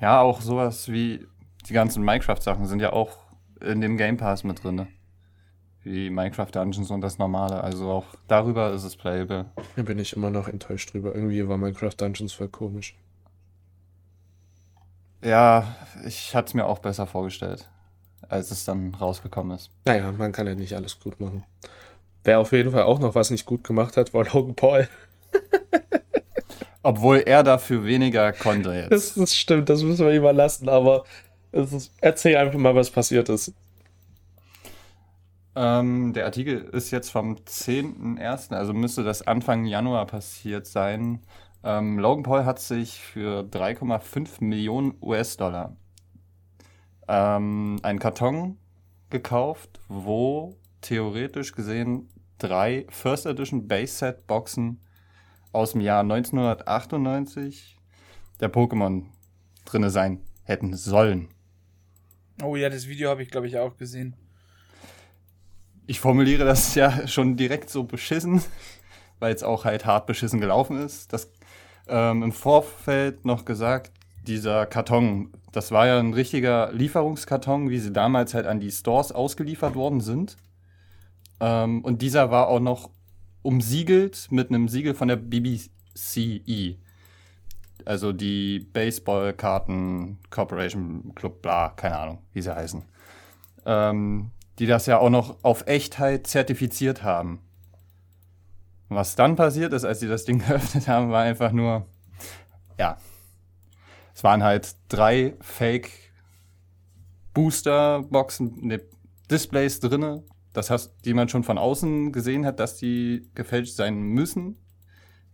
Ja, 0.00 0.20
auch 0.20 0.40
sowas 0.40 0.90
wie 0.90 1.26
die 1.68 1.72
ganzen 1.72 2.04
Minecraft-Sachen 2.04 2.66
sind 2.66 2.80
ja 2.80 2.92
auch 2.92 3.18
in 3.60 3.80
dem 3.80 3.96
Game 3.96 4.16
Pass 4.16 4.44
mit 4.44 4.62
drin. 4.62 4.88
Wie 5.84 6.10
Minecraft 6.10 6.48
Dungeons 6.52 6.90
und 6.90 7.00
das 7.00 7.18
normale. 7.18 7.62
Also 7.62 7.90
auch 7.90 8.04
darüber 8.28 8.72
ist 8.72 8.84
es 8.84 8.96
playable. 8.96 9.46
Da 9.76 9.82
bin 9.82 9.98
ich 9.98 10.14
immer 10.14 10.30
noch 10.30 10.48
enttäuscht 10.48 10.92
drüber. 10.92 11.14
Irgendwie 11.14 11.46
war 11.48 11.58
Minecraft 11.58 11.94
Dungeons 11.96 12.32
voll 12.32 12.48
komisch. 12.48 12.96
Ja, 15.24 15.76
ich 16.04 16.34
hatte 16.34 16.48
es 16.48 16.54
mir 16.54 16.66
auch 16.66 16.78
besser 16.80 17.06
vorgestellt, 17.06 17.68
als 18.28 18.50
es 18.50 18.64
dann 18.64 18.94
rausgekommen 18.94 19.56
ist. 19.56 19.70
Naja, 19.84 20.10
man 20.12 20.32
kann 20.32 20.46
ja 20.46 20.54
nicht 20.54 20.74
alles 20.74 20.98
gut 20.98 21.20
machen. 21.20 21.44
Wer 22.24 22.40
auf 22.40 22.52
jeden 22.52 22.70
Fall 22.70 22.82
auch 22.82 22.98
noch 22.98 23.14
was 23.14 23.30
nicht 23.30 23.46
gut 23.46 23.64
gemacht 23.64 23.96
hat, 23.96 24.14
war 24.14 24.24
Logan 24.24 24.54
Paul. 24.54 24.88
Obwohl 26.84 27.18
er 27.18 27.42
dafür 27.44 27.84
weniger 27.84 28.32
konnte 28.32 28.72
jetzt. 28.72 28.90
Das, 28.90 29.14
das 29.14 29.36
stimmt, 29.36 29.68
das 29.68 29.82
müssen 29.82 30.04
wir 30.06 30.12
ihm 30.12 30.36
lassen, 30.36 30.68
aber 30.68 31.04
ist, 31.52 31.92
erzähl 32.00 32.36
einfach 32.36 32.58
mal, 32.58 32.74
was 32.74 32.90
passiert 32.90 33.28
ist. 33.28 33.52
Ähm, 35.54 36.12
der 36.14 36.24
Artikel 36.24 36.62
ist 36.72 36.90
jetzt 36.90 37.10
vom 37.10 37.36
10.01., 37.36 38.54
also 38.54 38.72
müsste 38.72 39.04
das 39.04 39.26
Anfang 39.26 39.66
Januar 39.66 40.06
passiert 40.06 40.66
sein. 40.66 41.20
Ähm, 41.62 41.98
Logan 41.98 42.22
Paul 42.22 42.44
hat 42.44 42.58
sich 42.58 42.98
für 43.00 43.42
3,5 43.42 44.42
Millionen 44.42 44.94
US-Dollar 45.02 45.76
ähm, 47.06 47.78
einen 47.82 47.98
Karton 47.98 48.58
gekauft, 49.10 49.80
wo 49.88 50.56
theoretisch 50.80 51.52
gesehen 51.52 52.08
drei 52.38 52.86
First 52.88 53.26
Edition 53.26 53.68
Base 53.68 53.94
Set 53.94 54.26
Boxen 54.26 54.80
aus 55.52 55.72
dem 55.72 55.82
Jahr 55.82 56.00
1998 56.00 57.76
der 58.40 58.52
Pokémon 58.52 59.04
drinne 59.64 59.90
sein 59.90 60.22
hätten 60.44 60.74
sollen. 60.74 61.28
Oh 62.42 62.56
ja, 62.56 62.68
das 62.68 62.88
Video 62.88 63.08
habe 63.08 63.22
ich, 63.22 63.30
glaube 63.30 63.46
ich, 63.46 63.58
auch 63.58 63.76
gesehen. 63.76 64.16
Ich 65.86 66.00
formuliere 66.00 66.44
das 66.44 66.74
ja 66.74 67.06
schon 67.06 67.36
direkt 67.36 67.70
so 67.70 67.84
beschissen, 67.84 68.42
weil 69.20 69.34
es 69.34 69.42
auch 69.42 69.64
halt 69.64 69.86
hart 69.86 70.06
beschissen 70.06 70.40
gelaufen 70.40 70.76
ist. 70.78 71.12
Das 71.12 71.30
ähm, 71.88 72.22
im 72.22 72.32
Vorfeld 72.32 73.24
noch 73.24 73.44
gesagt, 73.44 73.92
dieser 74.26 74.66
Karton, 74.66 75.32
das 75.52 75.70
war 75.70 75.86
ja 75.86 75.98
ein 75.98 76.14
richtiger 76.14 76.72
Lieferungskarton, 76.72 77.70
wie 77.70 77.78
sie 77.78 77.92
damals 77.92 78.34
halt 78.34 78.46
an 78.46 78.60
die 78.60 78.70
Stores 78.70 79.12
ausgeliefert 79.12 79.74
worden 79.74 80.00
sind. 80.00 80.36
Ähm, 81.40 81.84
und 81.84 82.02
dieser 82.02 82.30
war 82.30 82.48
auch 82.48 82.60
noch 82.60 82.90
umsiegelt 83.42 84.28
mit 84.30 84.48
einem 84.48 84.68
Siegel 84.68 84.94
von 84.94 85.08
der 85.08 85.16
BBCE. 85.16 86.76
Also 87.86 88.12
die 88.12 88.60
Baseballkarten 88.60 90.18
Corporation 90.30 91.14
Club, 91.14 91.42
bla, 91.42 91.70
keine 91.70 91.98
Ahnung, 91.98 92.18
wie 92.32 92.42
sie 92.42 92.54
heißen. 92.54 92.84
Ähm, 93.64 94.30
die 94.58 94.66
das 94.66 94.86
ja 94.86 94.98
auch 94.98 95.10
noch 95.10 95.42
auf 95.42 95.66
Echtheit 95.66 96.26
zertifiziert 96.26 97.02
haben. 97.02 97.40
was 98.88 99.16
dann 99.16 99.36
passiert 99.36 99.72
ist, 99.72 99.84
als 99.84 100.00
sie 100.00 100.08
das 100.08 100.24
Ding 100.24 100.38
geöffnet 100.46 100.86
haben, 100.86 101.10
war 101.10 101.22
einfach 101.22 101.52
nur, 101.52 101.86
ja, 102.78 102.98
es 104.14 104.22
waren 104.22 104.42
halt 104.42 104.76
drei 104.88 105.34
Fake 105.40 105.90
Booster-Boxen, 107.34 108.66
ne, 108.66 108.82
Displays 109.30 109.80
drinne, 109.80 110.24
das 110.52 110.70
hast, 110.70 110.94
die 111.04 111.14
man 111.14 111.28
schon 111.28 111.44
von 111.44 111.58
außen 111.58 112.12
gesehen 112.12 112.44
hat, 112.44 112.60
dass 112.60 112.76
die 112.76 113.30
gefälscht 113.34 113.74
sein 113.74 113.98
müssen. 114.00 114.58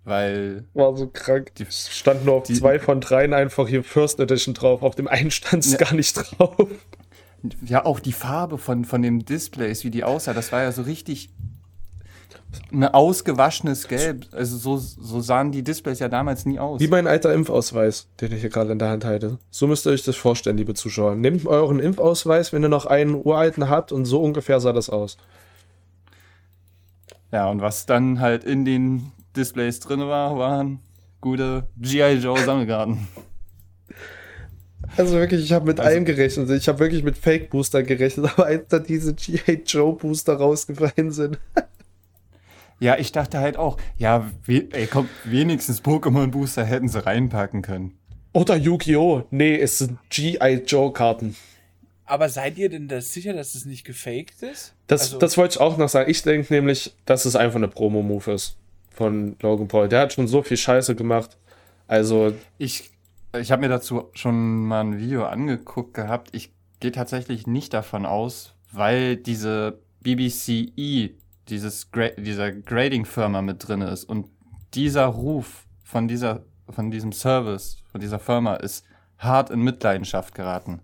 Weil. 0.08 0.64
War 0.74 0.96
so 0.96 1.06
krank. 1.06 1.54
Die 1.56 1.66
stand 1.70 2.24
nur 2.24 2.36
auf 2.36 2.44
die, 2.44 2.54
zwei 2.54 2.78
von 2.78 3.00
dreien 3.00 3.34
einfach 3.34 3.68
hier 3.68 3.84
First 3.84 4.20
Edition 4.20 4.54
drauf. 4.54 4.82
Auf 4.82 4.94
dem 4.94 5.06
einen 5.06 5.30
stand 5.30 5.64
es 5.64 5.72
ja, 5.72 5.78
gar 5.78 5.94
nicht 5.94 6.14
drauf. 6.14 6.56
Ja, 7.64 7.84
auch 7.84 8.00
die 8.00 8.12
Farbe 8.12 8.58
von, 8.58 8.84
von 8.84 9.02
dem 9.02 9.24
Displays, 9.24 9.84
wie 9.84 9.90
die 9.90 10.02
aussah, 10.02 10.32
das 10.32 10.50
war 10.50 10.62
ja 10.62 10.72
so 10.72 10.82
richtig 10.82 11.30
ein 12.72 12.84
ausgewaschenes 12.84 13.88
Gelb. 13.88 14.26
Also 14.32 14.56
so, 14.56 14.76
so 14.78 15.20
sahen 15.20 15.52
die 15.52 15.62
Displays 15.62 15.98
ja 15.98 16.08
damals 16.08 16.46
nie 16.46 16.58
aus. 16.58 16.80
Wie 16.80 16.88
mein 16.88 17.06
alter 17.06 17.32
Impfausweis, 17.32 18.08
den 18.20 18.32
ich 18.32 18.40
hier 18.40 18.50
gerade 18.50 18.72
in 18.72 18.78
der 18.78 18.88
Hand 18.88 19.04
halte. 19.04 19.38
So 19.50 19.66
müsst 19.66 19.86
ihr 19.86 19.90
euch 19.90 20.02
das 20.02 20.16
vorstellen, 20.16 20.56
liebe 20.56 20.74
Zuschauer. 20.74 21.14
Nehmt 21.14 21.46
euren 21.46 21.78
Impfausweis, 21.78 22.52
wenn 22.52 22.62
ihr 22.62 22.68
noch 22.68 22.86
einen 22.86 23.14
uralten 23.14 23.68
habt 23.68 23.92
und 23.92 24.06
so 24.06 24.22
ungefähr 24.22 24.60
sah 24.60 24.72
das 24.72 24.88
aus. 24.88 25.18
Ja, 27.30 27.50
und 27.50 27.60
was 27.60 27.84
dann 27.84 28.20
halt 28.20 28.44
in 28.44 28.64
den 28.64 29.12
Displays 29.38 29.78
drin 29.78 30.00
war, 30.00 30.36
waren 30.36 30.80
gute 31.20 31.68
G.I. 31.78 32.14
Joe 32.14 32.38
Sammelgarten. 32.38 33.06
Also 34.96 35.14
wirklich, 35.16 35.44
ich 35.44 35.52
habe 35.52 35.66
mit 35.66 35.78
also, 35.78 35.92
allem 35.92 36.04
gerechnet. 36.04 36.50
Ich 36.50 36.66
habe 36.66 36.80
wirklich 36.80 37.04
mit 37.04 37.16
Fake 37.16 37.50
Booster 37.50 37.84
gerechnet, 37.84 38.32
aber 38.32 38.46
als 38.46 38.66
da 38.68 38.80
diese 38.80 39.14
G.I. 39.14 39.62
Joe 39.64 39.94
Booster 39.94 40.34
rausgefallen 40.34 41.12
sind. 41.12 41.38
Ja, 42.80 42.96
ich 42.96 43.10
dachte 43.10 43.40
halt 43.40 43.56
auch, 43.56 43.76
ja, 43.96 44.30
we 44.46 44.68
ey, 44.70 44.86
komm, 44.86 45.08
wenigstens 45.24 45.82
Pokémon 45.82 46.28
Booster 46.28 46.64
hätten 46.64 46.86
sie 46.86 47.04
reinpacken 47.04 47.60
können. 47.60 47.98
Oder 48.32 48.54
Yu-Gi-Oh! 48.54 49.24
Nee, 49.32 49.58
es 49.58 49.78
sind 49.78 49.98
G.I. 50.10 50.62
Joe-Karten. 50.64 51.34
Aber 52.04 52.28
seid 52.28 52.56
ihr 52.56 52.68
denn 52.68 52.86
da 52.86 53.00
sicher, 53.00 53.32
dass 53.32 53.56
es 53.56 53.64
nicht 53.64 53.84
gefaked 53.84 54.44
ist? 54.44 54.74
Das, 54.86 55.00
also 55.00 55.18
das 55.18 55.36
wollte 55.36 55.54
ich 55.54 55.60
auch 55.60 55.76
noch 55.76 55.88
sagen. 55.88 56.08
Ich 56.08 56.22
denke 56.22 56.54
nämlich, 56.54 56.94
dass 57.04 57.24
es 57.24 57.34
einfach 57.34 57.56
eine 57.56 57.66
Promo-Move 57.66 58.34
ist 58.34 58.57
von 58.98 59.36
Logan 59.40 59.68
Paul. 59.68 59.88
Der 59.88 60.00
hat 60.00 60.12
schon 60.12 60.26
so 60.26 60.42
viel 60.42 60.56
Scheiße 60.56 60.96
gemacht. 60.96 61.38
Also. 61.86 62.34
Ich, 62.58 62.90
ich 63.38 63.52
habe 63.52 63.62
mir 63.62 63.68
dazu 63.68 64.10
schon 64.12 64.66
mal 64.66 64.80
ein 64.80 64.98
Video 64.98 65.24
angeguckt 65.24 65.94
gehabt. 65.94 66.30
Ich 66.32 66.52
gehe 66.80 66.90
tatsächlich 66.90 67.46
nicht 67.46 67.72
davon 67.72 68.04
aus, 68.04 68.54
weil 68.72 69.16
diese 69.16 69.78
BBCE 70.00 71.10
dieses 71.48 71.90
Gra 71.92 72.08
dieser 72.18 72.52
Grading-Firma 72.52 73.40
mit 73.40 73.66
drin 73.66 73.82
ist 73.82 74.04
und 74.04 74.26
dieser 74.74 75.06
Ruf 75.06 75.64
von 75.84 76.08
dieser 76.08 76.44
von 76.68 76.90
diesem 76.90 77.12
Service, 77.12 77.78
von 77.90 78.00
dieser 78.00 78.18
Firma 78.18 78.56
ist 78.56 78.84
hart 79.16 79.48
in 79.50 79.60
Mitleidenschaft 79.60 80.34
geraten. 80.34 80.80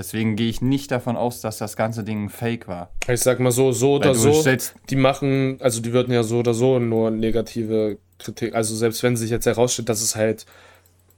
Deswegen 0.00 0.34
gehe 0.34 0.48
ich 0.48 0.62
nicht 0.62 0.90
davon 0.90 1.14
aus, 1.14 1.42
dass 1.42 1.58
das 1.58 1.76
ganze 1.76 2.02
Ding 2.02 2.30
Fake 2.30 2.66
war. 2.66 2.90
Ich 3.06 3.20
sag 3.20 3.38
mal 3.38 3.50
so, 3.52 3.70
so 3.70 3.96
oder 3.96 4.14
so, 4.14 4.42
die 4.88 4.96
machen, 4.96 5.58
also 5.60 5.82
die 5.82 5.92
würden 5.92 6.10
ja 6.10 6.22
so 6.22 6.38
oder 6.38 6.54
so 6.54 6.78
nur 6.78 7.10
negative 7.10 7.98
Kritik, 8.18 8.54
also 8.54 8.74
selbst 8.74 9.02
wenn 9.02 9.18
sich 9.18 9.28
jetzt 9.30 9.44
herausstellt, 9.44 9.90
dass 9.90 10.00
es 10.00 10.16
halt 10.16 10.46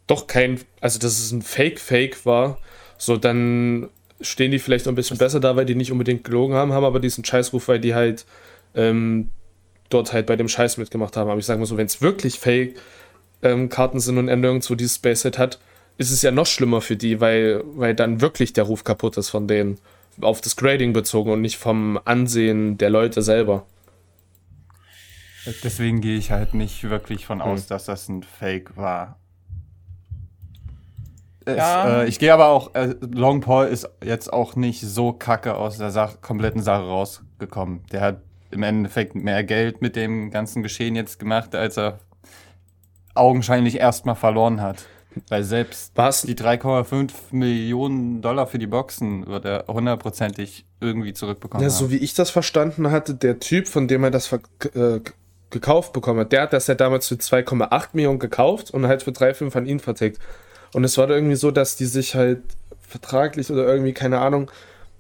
doch 0.08 0.26
kein, 0.26 0.58
also 0.80 0.98
dass 0.98 1.20
es 1.20 1.30
ein 1.30 1.42
Fake-Fake 1.42 2.26
war, 2.26 2.58
so 2.98 3.16
dann 3.16 3.88
stehen 4.20 4.50
die 4.50 4.58
vielleicht 4.58 4.86
noch 4.86 4.92
ein 4.92 4.96
bisschen 4.96 5.16
besser 5.16 5.38
da, 5.38 5.54
weil 5.54 5.64
die 5.64 5.76
nicht 5.76 5.92
unbedingt 5.92 6.24
gelogen 6.24 6.56
haben, 6.56 6.72
haben 6.72 6.84
aber 6.84 6.98
diesen 6.98 7.24
Scheißruf, 7.24 7.68
weil 7.68 7.78
die 7.78 7.94
halt 7.94 8.26
ähm, 8.74 9.30
dort 9.90 10.12
halt 10.12 10.26
bei 10.26 10.34
dem 10.34 10.48
Scheiß 10.48 10.76
mitgemacht 10.78 11.16
haben. 11.16 11.30
Aber 11.30 11.38
ich 11.38 11.46
sage 11.46 11.60
mal 11.60 11.66
so, 11.66 11.76
wenn 11.76 11.86
es 11.86 12.02
wirklich 12.02 12.40
Fake-Karten 12.40 13.96
ähm, 13.96 14.00
sind 14.00 14.18
und 14.18 14.26
er 14.26 14.34
nirgendwo 14.34 14.74
dieses 14.74 14.96
Space-Set 14.96 15.38
hat, 15.38 15.60
ist 15.98 16.11
es 16.11 16.22
ja 16.22 16.31
noch 16.31 16.46
schlimmer 16.46 16.81
für 16.81 16.96
die, 16.96 17.20
weil, 17.20 17.62
weil 17.64 17.94
dann 17.94 18.20
wirklich 18.20 18.52
der 18.52 18.64
Ruf 18.64 18.85
kaputt 18.85 19.16
ist 19.16 19.31
von 19.31 19.46
denen. 19.46 19.78
Auf 20.20 20.40
das 20.40 20.57
Grading 20.57 20.92
bezogen 20.92 21.31
und 21.31 21.40
nicht 21.40 21.57
vom 21.57 21.98
Ansehen 22.05 22.76
der 22.78 22.90
Leute 22.90 23.22
selber. 23.22 23.64
Deswegen 25.64 26.00
gehe 26.00 26.18
ich 26.18 26.31
halt 26.31 26.55
nicht 26.55 26.85
wirklich 26.85 27.26
von 27.26 27.40
aus, 27.40 27.62
hm. 27.62 27.68
dass 27.68 27.85
das 27.87 28.09
ein 28.09 28.22
Fake 28.22 28.76
war. 28.76 29.18
Ja. 31.46 32.00
Es, 32.00 32.05
äh, 32.05 32.09
ich 32.09 32.18
gehe 32.18 32.33
aber 32.33 32.48
auch, 32.48 32.74
äh, 32.74 32.94
Long 33.00 33.40
Paul 33.40 33.66
ist 33.66 33.88
jetzt 34.05 34.33
auch 34.33 34.55
nicht 34.55 34.81
so 34.81 35.12
kacke 35.12 35.57
aus 35.57 35.78
der 35.78 35.90
Sach 35.90 36.20
kompletten 36.20 36.62
Sache 36.62 36.85
rausgekommen. 36.85 37.85
Der 37.90 38.00
hat 38.00 38.20
im 38.50 38.62
Endeffekt 38.62 39.14
mehr 39.14 39.42
Geld 39.42 39.83
mit 39.83 39.96
dem 39.96 40.31
ganzen 40.31 40.62
Geschehen 40.62 40.94
jetzt 40.94 41.18
gemacht, 41.18 41.55
als 41.55 41.76
er 41.78 41.98
augenscheinlich 43.14 43.78
erstmal 43.78 44.14
verloren 44.14 44.61
hat. 44.61 44.87
Weil 45.29 45.44
selbst 45.44 45.92
Was? 45.94 46.22
die 46.22 46.35
3,5 46.35 47.11
Millionen 47.31 48.22
Dollar 48.22 48.46
für 48.46 48.59
die 48.59 48.66
Boxen 48.66 49.27
wird 49.27 49.44
er 49.44 49.64
hundertprozentig 49.68 50.64
irgendwie 50.81 51.12
zurückbekommen. 51.12 51.62
Ja, 51.62 51.70
so 51.70 51.90
wie 51.90 51.96
ich 51.96 52.14
das 52.14 52.31
verstanden 52.31 52.90
hatte, 52.90 53.14
der 53.14 53.38
Typ, 53.38 53.68
von 53.68 53.88
dem 53.88 54.05
er 54.05 54.11
das 54.11 54.33
äh, 54.33 55.01
gekauft 55.51 55.92
bekommen 55.92 56.20
hat, 56.20 56.33
der 56.33 56.42
hat 56.42 56.53
das 56.53 56.66
ja 56.66 56.75
damals 56.75 57.09
für 57.09 57.14
2,8 57.14 57.88
Millionen 57.92 58.18
gekauft 58.18 58.70
und 58.70 58.87
halt 58.87 59.03
für 59.03 59.11
3,5 59.11 59.57
an 59.57 59.66
ihn 59.66 59.81
vertickt. 59.81 60.18
Und 60.72 60.85
es 60.85 60.96
war 60.98 61.07
da 61.07 61.14
irgendwie 61.14 61.37
so, 61.37 61.51
dass 61.51 61.77
die 61.77 61.87
sich 61.87 62.14
halt 62.14 62.42
vertraglich 62.81 63.51
oder 63.51 63.66
irgendwie, 63.66 63.92
keine 63.92 64.20
Ahnung, 64.20 64.51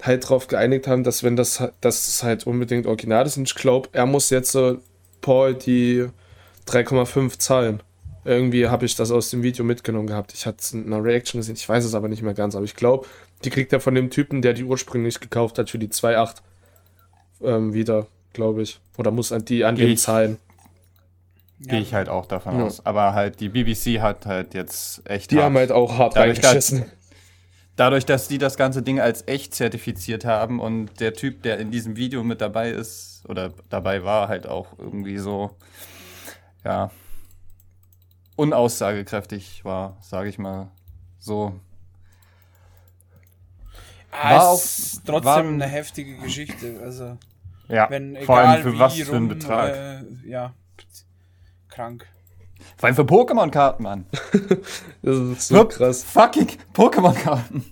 halt 0.02 0.24
darauf 0.24 0.48
geeinigt 0.48 0.86
haben, 0.86 1.04
dass 1.04 1.22
wenn 1.22 1.36
das, 1.36 1.62
dass 1.80 2.06
das 2.06 2.22
halt 2.22 2.46
unbedingt 2.46 2.86
original 2.86 3.26
ist. 3.26 3.36
Und 3.36 3.48
ich 3.48 3.54
glaube, 3.54 3.88
er 3.92 4.06
muss 4.06 4.30
jetzt 4.30 4.52
so 4.52 4.78
Paul 5.20 5.54
die 5.54 6.06
3,5 6.66 7.38
zahlen. 7.38 7.82
Irgendwie 8.24 8.68
habe 8.68 8.86
ich 8.86 8.94
das 8.94 9.10
aus 9.10 9.30
dem 9.30 9.42
Video 9.42 9.64
mitgenommen 9.64 10.06
gehabt. 10.06 10.32
Ich 10.32 10.46
hatte 10.46 10.58
es 10.60 10.72
in 10.72 10.86
einer 10.86 11.02
Reaction 11.02 11.40
gesehen, 11.40 11.56
ich 11.56 11.68
weiß 11.68 11.84
es 11.84 11.94
aber 11.94 12.08
nicht 12.08 12.22
mehr 12.22 12.34
ganz. 12.34 12.54
Aber 12.54 12.64
ich 12.64 12.76
glaube, 12.76 13.06
die 13.44 13.50
kriegt 13.50 13.72
er 13.72 13.80
von 13.80 13.94
dem 13.94 14.10
Typen, 14.10 14.42
der 14.42 14.52
die 14.52 14.64
ursprünglich 14.64 15.20
gekauft 15.20 15.58
hat, 15.58 15.70
für 15.70 15.78
die 15.78 15.88
2,8 15.88 16.36
ähm, 17.42 17.74
wieder, 17.74 18.06
glaube 18.32 18.62
ich. 18.62 18.80
Oder 18.96 19.10
muss 19.10 19.32
an 19.32 19.44
die 19.44 19.64
an 19.64 19.76
den 19.76 19.96
zahlen. 19.96 20.38
Gehe 21.60 21.80
ich 21.80 21.94
halt 21.94 22.08
auch 22.08 22.26
davon 22.26 22.58
ja. 22.58 22.64
aus. 22.64 22.84
Aber 22.84 23.14
halt, 23.14 23.40
die 23.40 23.48
BBC 23.48 24.00
hat 24.00 24.26
halt 24.26 24.54
jetzt 24.54 25.02
echt. 25.08 25.30
Die 25.30 25.36
hart, 25.36 25.44
haben 25.46 25.56
halt 25.56 25.72
auch 25.72 25.98
hart 25.98 26.16
reingeschissen 26.16 26.86
dadurch, 27.76 28.04
dass 28.04 28.28
die 28.28 28.38
das 28.38 28.56
ganze 28.56 28.82
Ding 28.82 29.00
als 29.00 29.26
echt 29.26 29.54
zertifiziert 29.54 30.24
haben 30.24 30.60
und 30.60 31.00
der 31.00 31.14
Typ, 31.14 31.42
der 31.42 31.58
in 31.58 31.70
diesem 31.70 31.96
Video 31.96 32.22
mit 32.22 32.40
dabei 32.40 32.70
ist 32.70 33.22
oder 33.28 33.52
dabei 33.70 34.04
war, 34.04 34.28
halt 34.28 34.46
auch 34.46 34.78
irgendwie 34.78 35.18
so, 35.18 35.50
ja, 36.64 36.90
unaussagekräftig 38.42 39.64
war, 39.64 39.96
sage 40.00 40.28
ich 40.28 40.38
mal 40.38 40.72
so. 41.18 41.60
Ah, 44.10 44.34
war 44.34 44.48
auch, 44.48 44.60
trotzdem 45.06 45.22
war, 45.24 45.38
eine 45.38 45.66
heftige 45.66 46.16
Geschichte. 46.16 46.80
Also, 46.82 47.16
ja, 47.68 47.88
wenn, 47.88 48.16
vor 48.24 48.38
allem 48.38 48.62
für 48.62 48.78
was 48.78 48.94
für 48.94 49.14
einen 49.14 49.28
Betrag. 49.28 49.74
Äh, 49.74 50.28
ja, 50.28 50.54
krank. 51.68 52.06
Vor 52.76 52.88
allem 52.88 52.96
für 52.96 53.02
Pokémon-Karten, 53.02 53.82
Mann. 53.82 54.06
das 55.02 55.18
ist 55.18 55.48
so 55.48 55.64
krass. 55.64 56.02
Fucking 56.04 56.48
Pokémon-Karten. 56.74 57.64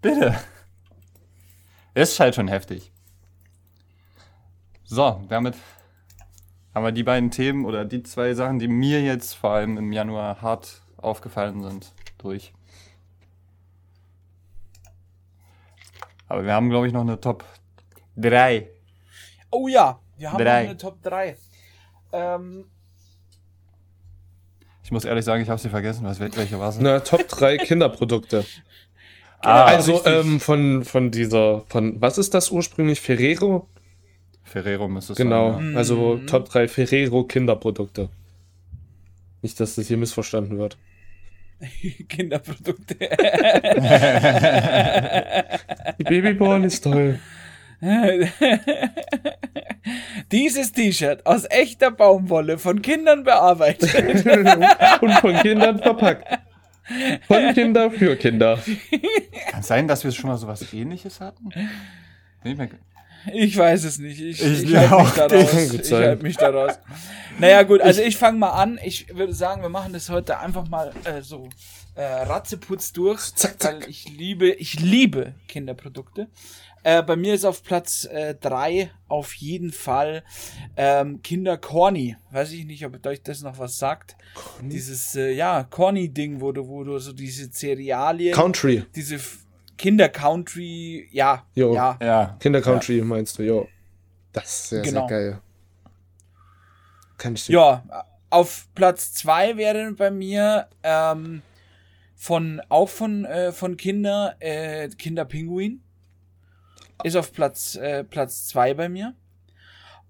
Bitte. 0.00 0.34
Ist 1.94 2.18
halt 2.18 2.34
schon 2.34 2.48
heftig. 2.48 2.90
So, 4.84 5.22
damit 5.28 5.54
haben 6.74 6.84
wir 6.84 6.92
die 6.92 7.04
beiden 7.04 7.30
Themen 7.30 7.64
oder 7.64 7.84
die 7.84 8.02
zwei 8.02 8.34
Sachen, 8.34 8.58
die 8.58 8.68
mir 8.68 9.00
jetzt 9.02 9.34
vor 9.34 9.50
allem 9.50 9.78
im 9.78 9.92
Januar 9.92 10.42
hart 10.42 10.82
aufgefallen 10.96 11.62
sind, 11.62 11.92
durch. 12.18 12.52
Aber 16.26 16.44
wir 16.44 16.52
haben, 16.52 16.70
glaube 16.70 16.86
ich, 16.86 16.92
noch 16.92 17.02
eine 17.02 17.20
Top 17.20 17.44
3. 18.16 18.68
Oh 19.50 19.68
ja, 19.68 20.00
wir 20.16 20.32
haben 20.32 20.38
Drei. 20.42 20.62
noch 20.62 20.70
eine 20.70 20.78
Top 20.78 21.02
3. 21.02 21.36
Ähm, 22.12 22.64
Ich 24.82 24.90
muss 24.90 25.04
ehrlich 25.04 25.24
sagen, 25.24 25.42
ich 25.42 25.48
habe 25.48 25.60
sie 25.60 25.68
vergessen. 25.68 26.04
Was 26.04 26.18
welche 26.18 26.58
war 26.58 26.70
es? 26.70 26.78
Na, 26.80 27.00
Top 27.00 27.28
3 27.28 27.56
Kinderprodukte. 27.64 28.44
Ah, 29.40 29.64
also 29.64 30.04
ähm, 30.06 30.40
von, 30.40 30.84
von 30.84 31.10
dieser, 31.10 31.62
von, 31.68 32.00
was 32.00 32.18
ist 32.18 32.34
das 32.34 32.50
ursprünglich? 32.50 33.00
Ferrero? 33.00 33.68
Ferrero 34.44 34.86
müsste 34.88 35.12
es 35.14 35.16
Genau, 35.18 35.54
sein. 35.54 35.70
Mhm. 35.72 35.76
also 35.76 36.18
Top 36.26 36.48
3 36.48 36.68
Ferrero 36.68 37.24
Kinderprodukte. 37.24 38.08
Nicht, 39.42 39.58
dass 39.60 39.74
das 39.74 39.88
hier 39.88 39.96
missverstanden 39.96 40.58
wird. 40.58 40.76
Kinderprodukte. 42.08 42.96
Die 45.98 46.04
Babyborn 46.04 46.64
ist 46.64 46.82
toll. 46.84 47.18
Dieses 50.32 50.72
T-Shirt 50.72 51.26
aus 51.26 51.44
echter 51.50 51.90
Baumwolle 51.90 52.58
von 52.58 52.80
Kindern 52.82 53.24
bearbeitet. 53.24 53.94
Und 55.02 55.12
von 55.20 55.34
Kindern 55.36 55.78
verpackt. 55.78 56.38
Von 57.26 57.52
Kinder 57.54 57.90
für 57.90 58.16
Kinder. 58.16 58.58
Kann 59.50 59.60
es 59.60 59.66
sein, 59.68 59.88
dass 59.88 60.04
wir 60.04 60.12
schon 60.12 60.28
mal 60.30 60.36
sowas 60.36 60.72
ähnliches 60.72 61.20
hatten? 61.20 61.48
Nee, 62.42 62.54
mir- 62.54 62.68
Ich 63.32 63.56
weiß 63.56 63.84
es 63.84 63.98
nicht. 63.98 64.20
Ich, 64.20 64.42
Ich 64.42 64.62
ich, 64.64 64.76
halte 64.76 64.90
mich 64.90 64.92
auch 64.92 65.10
da 65.14 65.26
nicht. 65.28 65.50
Kann 65.50 65.58
raus. 65.58 65.70
gut 65.70 65.80
Ich 65.84 65.92
halte 65.92 66.22
mich 66.22 66.36
da 66.36 66.50
raus. 66.50 66.78
Naja, 67.38 67.62
gut, 67.62 67.80
also 67.80 68.02
ich 68.02 68.16
fange 68.16 68.38
mal 68.38 68.50
an. 68.50 68.78
Ich 68.84 69.14
würde 69.14 69.32
sagen, 69.32 69.62
wir 69.62 69.68
machen 69.68 69.92
das 69.92 70.08
heute 70.08 70.38
einfach 70.38 70.68
mal 70.68 70.92
äh, 71.04 71.22
so 71.22 71.48
äh, 71.94 72.02
Ratzeputz 72.02 72.92
durch. 72.92 73.34
Zack, 73.34 73.60
zack. 73.60 73.82
Weil 73.82 73.90
ich 73.90 74.08
liebe, 74.08 74.50
ich 74.50 74.80
liebe 74.80 75.34
Kinderprodukte. 75.48 76.28
Äh, 76.82 77.02
bei 77.02 77.16
mir 77.16 77.32
ist 77.34 77.46
auf 77.46 77.62
Platz 77.62 78.06
3 78.40 78.90
auf 79.08 79.32
jeden 79.34 79.72
Fall 79.72 80.22
ähm, 80.76 81.22
Kinder 81.22 81.56
Corny. 81.56 82.16
Weiß 82.30 82.52
ich 82.52 82.66
nicht, 82.66 82.84
ob 82.84 83.04
euch 83.06 83.22
das 83.22 83.40
noch 83.40 83.58
was 83.58 83.78
sagt. 83.78 84.16
Dieses, 84.60 85.14
äh, 85.16 85.32
ja, 85.32 85.64
Corny-Ding, 85.64 86.42
wo 86.42 86.52
du, 86.52 86.68
wo 86.68 86.84
du 86.84 86.98
so 86.98 87.14
diese 87.14 87.50
Cerealien, 87.50 88.34
Country. 88.34 88.84
diese 88.94 89.18
Kinder-Country, 89.76 91.08
ja, 91.12 91.44
Jo. 91.54 91.74
ja, 91.74 91.98
Ja. 92.00 92.36
Kinder 92.40 92.60
Country 92.60 93.00
meinst 93.02 93.38
du, 93.38 93.42
jo. 93.42 93.68
Das 94.32 94.44
ist 94.44 94.68
sehr, 94.70 94.82
Genau. 94.82 95.08
sehr 95.08 95.18
geil. 95.18 95.40
Kann 97.18 97.34
ich 97.34 97.46
dir. 97.46 97.52
Ja, 97.54 98.04
auf 98.30 98.68
Platz 98.74 99.12
zwei 99.12 99.56
wäre 99.56 99.92
bei 99.92 100.10
mir 100.10 100.68
ähm, 100.82 101.42
von 102.16 102.60
auch 102.68 102.88
von 102.88 103.24
äh, 103.24 103.52
von 103.52 103.76
Kinder 103.76 104.34
äh, 104.40 104.88
Kinderpinguin 104.88 105.82
ist 107.04 107.16
auf 107.16 107.32
Platz 107.32 107.76
äh, 107.76 108.02
Platz 108.02 108.48
zwei 108.48 108.74
bei 108.74 108.88
mir 108.88 109.14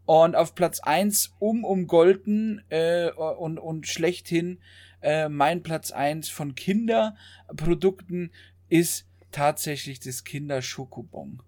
und 0.06 0.36
auf 0.36 0.54
Platz 0.54 0.80
eins 0.80 1.34
um 1.38 1.64
umgolten 1.64 2.62
äh, 2.70 3.10
und 3.10 3.58
und 3.58 3.86
schlechthin 3.86 4.58
äh, 5.02 5.28
mein 5.28 5.62
Platz 5.62 5.90
eins 5.90 6.30
von 6.30 6.54
Kinderprodukten 6.54 8.32
ist 8.68 9.06
tatsächlich 9.34 10.00
das 10.00 10.24
Kinder 10.24 10.62
Schokobon. 10.62 11.40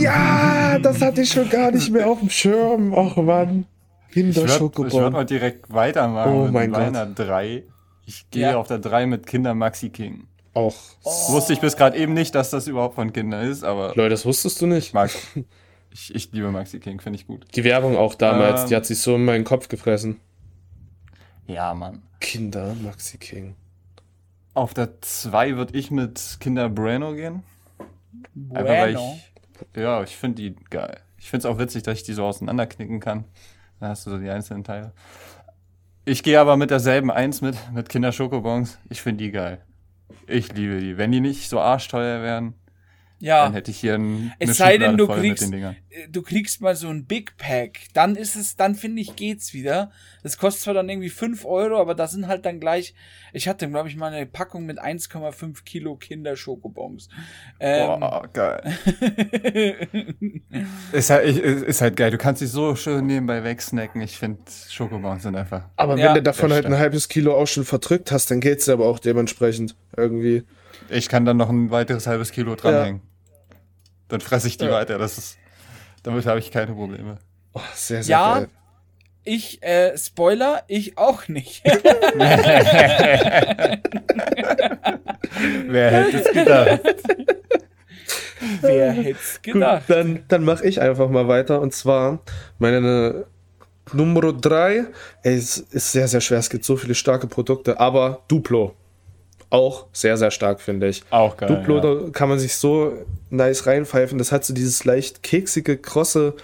Ja, 0.00 0.78
das 0.80 1.00
hatte 1.00 1.22
ich 1.22 1.30
schon 1.30 1.48
gar 1.48 1.70
nicht 1.70 1.90
mehr 1.90 2.08
auf 2.08 2.18
dem 2.20 2.30
Schirm. 2.30 2.92
Ach 2.94 3.16
Mann. 3.16 3.66
Ich 4.10 4.16
würde 4.16 4.34
würd 4.34 4.36
Kinderschokobon. 4.36 5.12
mal 5.12 5.24
direkt 5.24 5.72
weitermachen 5.72 6.32
Oh 6.32 6.44
mit 6.44 6.52
mein 6.52 6.70
meiner 6.70 7.06
3. 7.06 7.62
Ich 8.06 8.28
gehe 8.30 8.42
Ja. 8.50 8.56
auf 8.56 8.66
der 8.66 8.78
3 8.80 9.06
mit 9.06 9.26
Kinder 9.26 9.54
Maxi 9.54 9.90
King. 9.90 10.26
Auch. 10.52 10.74
Wusste 11.04 11.52
ich 11.52 11.60
bis 11.60 11.76
gerade 11.76 11.96
eben 11.96 12.12
nicht, 12.12 12.34
dass 12.34 12.50
das 12.50 12.66
überhaupt 12.66 12.96
von 12.96 13.12
Kindern 13.12 13.46
ist, 13.48 13.62
aber 13.62 13.92
Leute, 13.94 14.08
das 14.10 14.26
wusstest 14.26 14.60
du 14.60 14.66
nicht. 14.66 14.88
ich 14.88 14.94
mag 14.94 15.10
ich, 15.92 16.12
ich 16.12 16.32
liebe 16.32 16.50
Maxi 16.50 16.80
King, 16.80 17.00
finde 17.00 17.20
ich 17.20 17.26
gut. 17.28 17.46
Die 17.54 17.62
Werbung 17.62 17.96
auch 17.96 18.16
damals, 18.16 18.62
Ähm. 18.62 18.68
die 18.70 18.76
hat 18.76 18.86
sich 18.86 18.98
so 18.98 19.14
in 19.14 19.24
meinen 19.24 19.44
Kopf 19.44 19.68
gefressen. 19.68 20.18
Ja, 21.46 21.72
Mann. 21.74 22.02
Kinder 22.20 22.74
Maxi 22.82 23.18
King. 23.18 23.54
Auf 24.54 24.74
der 24.74 25.00
2 25.00 25.56
würde 25.56 25.78
ich 25.78 25.90
mit 25.90 26.38
Kinder 26.40 26.68
Bueno 26.68 27.14
gehen. 27.14 27.42
Einfach 28.50 28.72
weil 28.72 28.94
Bueno. 28.94 29.18
ich, 29.74 29.80
ja, 29.80 30.02
ich 30.02 30.16
finde 30.16 30.42
die 30.42 30.56
geil. 30.70 31.00
Ich 31.18 31.30
finde 31.30 31.46
es 31.46 31.54
auch 31.54 31.58
witzig, 31.58 31.82
dass 31.82 31.98
ich 31.98 32.02
die 32.02 32.14
so 32.14 32.24
auseinanderknicken 32.24 33.00
kann. 33.00 33.24
Da 33.78 33.88
hast 33.88 34.06
du 34.06 34.10
so 34.10 34.18
die 34.18 34.30
einzelnen 34.30 34.64
Teile. 34.64 34.92
Ich 36.04 36.22
gehe 36.22 36.40
aber 36.40 36.56
mit 36.56 36.70
derselben 36.70 37.10
Eins 37.10 37.40
mit, 37.40 37.56
mit 37.72 37.88
Kinder 37.88 38.10
Schokobons. 38.12 38.78
Ich 38.88 39.02
finde 39.02 39.24
die 39.24 39.30
geil. 39.30 39.62
Ich 40.26 40.52
liebe 40.52 40.80
die. 40.80 40.96
Wenn 40.96 41.12
die 41.12 41.20
nicht 41.20 41.48
so 41.48 41.60
arschteuer 41.60 42.22
wären, 42.22 42.54
Ja. 43.22 43.44
dann 43.44 43.52
hätte 43.52 43.70
ich 43.70 43.78
hier 43.78 43.94
ein, 43.96 44.32
Es 44.38 44.56
sei 44.56 44.78
denn, 44.78 44.96
du 44.96 45.04
voll 45.06 45.20
kriegst, 45.20 45.42
mit 45.42 45.52
den 45.52 45.56
Dingern. 45.58 45.76
äh, 45.90 46.08
du 46.08 46.22
kriegst 46.22 46.62
mal 46.62 46.74
so 46.74 46.88
ein 46.88 47.04
Big 47.04 47.36
Pack, 47.36 47.78
dann 47.92 48.16
ist 48.16 48.34
es, 48.34 48.56
dann 48.56 48.74
finde 48.74 49.02
ich, 49.02 49.14
geht's 49.14 49.52
wieder. 49.54 49.90
Das 50.22 50.38
kostet 50.38 50.62
zwar 50.64 50.74
dann 50.74 50.88
irgendwie 50.88 51.08
5 51.10 51.44
Euro, 51.44 51.78
aber 51.80 51.94
da 51.94 52.06
sind 52.06 52.26
halt 52.28 52.44
dann 52.46 52.60
gleich, 52.60 52.94
ich 53.32 53.46
hatte, 53.48 53.68
glaube 53.68 53.88
ich, 53.88 53.96
mal 53.96 54.12
eine 54.12 54.26
Packung 54.26 54.64
mit 54.66 54.80
1,5 54.82 55.64
Kilo 55.64 55.96
Kinder-Schokobons. 55.96 57.08
Ähm, 57.60 58.00
Boah, 58.00 58.28
geil. 58.32 58.76
ist, 60.92 61.10
halt, 61.10 61.38
ist 61.38 61.80
halt 61.80 61.96
geil. 61.96 62.10
Du 62.10 62.18
kannst 62.18 62.42
dich 62.42 62.50
so 62.50 62.74
schön 62.76 63.06
nebenbei 63.06 63.44
wegsnacken. 63.44 64.00
Ich 64.00 64.18
finde, 64.18 64.40
Schokobons 64.68 65.22
sind 65.22 65.36
einfach. 65.36 65.64
Aber 65.76 65.96
Ja. 65.96 66.08
wenn 66.08 66.14
du 66.16 66.22
davon 66.22 66.50
halt 66.52 66.64
ein 66.64 66.70
stimmt. 66.70 66.80
halbes 66.80 67.08
Kilo 67.08 67.36
auch 67.36 67.46
schon 67.46 67.64
verdrückt 67.64 68.12
hast, 68.12 68.30
dann 68.30 68.40
geht's 68.40 68.64
dir 68.66 68.72
aber 68.72 68.86
auch 68.86 68.98
dementsprechend 68.98 69.76
irgendwie. 69.96 70.44
Ich 70.88 71.08
kann 71.08 71.24
dann 71.24 71.36
noch 71.36 71.50
ein 71.50 71.70
weiteres 71.70 72.06
halbes 72.06 72.32
Kilo 72.32 72.54
dranhängen. 72.56 73.02
Dann 74.10 74.20
fresse 74.20 74.46
ich 74.48 74.58
die 74.58 74.66
Ja. 74.66 74.72
weiter. 74.72 74.98
Das 74.98 75.16
ist, 75.18 75.38
damit 76.02 76.26
habe 76.26 76.38
ich 76.38 76.50
keine 76.50 76.72
Probleme. 76.72 77.18
Oh, 77.54 77.60
sehr, 77.74 78.02
sehr 78.02 78.12
Ja. 78.16 78.34
geil. 78.40 78.48
ich, 79.24 79.62
äh, 79.62 79.96
Spoiler, 79.98 80.62
ich 80.68 80.96
auch 80.98 81.28
nicht. 81.28 81.62
Wer 85.66 85.90
hätte 85.90 86.18
es 86.18 86.32
gedacht? 86.32 86.80
Wer 88.62 88.92
hätt's 88.92 89.40
Gut, 89.42 89.54
gedacht? 89.54 89.84
dann, 89.88 90.24
dann 90.28 90.44
mache 90.44 90.64
ich 90.66 90.80
einfach 90.80 91.08
mal 91.10 91.28
weiter. 91.28 91.60
Und 91.60 91.74
zwar 91.74 92.20
meine 92.58 93.26
Nummer 93.92 94.32
3. 94.32 94.86
Ey, 95.22 95.34
es 95.34 95.58
ist 95.58 95.92
sehr, 95.92 96.08
sehr 96.08 96.20
schwer. 96.20 96.38
Es 96.38 96.48
gibt 96.50 96.64
so 96.64 96.76
viele 96.76 96.94
starke 96.94 97.26
Produkte. 97.26 97.78
Aber 97.80 98.22
Duplo. 98.28 98.74
Auch 99.50 99.86
sehr, 99.92 100.16
sehr 100.16 100.30
stark, 100.30 100.60
finde 100.60 100.88
ich. 100.88 101.02
Auch 101.10 101.36
geil. 101.36 101.48
Duplo, 101.48 102.04
ja. 102.04 102.10
kann 102.10 102.28
man 102.28 102.38
sich 102.38 102.54
so 102.54 102.92
nice 103.30 103.66
reinpfeifen. 103.66 104.16
Das 104.16 104.30
hat 104.30 104.44
so 104.44 104.54
dieses 104.54 104.84
leicht 104.84 105.22
keksige, 105.22 105.76
krosse, 105.76 106.34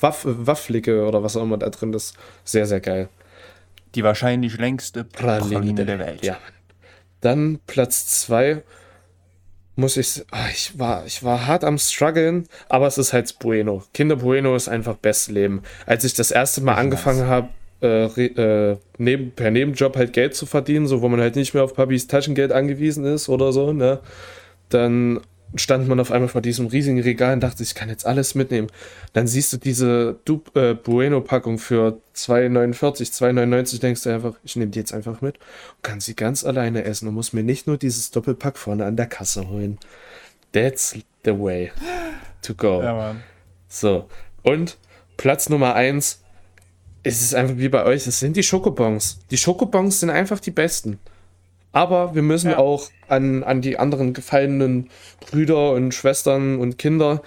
Waff 0.00 0.24
wafflige 0.24 1.06
oder 1.06 1.22
was 1.22 1.36
auch 1.36 1.42
immer 1.42 1.58
da 1.58 1.70
drin 1.70 1.92
ist. 1.92 2.14
Sehr, 2.44 2.66
sehr 2.66 2.80
geil. 2.80 3.08
Die 3.94 4.02
wahrscheinlich 4.02 4.58
längste 4.58 5.04
Praline 5.04 5.84
der 5.84 5.98
Welt. 5.98 6.24
Ja. 6.24 6.38
Dann 7.20 7.60
Platz 7.66 8.22
2 8.22 8.62
muss 9.76 9.96
ich, 9.96 10.24
ah, 10.30 10.48
ich 10.52 10.78
war, 10.78 11.06
ich 11.06 11.22
war 11.22 11.46
hart 11.46 11.64
am 11.64 11.78
struggeln, 11.78 12.46
aber 12.68 12.86
es 12.86 12.98
ist 12.98 13.12
halt 13.12 13.38
Bueno. 13.38 13.82
Kinder 13.94 14.16
Bueno 14.16 14.54
ist 14.54 14.68
einfach 14.68 14.96
best 14.96 15.30
Leben. 15.30 15.62
Als 15.86 16.04
ich 16.04 16.14
das 16.14 16.30
erste 16.30 16.60
Mal 16.60 16.72
Richtig 16.72 16.84
angefangen 16.84 17.26
habe, 17.26 17.48
äh, 17.82 18.04
äh, 18.04 18.76
neben, 18.98 19.32
per 19.32 19.50
Nebenjob 19.50 19.96
halt 19.96 20.12
Geld 20.12 20.34
zu 20.34 20.46
verdienen, 20.46 20.86
so 20.86 21.02
wo 21.02 21.08
man 21.08 21.20
halt 21.20 21.36
nicht 21.36 21.54
mehr 21.54 21.64
auf 21.64 21.74
Papis 21.74 22.06
Taschengeld 22.06 22.52
angewiesen 22.52 23.04
ist 23.04 23.28
oder 23.28 23.52
so, 23.52 23.72
ne, 23.72 24.00
dann 24.68 25.20
stand 25.56 25.88
man 25.88 25.98
auf 25.98 26.12
einmal 26.12 26.28
vor 26.28 26.40
diesem 26.40 26.66
riesigen 26.66 27.00
Regal 27.00 27.34
und 27.34 27.40
dachte, 27.40 27.62
ich 27.62 27.74
kann 27.74 27.88
jetzt 27.88 28.06
alles 28.06 28.34
mitnehmen. 28.34 28.68
Dann 29.12 29.26
siehst 29.26 29.52
du 29.52 29.56
diese 29.56 30.18
du 30.24 30.42
äh, 30.54 30.74
Bueno-Packung 30.74 31.58
für 31.58 32.00
2,49, 32.14 33.12
2,99, 33.12 33.80
denkst 33.80 34.02
du 34.04 34.10
einfach, 34.10 34.34
ich 34.44 34.56
nehme 34.56 34.70
die 34.70 34.78
jetzt 34.78 34.94
einfach 34.94 35.20
mit 35.22 35.38
und 35.38 35.82
kann 35.82 36.00
sie 36.00 36.14
ganz 36.14 36.44
alleine 36.44 36.84
essen 36.84 37.08
und 37.08 37.14
muss 37.14 37.32
mir 37.32 37.42
nicht 37.42 37.66
nur 37.66 37.78
dieses 37.78 38.10
Doppelpack 38.10 38.58
vorne 38.58 38.84
an 38.84 38.96
der 38.96 39.06
Kasse 39.06 39.48
holen. 39.48 39.78
That's 40.52 40.96
the 41.24 41.38
way 41.38 41.72
to 42.42 42.54
go. 42.54 42.82
Ja. 42.82 43.16
So, 43.68 44.08
und 44.42 44.78
Platz 45.16 45.48
Nummer 45.48 45.74
eins 45.74 46.19
es 47.02 47.20
ist 47.22 47.34
einfach 47.34 47.56
wie 47.56 47.68
bei 47.68 47.84
euch, 47.84 48.06
es 48.06 48.20
sind 48.20 48.36
die 48.36 48.42
Schokobons. 48.42 49.20
Die 49.30 49.36
Schokobons 49.36 50.00
sind 50.00 50.10
einfach 50.10 50.40
die 50.40 50.50
besten. 50.50 50.98
Aber 51.72 52.14
wir 52.14 52.22
müssen 52.22 52.50
Ja. 52.50 52.58
auch 52.58 52.90
an, 53.08 53.44
an 53.44 53.60
die 53.62 53.78
anderen 53.78 54.12
gefallenen 54.12 54.90
Brüder 55.20 55.72
und 55.72 55.94
Schwestern 55.94 56.58
und 56.58 56.78
Kinder, 56.78 57.22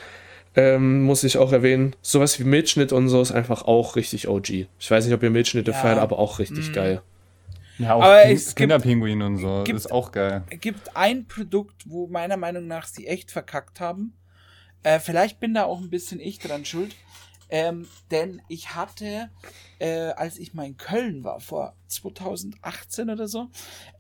ähm, 0.56 1.02
muss 1.04 1.24
ich 1.24 1.38
auch 1.38 1.52
erwähnen, 1.52 1.96
sowas 2.02 2.40
wie 2.40 2.44
Milchschnitt 2.44 2.92
und 2.92 3.10
so 3.10 3.22
ist 3.22 3.32
einfach 3.32 3.64
auch 3.64 3.96
richtig 3.96 4.28
OG. 4.28 4.68
Ich 4.80 4.92
weiß 4.92 5.06
nicht, 5.06 5.14
ob 5.14 5.24
ihr 5.24 5.30
Milchschnitte 5.32 5.72
Ja. 5.72 5.78
feiert, 5.78 5.98
aber 5.98 6.20
auch 6.20 6.40
richtig 6.40 6.70
Mm. 6.70 6.74
geil. 6.74 7.02
Ja, 7.80 7.96
auch 7.96 8.04
Aber 8.04 8.26
es 8.26 8.48
gibt- 8.48 8.58
Kinderpinguin 8.58 9.22
und 9.24 9.38
so. 9.38 9.64
gibt- 9.64 9.80
ist 9.80 9.92
auch 9.92 10.12
geil. 10.12 10.44
Es 10.52 10.60
gibt 10.60 10.96
ein 10.96 11.26
Produkt, 11.26 11.86
wo 11.90 12.06
meiner 12.08 12.38
Meinung 12.38 12.68
nach 12.68 12.86
sie 12.86 13.08
echt 13.08 13.32
verkackt 13.32 13.80
haben. 13.80 14.14
Äh, 14.84 15.00
vielleicht 15.00 15.40
bin 15.40 15.54
da 15.56 15.64
auch 15.64 15.80
ein 15.80 15.90
bisschen 15.90 16.20
ich 16.20 16.38
dran 16.38 16.66
schuld. 16.66 16.94
Ähm, 17.54 17.86
denn 18.10 18.42
ich 18.48 18.74
hatte, 18.74 19.30
äh, 19.78 20.10
als 20.16 20.40
ich 20.40 20.56
mal 20.56 20.66
in 20.66 20.76
Köln 20.76 21.24
war, 21.24 21.40
vor 21.40 21.76
2018 21.88 23.12
oder 23.12 23.28
so, 23.28 23.52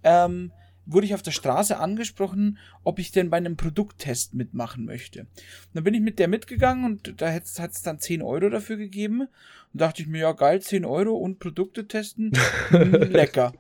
ähm, 0.01 0.51
wurde 0.87 1.05
ich 1.05 1.13
auf 1.13 1.21
der 1.21 1.29
Straße 1.29 1.77
angesprochen, 1.77 2.57
ob 2.83 2.97
ich 2.97 3.11
denn 3.11 3.29
bei 3.29 3.37
einem 3.37 3.55
Produkttest 3.55 4.33
mitmachen 4.33 4.85
möchte. 4.85 5.19
Und 5.19 5.29
dann 5.75 5.83
bin 5.83 5.93
ich 5.93 6.01
mit 6.01 6.17
der 6.17 6.27
mitgegangen 6.27 6.83
und 6.83 7.21
da 7.21 7.31
hat 7.31 7.43
es 7.43 7.81
dann 7.83 7.99
10 7.99 8.23
Euro 8.23 8.49
dafür 8.49 8.77
gegeben. 8.77 9.21
Und 9.21 9.81
dachte 9.81 10.01
ich 10.01 10.07
mir, 10.07 10.21
ja 10.21 10.31
geil, 10.31 10.59
10 10.59 10.83
Euro 10.83 11.11
und 11.11 11.37
Produkte 11.37 11.87
testen, 11.87 12.31
lecker. 12.71 13.53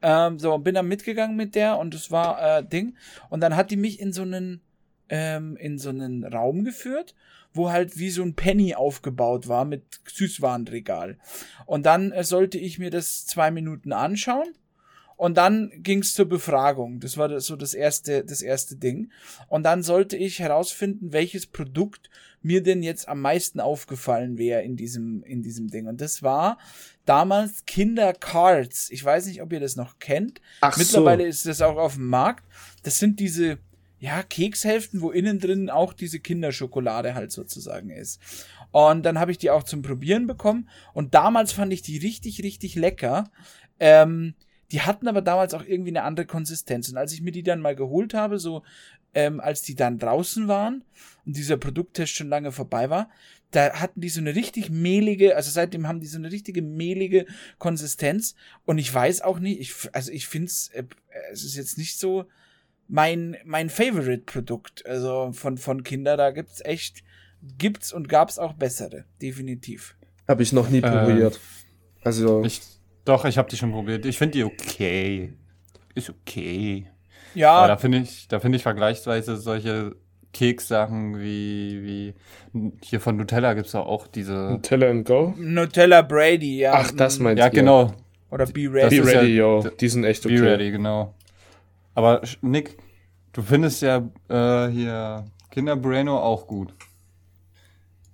Ähm, 0.00 0.38
so, 0.38 0.56
bin 0.56 0.74
dann 0.74 0.88
mitgegangen 0.88 1.36
mit 1.36 1.54
der 1.54 1.76
und 1.76 1.92
das 1.92 2.10
war 2.10 2.60
äh, 2.60 2.64
Ding. 2.64 2.96
Und 3.28 3.42
dann 3.42 3.56
hat 3.56 3.70
die 3.70 3.76
mich 3.76 4.00
in 4.00 4.14
so 4.14 4.22
einen, 4.22 4.62
ähm, 5.10 5.58
in 5.58 5.78
so 5.78 5.90
einen 5.90 6.24
Raum 6.24 6.64
geführt, 6.64 7.14
wo 7.54 7.70
halt 7.70 7.98
wie 7.98 8.10
so 8.10 8.22
ein 8.22 8.34
Penny 8.34 8.74
aufgebaut 8.74 9.48
war 9.48 9.64
mit 9.64 10.00
Süßwarenregal. 10.12 11.16
Und 11.64 11.86
dann 11.86 12.12
äh, 12.12 12.24
sollte 12.24 12.58
ich 12.58 12.78
mir 12.78 12.90
das 12.90 13.24
zwei 13.26 13.50
Minuten 13.50 13.92
anschauen 13.92 14.48
und 15.16 15.36
dann 15.36 15.70
ging 15.76 16.00
es 16.00 16.14
zur 16.14 16.26
Befragung. 16.26 17.00
Das 17.00 17.16
war 17.16 17.40
so 17.40 17.56
das 17.56 17.74
erste, 17.74 18.24
das 18.24 18.42
erste 18.42 18.76
Ding. 18.76 19.10
Und 19.48 19.62
dann 19.62 19.82
sollte 19.82 20.16
ich 20.16 20.40
herausfinden, 20.40 21.12
welches 21.12 21.46
Produkt 21.46 22.10
mir 22.42 22.62
denn 22.62 22.82
jetzt 22.82 23.08
am 23.08 23.20
meisten 23.20 23.60
aufgefallen 23.60 24.36
wäre 24.36 24.62
in 24.62 24.76
diesem, 24.76 25.22
in 25.22 25.42
diesem 25.42 25.68
Ding. 25.68 25.86
Und 25.86 26.00
das 26.00 26.22
war 26.22 26.58
damals 27.06 27.64
Kinder 27.64 28.12
Cards. 28.12 28.90
Ich 28.90 29.04
weiß 29.04 29.26
nicht, 29.26 29.40
ob 29.40 29.52
ihr 29.52 29.60
das 29.60 29.76
noch 29.76 29.98
kennt. 29.98 30.40
Ach 30.60 30.76
Mittlerweile 30.76 31.22
so. 31.22 31.28
ist 31.28 31.46
das 31.46 31.62
auch 31.62 31.76
auf 31.76 31.94
dem 31.94 32.08
Markt. 32.08 32.44
Das 32.82 32.98
sind 32.98 33.20
diese, 33.20 33.58
ja, 34.04 34.22
Kekshälften, 34.22 35.00
wo 35.00 35.10
innen 35.10 35.38
drin 35.38 35.70
auch 35.70 35.94
diese 35.94 36.20
Kinderschokolade 36.20 37.14
halt 37.14 37.32
sozusagen 37.32 37.88
ist. 37.88 38.20
Und 38.70 39.02
dann 39.06 39.18
habe 39.18 39.30
ich 39.30 39.38
die 39.38 39.48
auch 39.48 39.62
zum 39.62 39.80
Probieren 39.80 40.26
bekommen. 40.26 40.68
Und 40.92 41.14
damals 41.14 41.52
fand 41.52 41.72
ich 41.72 41.80
die 41.80 41.96
richtig, 41.96 42.42
richtig 42.42 42.74
lecker. 42.74 43.30
Ähm, 43.80 44.34
die 44.72 44.82
hatten 44.82 45.08
aber 45.08 45.22
damals 45.22 45.54
auch 45.54 45.64
irgendwie 45.64 45.88
eine 45.88 46.02
andere 46.02 46.26
Konsistenz. 46.26 46.90
Und 46.90 46.98
als 46.98 47.14
ich 47.14 47.22
mir 47.22 47.32
die 47.32 47.42
dann 47.42 47.62
mal 47.62 47.74
geholt 47.74 48.12
habe, 48.12 48.38
so 48.38 48.62
ähm, 49.14 49.40
als 49.40 49.62
die 49.62 49.74
dann 49.74 49.98
draußen 49.98 50.48
waren 50.48 50.84
und 51.24 51.34
dieser 51.34 51.56
Produkttest 51.56 52.14
schon 52.14 52.28
lange 52.28 52.52
vorbei 52.52 52.90
war, 52.90 53.08
da 53.52 53.72
hatten 53.72 54.02
die 54.02 54.10
so 54.10 54.20
eine 54.20 54.34
richtig 54.34 54.68
mehlige, 54.68 55.34
also 55.34 55.50
seitdem 55.50 55.88
haben 55.88 56.00
die 56.00 56.08
so 56.08 56.18
eine 56.18 56.30
richtige 56.30 56.60
mehlige 56.60 57.24
Konsistenz. 57.58 58.34
Und 58.66 58.76
ich 58.76 58.92
weiß 58.92 59.22
auch 59.22 59.38
nicht, 59.38 59.60
ich, 59.60 59.74
also 59.92 60.12
ich 60.12 60.26
finde 60.26 60.48
es, 60.48 60.68
äh, 60.74 60.84
es 61.32 61.42
ist 61.42 61.56
jetzt 61.56 61.78
nicht 61.78 61.98
so 61.98 62.26
mein, 62.88 63.36
mein 63.44 63.68
Favorite-Produkt. 63.70 64.84
Also 64.86 65.30
von, 65.32 65.58
von 65.58 65.82
Kinder, 65.82 66.16
da 66.16 66.30
gibt's 66.30 66.60
echt, 66.64 67.02
gibt's 67.58 67.92
und 67.92 68.08
gab's 68.08 68.38
auch 68.38 68.54
bessere, 68.54 69.04
definitiv. 69.20 69.96
Habe 70.28 70.42
ich 70.42 70.52
noch 70.52 70.68
nie 70.70 70.80
probiert. 70.80 71.38
Also, 72.02 72.42
Ich, 72.44 72.60
doch, 73.04 73.24
ich 73.24 73.38
habe 73.38 73.48
die 73.50 73.56
schon 73.56 73.72
probiert. 73.72 74.06
Ich 74.06 74.18
finde 74.18 74.32
die 74.38 74.44
okay. 74.44 75.32
Ist 75.94 76.10
okay. 76.10 76.86
Aber 77.32 77.38
Ja, 77.38 77.66
da 77.68 77.76
finde 77.76 77.98
ich, 77.98 78.28
da 78.28 78.40
finde 78.40 78.56
ich 78.56 78.62
vergleichsweise 78.62 79.36
solche 79.36 79.96
Kekssachen 80.32 81.20
wie, 81.20 81.82
wie 81.82 82.14
hier 82.82 83.00
von 83.00 83.16
Nutella 83.16 83.54
gibt's 83.54 83.72
doch 83.72 83.86
auch 83.86 84.06
diese. 84.06 84.32
Nutella 84.34 84.90
and 84.90 85.06
Go? 85.06 85.34
Nutella 85.36 86.02
Brady, 86.02 86.58
ja. 86.58 86.72
Ach, 86.74 86.90
das 86.90 87.18
meinst 87.20 87.38
Ja, 87.40 87.48
du. 87.50 87.56
genau. 87.56 87.94
Oder 88.30 88.46
Be 88.46 88.64
Das 88.64 88.90
Be 88.90 88.96
Ready. 88.96 88.96
ja- 88.96 89.04
ready, 89.20 89.36
yo. 89.36 89.68
Die 89.80 89.88
sind 89.88 90.04
echt 90.04 90.24
okay. 90.26 90.36
Be 90.40 90.42
ready, 90.42 90.70
genau. 90.72 91.14
Aber 91.94 92.22
Nick, 92.40 92.76
du 93.32 93.42
findest 93.42 93.82
ja 93.82 94.08
äh, 94.28 94.68
hier 94.70 95.26
Kinder 95.50 95.76
Bueno 95.76 96.18
auch 96.18 96.46
gut. 96.46 96.74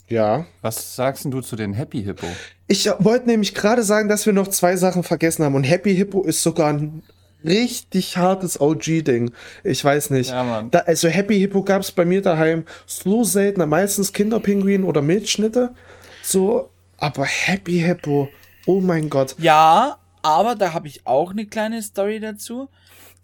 Ja. 0.09 0.45
Was 0.61 0.97
sagst 0.97 1.25
denn 1.25 1.31
du 1.31 1.41
zu 1.41 1.57
den 1.57 1.73
Happy 1.73 2.03
Hippo? 2.03 2.27
Ich 2.67 2.91
wollte 2.99 3.29
nämlich 3.29 3.55
gerade 3.55 3.83
sagen, 3.83 4.09
dass 4.09 4.27
wir 4.27 4.33
noch 4.33 4.49
zwei 4.49 4.77
Sachen 4.77 5.05
vergessen 5.05 5.45
haben. 5.45 5.55
Und 5.55 5.65
Happy 5.65 5.95
Hippo 5.95 6.23
ist 6.23 6.43
sogar 6.43 6.73
ein 6.73 7.03
richtig 7.45 8.17
hartes 8.17 8.61
OG-Ding. 8.61 9.31
Ich 9.65 9.85
weiß 9.85 10.11
nicht. 10.11 10.31
Ja, 10.31 10.43
Mann. 10.43 10.71
Da, 10.71 10.81
also 10.81 11.09
Happy 11.09 11.39
Hippo 11.39 11.63
gab 11.63 11.83
es 11.83 11.93
bei 11.93 12.05
mir 12.05 12.23
daheim 12.23 12.65
so 12.87 13.25
selten, 13.25 13.67
meistens 13.69 14.13
Kinderpinguin 14.13 14.85
oder 14.85 15.01
Milchschnitte. 15.01 15.75
So, 16.23 16.71
aber 16.99 17.25
Happy 17.25 17.79
Hippo, 17.79 18.29
oh 18.67 18.81
mein 18.81 19.09
Gott. 19.09 19.37
Ja, 19.39 20.00
aber 20.23 20.55
da 20.55 20.73
habe 20.73 20.89
ich 20.89 21.07
auch 21.07 21.31
eine 21.31 21.47
kleine 21.47 21.83
Story 21.83 22.21
dazu. 22.21 22.69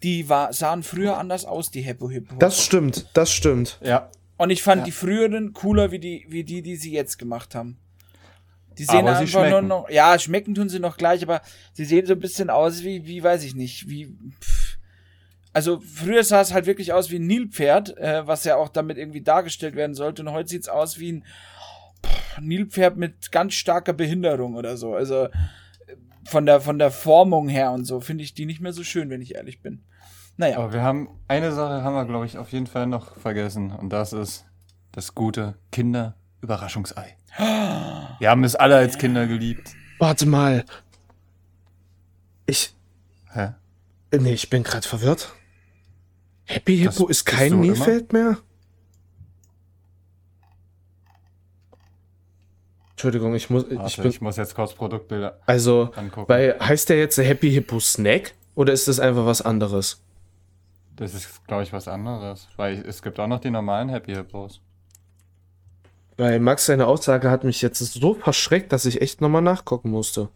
Die 0.03 0.29
war, 0.29 0.53
sahen 0.53 0.83
früher 0.83 1.17
anders 1.17 1.45
aus, 1.45 1.71
die 1.71 1.81
Heppo 1.81 2.09
Hippo. 2.09 2.35
Das 2.37 2.63
stimmt, 2.63 3.07
das 3.13 3.31
stimmt. 3.31 3.79
Ja, 3.83 4.09
Und 4.37 4.51
ich 4.51 4.61
fand 4.61 4.81
Ja. 4.81 4.85
die 4.85 4.91
früheren 4.91 5.53
cooler 5.53 5.91
wie 5.91 5.99
die, 5.99 6.25
wie 6.29 6.43
die, 6.43 6.61
die 6.61 6.75
sie 6.75 6.91
jetzt 6.91 7.17
gemacht 7.17 7.55
haben. 7.55 7.77
Die 8.77 8.83
sehen 8.83 9.07
Aber 9.07 9.15
sie 9.15 9.21
einfach 9.23 9.49
nur 9.49 9.63
noch, 9.63 9.89
ja, 9.89 10.19
schmecken 10.19 10.53
tun 10.53 10.69
sie 10.69 10.77
noch 10.79 10.97
gleich, 10.97 11.23
aber 11.23 11.41
sie 11.73 11.83
sehen 11.85 12.05
so 12.05 12.13
ein 12.13 12.19
bisschen 12.19 12.51
aus 12.51 12.83
wie, 12.83 13.07
wie 13.07 13.23
weiß 13.23 13.43
ich 13.43 13.55
nicht, 13.55 13.89
wie, 13.89 14.15
pff. 14.39 14.77
also 15.51 15.79
früher 15.79 16.23
sah 16.23 16.41
es 16.41 16.53
halt 16.53 16.67
wirklich 16.67 16.93
aus 16.93 17.09
wie 17.09 17.17
ein 17.17 17.25
Nilpferd, 17.25 17.97
äh, 17.97 18.27
was 18.27 18.43
ja 18.43 18.55
auch 18.55 18.69
damit 18.69 18.99
irgendwie 18.99 19.21
dargestellt 19.21 19.75
werden 19.75 19.95
sollte 19.95 20.21
und 20.21 20.31
heute 20.31 20.49
sieht's 20.49 20.69
aus 20.69 20.99
wie 20.99 21.13
ein 21.13 21.23
pff, 22.05 22.39
Nilpferd 22.39 22.97
mit 22.97 23.31
ganz 23.31 23.55
starker 23.55 23.93
Behinderung 23.93 24.53
oder 24.53 24.77
so, 24.77 24.93
also 24.93 25.27
von 26.27 26.45
der, 26.45 26.61
von 26.61 26.77
der 26.77 26.91
Formung 26.91 27.47
her 27.49 27.71
und 27.71 27.85
so 27.85 27.99
finde 27.99 28.23
ich 28.23 28.33
die 28.33 28.45
nicht 28.45 28.61
mehr 28.61 28.73
so 28.73 28.83
schön, 28.83 29.09
wenn 29.09 29.21
ich 29.21 29.35
ehrlich 29.35 29.61
bin. 29.61 29.83
Naja. 30.39 30.57
aber 30.59 30.71
wir 30.71 30.83
haben 30.83 31.09
eine 31.27 31.51
Sache 31.51 31.83
haben 31.83 31.95
wir 31.95 32.05
glaube 32.05 32.27
ich 32.27 32.37
auf 32.37 32.51
jeden 32.51 32.67
Fall 32.67 32.85
noch 32.85 33.17
vergessen 33.17 33.71
und 33.71 33.89
das 33.89 34.13
ist 34.13 34.45
das 34.91 35.15
gute 35.15 35.55
Kinder 35.71 36.15
Überraschungsei. 36.41 37.17
Wir 38.19 38.29
haben 38.29 38.43
es 38.43 38.55
alle 38.55 38.75
als 38.77 38.97
Kinder 38.97 39.27
geliebt. 39.27 39.75
Warte 39.99 40.25
mal. 40.25 40.65
Ich, 42.45 42.73
Hä? 43.31 43.53
nee, 44.11 44.33
ich 44.33 44.49
bin 44.49 44.63
gerade 44.63 44.87
verwirrt. 44.87 45.33
Happy 46.45 46.83
Das 46.83 46.95
Hippo 46.95 47.09
ist 47.09 47.25
bist 47.25 47.37
kein? 47.37 47.59
Nilfeld 47.59 48.13
mehr? 48.13 48.37
Entschuldigung, 52.97 53.35
ich 53.35 53.51
muss, 53.51 53.63
ich 53.69 53.77
Warte, 53.77 54.01
bin, 54.01 54.09
ich 54.09 54.21
muss 54.21 54.37
jetzt 54.37 54.55
kurz 54.55 54.73
Produktbilder 54.73 55.39
also, 55.45 55.91
angucken. 55.95 56.27
Weil 56.29 56.57
heißt 56.59 56.89
der 56.89 56.97
jetzt 56.97 57.15
Happy 57.19 57.51
Hippo 57.51 57.79
Snack 57.79 58.33
oder 58.55 58.73
ist 58.73 58.87
das 58.87 58.99
einfach 58.99 59.23
was 59.27 59.43
anderes? 59.43 60.01
Das 60.95 61.13
ist, 61.13 61.45
glaube 61.45 61.61
ich, 61.61 61.71
was 61.71 61.87
anderes. 61.87 62.47
Weil 62.57 62.83
es 62.87 63.03
gibt 63.03 63.19
auch 63.19 63.27
noch 63.27 63.39
die 63.39 63.51
normalen 63.51 63.89
Happy 63.89 64.15
Hippos. 64.15 64.61
Weil 66.17 66.39
Max 66.39 66.65
seine 66.65 66.87
Aussage 66.87 67.29
hat 67.29 67.43
mich 67.43 67.61
jetzt 67.61 67.77
so 67.77 68.15
verschreckt, 68.15 68.71
dass 68.71 68.85
ich 68.85 68.99
echt 68.99 69.21
nochmal 69.21 69.43
nachgucken 69.43 69.91
musste. 69.91 70.29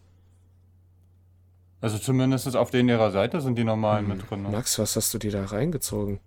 Also 1.80 1.98
zumindest 1.98 2.54
auf 2.54 2.70
denen 2.70 2.90
ihrer 2.90 3.10
Seite 3.10 3.40
sind 3.40 3.58
die 3.58 3.64
normalen 3.64 4.06
mit 4.06 4.30
drin. 4.30 4.44
ne? 4.44 4.50
Max, 4.50 4.78
was 4.78 4.94
hast 4.94 5.12
du 5.12 5.18
dir 5.18 5.32
da 5.32 5.46
reingezogen? 5.46 6.20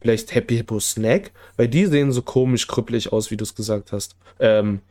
Vielleicht 0.00 0.36
Happy 0.36 0.58
Hippo 0.58 0.78
Snack? 0.78 1.32
Weil 1.56 1.66
die 1.66 1.86
sehen 1.86 2.12
so 2.12 2.22
komisch 2.22 2.68
krüppelig 2.68 3.12
aus, 3.12 3.32
wie 3.32 3.36
du 3.36 3.42
es 3.42 3.56
gesagt 3.56 3.90
hast. 3.90 4.14
Ähm, 4.38 4.82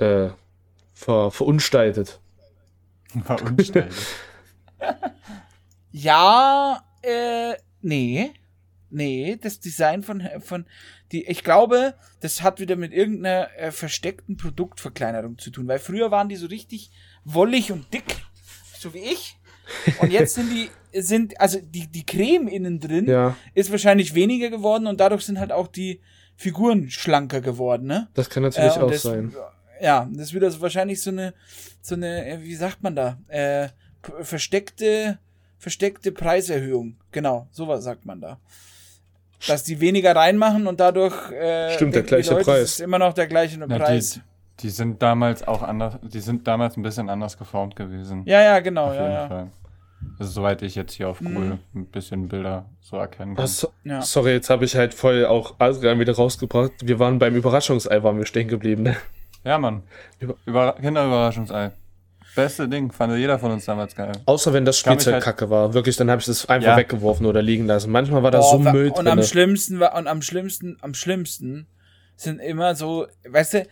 äh, 0.00 0.30
ver, 0.94 1.30
verunstaltet. 1.30 2.20
Verunstaltet. 3.24 3.94
Ja, 5.92 6.84
äh, 7.02 7.54
nee. 7.82 8.30
Nee, 8.90 9.38
das 9.40 9.60
Design 9.60 10.02
von, 10.02 10.22
von 10.40 10.66
die, 11.12 11.24
ich 11.26 11.44
glaube, 11.44 11.94
das 12.20 12.42
hat 12.42 12.60
wieder 12.60 12.76
mit 12.76 12.92
irgendeiner 12.92 13.48
äh, 13.56 13.70
versteckten 13.70 14.36
Produktverkleinerung 14.36 15.38
zu 15.38 15.50
tun, 15.50 15.68
weil 15.68 15.78
früher 15.78 16.10
waren 16.10 16.28
die 16.28 16.36
so 16.36 16.46
richtig 16.46 16.90
wollig 17.24 17.70
und 17.72 17.92
dick, 17.92 18.16
so 18.78 18.94
wie 18.94 18.98
ich. 19.00 19.36
Und 20.00 20.10
jetzt 20.12 20.34
sind 20.34 20.50
die, 20.50 20.70
sind, 21.00 21.40
also 21.40 21.58
die, 21.60 21.86
die 21.86 22.04
Creme 22.04 22.48
innen 22.48 22.80
drin 22.80 23.06
Ja, 23.08 23.36
ist 23.54 23.70
wahrscheinlich 23.70 24.14
weniger 24.14 24.50
geworden 24.50 24.88
und 24.88 24.98
dadurch 24.98 25.24
sind 25.24 25.38
halt 25.38 25.52
auch 25.52 25.68
die 25.68 26.00
Figuren 26.36 26.90
schlanker 26.90 27.40
geworden, 27.40 27.86
ne? 27.86 28.08
das 28.14 28.28
kann 28.30 28.42
natürlich 28.42 28.76
Äh, 28.76 28.80
auch 28.80 28.90
das, 28.90 29.02
sein. 29.02 29.30
Ja, 29.34 29.52
das 29.80 30.32
wird 30.32 30.44
also 30.44 30.60
wahrscheinlich 30.60 31.00
so 31.02 31.10
eine, 31.10 31.34
so 31.80 31.94
eine, 31.94 32.26
äh, 32.26 32.42
wie 32.42 32.54
sagt 32.54 32.82
man 32.82 32.94
da, 32.96 33.18
äh, 33.28 33.68
versteckte, 34.22 35.18
versteckte 35.58 36.12
Preiserhöhung. 36.12 36.96
Genau, 37.12 37.46
sowas 37.50 37.84
sagt 37.84 38.06
man 38.06 38.20
da. 38.20 38.38
Dass 39.46 39.64
die 39.64 39.80
weniger 39.80 40.14
reinmachen 40.14 40.66
und 40.66 40.80
dadurch 40.80 41.32
äh, 41.32 41.72
Stimmt, 41.74 41.94
der 41.94 42.02
gleiche 42.02 42.32
Leute, 42.32 42.44
Preis. 42.44 42.62
Ist 42.62 42.80
immer 42.80 42.98
noch 42.98 43.14
der 43.14 43.26
gleiche 43.26 43.58
Na, 43.58 43.78
Preis. 43.78 44.20
die, 44.58 44.62
die 44.62 44.70
sind 44.70 45.00
damals 45.02 45.46
auch 45.46 45.62
anders, 45.62 45.94
die 46.02 46.20
sind 46.20 46.46
damals 46.46 46.76
ein 46.76 46.82
bisschen 46.82 47.08
anders 47.08 47.38
geformt 47.38 47.74
gewesen. 47.76 48.22
ja, 48.26 48.42
ja, 48.42 48.60
genau, 48.60 48.88
auf 48.88 48.94
ja, 48.94 49.00
jeden 49.02 49.14
ja. 49.14 49.28
Fall. 49.28 49.50
Also 50.18 50.32
soweit 50.32 50.62
ich 50.62 50.74
jetzt 50.74 50.92
hier 50.94 51.08
auf 51.08 51.18
Google 51.18 51.58
Mhm. 51.74 51.80
ein 51.82 51.86
bisschen 51.86 52.28
Bilder 52.28 52.66
so 52.80 52.96
erkennen 52.96 53.34
kann. 53.34 53.44
Ach, 53.44 53.48
so, 53.48 53.70
ja. 53.84 54.00
Sorry, 54.02 54.32
jetzt 54.32 54.48
habe 54.50 54.64
ich 54.64 54.74
halt 54.74 54.94
voll 54.94 55.26
auch 55.26 55.54
Adrian 55.58 55.98
wieder 56.00 56.14
rausgebracht. 56.14 56.72
Wir 56.82 56.98
waren 56.98 57.18
beim 57.18 57.34
Überraschungsei, 57.34 58.02
waren 58.02 58.16
wir 58.18 58.24
stehen 58.26 58.48
geblieben. 58.48 58.82
Ne? 58.84 58.96
Ja, 59.44 59.58
Mann. 59.58 59.82
Über- 60.18 60.36
Über 60.46 60.74
Kinderüberraschungsei. 60.74 61.72
Beste 62.36 62.68
Ding, 62.68 62.92
fand 62.92 63.16
jeder 63.16 63.38
von 63.38 63.50
uns 63.50 63.64
damals 63.64 63.94
geil. 63.96 64.12
Außer 64.26 64.52
wenn 64.52 64.64
das 64.64 64.78
Spielzeug 64.78 65.14
halt- 65.14 65.24
kacke 65.24 65.50
war. 65.50 65.74
Wirklich, 65.74 65.96
dann 65.96 66.10
habe 66.10 66.20
ich 66.20 66.26
das 66.26 66.48
einfach 66.48 66.68
Ja. 66.70 66.76
weggeworfen 66.76 67.26
oder 67.26 67.42
liegen 67.42 67.66
lassen. 67.66 67.90
Manchmal 67.90 68.22
war 68.22 68.30
da 68.30 68.38
Boah, 68.38 68.58
so 68.58 68.64
wa- 68.64 68.72
Müll 68.72 68.90
und 68.90 69.08
am 69.08 69.18
drin. 69.18 69.26
schlimmsten 69.26 69.80
war, 69.80 69.96
und 69.96 70.06
am 70.06 70.22
schlimmsten, 70.22 70.76
am 70.80 70.94
schlimmsten 70.94 71.66
sind 72.16 72.38
immer 72.40 72.74
so, 72.76 73.06
weißt 73.28 73.54
du, 73.54 73.66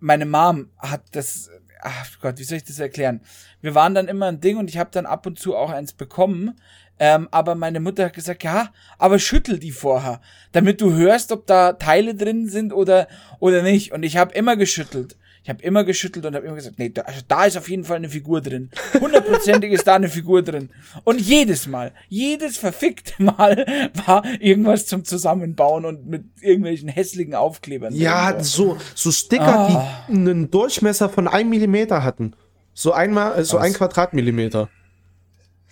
meine 0.00 0.24
Mom 0.24 0.70
hat 0.78 1.02
das, 1.12 1.50
ach 1.82 2.18
Gott, 2.22 2.38
wie 2.38 2.44
soll 2.44 2.56
ich 2.58 2.64
das 2.64 2.78
erklären? 2.78 3.20
Wir 3.60 3.74
waren 3.74 3.94
dann 3.94 4.08
immer 4.08 4.26
ein 4.26 4.40
Ding 4.40 4.56
und 4.56 4.70
ich 4.70 4.78
habe 4.78 4.90
dann 4.92 5.04
ab 5.04 5.26
und 5.26 5.38
zu 5.38 5.54
auch 5.56 5.70
eins 5.70 5.92
bekommen. 5.92 6.58
Ähm, 6.98 7.28
aber 7.30 7.54
meine 7.54 7.80
Mutter 7.80 8.06
hat 8.06 8.14
gesagt, 8.14 8.42
ja, 8.44 8.70
aber 8.98 9.18
schüttel 9.18 9.58
die 9.58 9.72
vorher, 9.72 10.20
damit 10.52 10.80
du 10.80 10.92
hörst, 10.94 11.30
ob 11.32 11.46
da 11.46 11.74
Teile 11.74 12.14
drin 12.14 12.48
sind 12.48 12.72
oder 12.72 13.06
oder 13.38 13.62
nicht. 13.62 13.92
Und 13.92 14.02
ich 14.02 14.16
habe 14.16 14.32
immer 14.34 14.56
geschüttelt. 14.56 15.16
Ich 15.42 15.50
habe 15.50 15.62
immer 15.62 15.84
geschüttelt 15.84 16.26
und 16.26 16.34
habe 16.34 16.44
immer 16.44 16.56
gesagt, 16.56 16.76
nee, 16.80 16.88
da, 16.88 17.02
also 17.02 17.20
da 17.28 17.44
ist 17.44 17.56
auf 17.56 17.68
jeden 17.68 17.84
Fall 17.84 17.98
eine 17.98 18.08
Figur 18.08 18.40
drin. 18.40 18.70
Hundertprozentig 18.98 19.70
ist 19.70 19.86
da 19.86 19.94
eine 19.94 20.08
Figur 20.08 20.42
drin. 20.42 20.70
Und 21.04 21.20
jedes 21.20 21.68
Mal, 21.68 21.92
jedes 22.08 22.56
verfickte 22.56 23.22
Mal 23.22 23.64
war 24.06 24.24
irgendwas 24.40 24.86
zum 24.86 25.04
Zusammenbauen 25.04 25.84
und 25.84 26.06
mit 26.06 26.24
irgendwelchen 26.40 26.88
hässlichen 26.88 27.34
Aufklebern. 27.36 27.94
Ja, 27.94 28.42
so, 28.42 28.76
so 28.96 29.12
Sticker, 29.12 29.44
Ah. 29.46 30.04
die 30.08 30.14
einen 30.14 30.50
Durchmesser 30.50 31.08
von 31.08 31.28
einem 31.28 31.50
Millimeter 31.50 32.02
hatten. 32.02 32.32
So 32.74 32.92
einmal, 32.92 33.38
äh, 33.38 33.44
so 33.44 33.58
Aber 33.58 33.66
ein 33.66 33.72
Quadratmillimeter. 33.72 34.68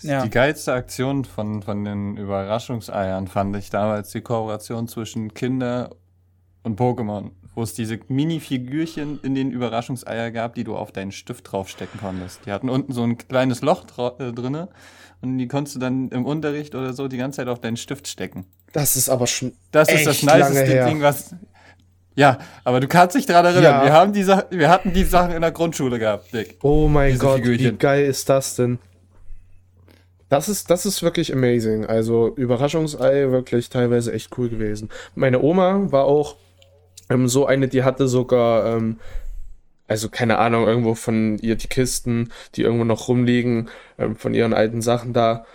Ja. 0.02 0.22
Die 0.22 0.30
geilste 0.30 0.72
Aktion 0.72 1.24
von, 1.24 1.62
von 1.62 1.84
den 1.84 2.16
Überraschungseiern 2.16 3.28
fand 3.28 3.56
ich 3.56 3.70
damals 3.70 4.10
die 4.10 4.20
Kooperation 4.20 4.88
zwischen 4.88 5.34
Kinder 5.34 5.90
und 6.62 6.78
Pokémon, 6.78 7.30
wo 7.54 7.62
es 7.62 7.74
diese 7.74 7.98
Mini-Figürchen 8.08 9.20
in 9.22 9.34
den 9.34 9.50
Überraschungseier 9.50 10.30
gab, 10.30 10.54
die 10.54 10.64
du 10.64 10.76
auf 10.76 10.92
deinen 10.92 11.12
Stift 11.12 11.50
draufstecken 11.52 12.00
konntest. 12.00 12.40
Die 12.46 12.52
hatten 12.52 12.68
unten 12.68 12.92
so 12.92 13.02
ein 13.04 13.18
kleines 13.18 13.62
Loch 13.62 13.84
äh, 14.18 14.32
drinne 14.32 14.68
und 15.20 15.38
die 15.38 15.46
konntest 15.48 15.76
du 15.76 15.80
dann 15.80 16.08
im 16.08 16.24
Unterricht 16.26 16.74
oder 16.74 16.92
so 16.92 17.08
die 17.08 17.16
ganze 17.16 17.36
Zeit 17.36 17.48
auf 17.48 17.60
deinen 17.60 17.76
Stift 17.76 18.08
stecken. 18.08 18.46
Das 18.72 18.96
ist 18.96 19.08
aber 19.08 19.26
schon. 19.26 19.52
Das 19.70 19.88
ist 19.92 20.06
das 20.06 20.22
niceste. 20.22 20.84
Ding, 20.86 21.00
was. 21.00 21.34
Ja, 22.16 22.38
aber 22.64 22.80
du 22.80 22.88
kannst 22.88 23.16
dich 23.16 23.26
daran 23.26 23.44
erinnern. 23.46 23.62
Ja. 23.64 23.84
Wir, 23.84 23.92
haben 23.92 24.12
die 24.12 24.22
Sa- 24.22 24.44
wir 24.50 24.68
hatten 24.68 24.92
die 24.92 25.04
Sachen 25.04 25.32
in 25.32 25.40
der 25.42 25.50
Grundschule 25.52 25.98
gehabt, 25.98 26.32
Dick. 26.32 26.58
Oh 26.62 26.88
mein 26.88 27.12
Diese 27.12 27.24
Gott, 27.24 27.36
Figürchen. 27.36 27.72
wie 27.74 27.78
geil 27.78 28.04
ist 28.06 28.28
das 28.28 28.56
denn? 28.56 28.78
Das 30.34 30.48
ist, 30.48 30.68
das 30.68 30.84
ist 30.84 31.04
wirklich 31.04 31.32
amazing. 31.32 31.86
Also 31.86 32.34
Überraschungsei 32.34 33.30
wirklich 33.30 33.68
teilweise 33.68 34.12
echt 34.12 34.36
cool 34.36 34.48
gewesen. 34.48 34.90
Meine 35.14 35.40
Oma 35.40 35.92
war 35.92 36.06
auch 36.06 36.34
ähm, 37.08 37.28
so 37.28 37.46
eine, 37.46 37.68
die 37.68 37.84
hatte 37.84 38.08
sogar, 38.08 38.66
ähm, 38.66 38.98
also 39.86 40.08
keine 40.08 40.38
Ahnung, 40.38 40.66
irgendwo 40.66 40.96
von 40.96 41.38
ihr 41.38 41.54
die 41.54 41.68
Kisten, 41.68 42.32
die 42.56 42.62
irgendwo 42.62 42.82
noch 42.82 43.06
rumliegen, 43.06 43.68
ähm, 43.96 44.16
von 44.16 44.34
ihren 44.34 44.54
alten 44.54 44.82
Sachen 44.82 45.12
da. 45.12 45.46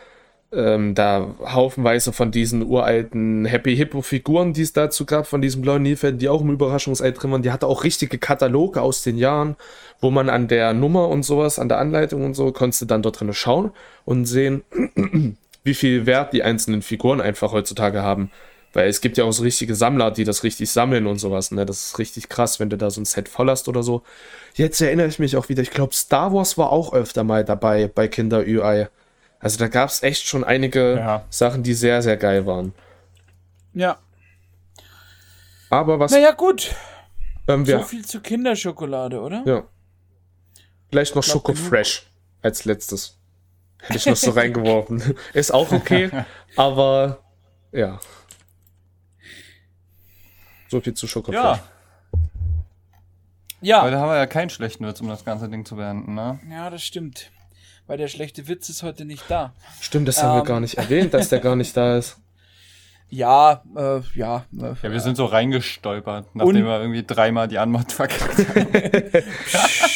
Ähm, 0.53 0.95
da 0.95 1.35
haufenweise 1.41 2.13
von 2.13 2.31
diesen 2.31 2.65
uralten 2.65 3.45
Happy 3.45 3.75
Hippo 3.75 4.01
Figuren, 4.01 4.53
die 4.53 4.61
es 4.61 4.71
dazu 4.71 5.05
gab, 5.05 5.27
von 5.27 5.41
diesem 5.41 5.61
blauen 5.61 5.83
Nilpferd, 5.83 6.21
die 6.21 6.29
auch 6.29 6.41
im 6.41 6.51
Überraschungsei 6.51 7.11
drin 7.11 7.31
waren. 7.31 7.43
Die 7.43 7.51
hatte 7.51 7.67
auch 7.67 7.83
richtige 7.83 8.17
Kataloge 8.17 8.81
aus 8.81 9.03
den 9.03 9.17
Jahren, 9.17 9.57
wo 10.01 10.11
man 10.11 10.29
an 10.29 10.47
der 10.47 10.73
Nummer 10.73 11.07
und 11.09 11.23
sowas, 11.23 11.59
an 11.59 11.69
der 11.69 11.79
Anleitung 11.79 12.23
und 12.25 12.33
so, 12.33 12.51
konntest 12.51 12.81
du 12.81 12.85
dann 12.85 13.01
dort 13.01 13.19
drin 13.19 13.33
schauen 13.33 13.71
und 14.05 14.25
sehen, 14.25 14.63
wie 15.63 15.73
viel 15.73 16.05
Wert 16.05 16.33
die 16.33 16.43
einzelnen 16.43 16.81
Figuren 16.81 17.19
einfach 17.21 17.51
heutzutage 17.51 18.01
haben. 18.01 18.31
Weil 18.71 18.87
es 18.87 19.01
gibt 19.01 19.17
ja 19.17 19.23
auch 19.23 19.31
so 19.31 19.41
richtige 19.43 19.73
Sammler, 19.73 20.11
die 20.11 20.23
das 20.25 20.43
richtig 20.43 20.69
sammeln 20.69 21.07
und 21.07 21.17
sowas. 21.17 21.49
Ne? 21.51 21.65
Das 21.65 21.87
ist 21.87 21.99
richtig 21.99 22.29
krass, 22.29 22.59
wenn 22.59 22.69
du 22.69 22.77
da 22.77 22.91
so 22.91 23.01
ein 23.01 23.05
Set 23.05 23.27
voll 23.27 23.49
hast 23.49 23.67
oder 23.67 23.81
so. 23.81 24.03
Jetzt 24.53 24.79
erinnere 24.79 25.07
ich 25.07 25.17
mich 25.17 25.35
auch 25.37 25.49
wieder, 25.49 25.63
ich 25.63 25.71
glaube, 25.71 25.95
Star 25.95 26.31
Wars 26.33 26.55
war 26.57 26.71
auch 26.71 26.93
öfter 26.93 27.23
mal 27.23 27.43
dabei 27.43 27.87
bei 27.87 28.07
Kinder 28.07 28.39
UI. 28.41 28.85
Also 29.39 29.57
da 29.57 29.67
gab 29.69 29.89
es 29.89 30.03
echt 30.03 30.27
schon 30.27 30.43
einige 30.43 30.97
Ja. 30.97 31.25
Sachen, 31.31 31.63
die 31.63 31.73
sehr, 31.73 32.01
sehr 32.03 32.15
geil 32.17 32.45
waren. 32.45 32.73
ja. 33.73 33.97
Aber 35.71 35.99
was 35.99 36.11
Naja, 36.11 36.31
gut. 36.31 36.73
ähm, 37.47 37.65
So 37.65 37.79
viel 37.79 38.03
zu 38.05 38.21
Kinderschokolade, 38.21 39.19
oder? 39.21 39.43
ja. 39.45 39.63
Vielleicht 40.89 41.15
noch 41.15 41.23
Schoko. 41.23 41.53
Fresh 41.53 42.07
als 42.41 42.65
letztes. 42.65 43.17
Hätte 43.81 43.97
ich 43.97 44.05
noch 44.05 44.15
so 44.15 44.31
reingeworfen. 44.31 45.15
Ist 45.33 45.51
auch 45.53 45.71
okay, 45.71 46.09
aber 46.55 47.19
ja. 47.71 47.99
So 50.69 50.81
viel 50.81 50.93
zu 50.93 51.07
Schoko 51.07 51.31
Fresh. 51.31 51.41
Ja, 51.41 51.63
Ja. 53.61 53.81
heute 53.83 53.97
haben 53.99 54.09
wir 54.09 54.17
ja 54.17 54.27
keinen 54.27 54.49
schlechten 54.49 54.85
Witz, 54.87 55.01
um 55.01 55.07
das 55.07 55.23
ganze 55.25 55.49
Ding 55.49 55.65
zu 55.65 55.75
beenden, 55.75 56.13
ne? 56.15 56.39
Ja, 56.49 56.69
das 56.69 56.83
stimmt. 56.83 57.31
Weil 57.87 57.97
der 57.97 58.07
schlechte 58.07 58.47
Witz 58.47 58.69
ist 58.69 58.83
heute 58.83 59.05
nicht 59.05 59.23
da. 59.29 59.53
Stimmt, 59.81 60.07
das 60.07 60.21
haben 60.21 60.35
wir 60.35 60.41
Ähm. 60.41 60.45
gar 60.45 60.59
nicht 60.59 60.75
erwähnt, 60.77 61.13
dass 61.13 61.29
der 61.29 61.39
gar 61.39 61.55
nicht 61.55 61.75
da 61.75 61.97
ist. 61.97 62.17
Ja, 63.09 63.63
äh, 63.75 64.01
ja. 64.15 64.45
Äh, 64.55 64.73
Ja, 64.83 64.91
wir 64.91 64.99
sind 64.99 65.17
so 65.17 65.25
reingestolpert, 65.25 66.35
nachdem 66.35 66.65
wir 66.65 66.79
irgendwie 66.79 67.03
dreimal 67.05 67.47
die 67.47 67.57
Anmacht 67.57 67.91
verkackt 67.91 68.37
haben. 68.49 68.67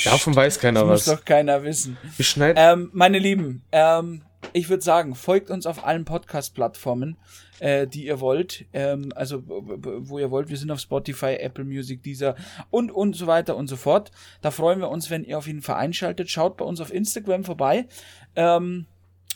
Davon 0.06 0.36
weiß 0.36 0.60
keiner 0.60 0.82
das 0.82 0.90
muss 0.90 1.08
was. 1.08 1.18
doch 1.18 1.26
keiner 1.26 1.64
wissen. 1.64 1.98
Wir 2.18 2.26
schneiden. 2.26 2.56
Ähm, 2.58 2.90
meine 2.94 3.20
Lieben, 3.20 3.64
ähm, 3.72 4.24
ich 4.52 4.70
würde 4.70 4.84
sagen, 4.84 5.16
folgt 5.16 5.50
uns 5.50 5.66
auf 5.66 5.86
allen 5.86 6.06
Podcast-Plattformen, 6.06 7.18
äh, 7.60 7.88
die 7.88 8.08
ihr 8.08 8.20
wollt. 8.20 8.66
Ähm, 8.74 9.12
also, 9.16 9.44
wo 9.46 10.20
ihr 10.20 10.32
wollt. 10.32 10.50
Wir 10.50 10.58
sind 10.58 10.72
auf 10.72 10.80
Spotify, 10.80 11.36
Apple 11.40 11.64
Music, 11.64 12.04
Deezer 12.04 12.36
und, 12.70 12.92
und 12.92 13.16
so 13.16 13.28
weiter 13.28 13.56
und 13.56 13.68
so 13.68 13.76
fort. 13.78 14.12
Da 14.42 14.52
freuen 14.52 14.80
wir 14.80 14.90
uns, 14.90 15.10
wenn 15.10 15.24
ihr 15.24 15.38
auf 15.38 15.48
jeden 15.48 15.62
Fall 15.62 15.78
einschaltet. 15.78 16.30
Schaut 16.30 16.58
bei 16.58 16.66
uns 16.66 16.82
auf 16.82 16.92
Instagram 16.92 17.44
vorbei. 17.44 17.88
Ähm, 18.36 18.88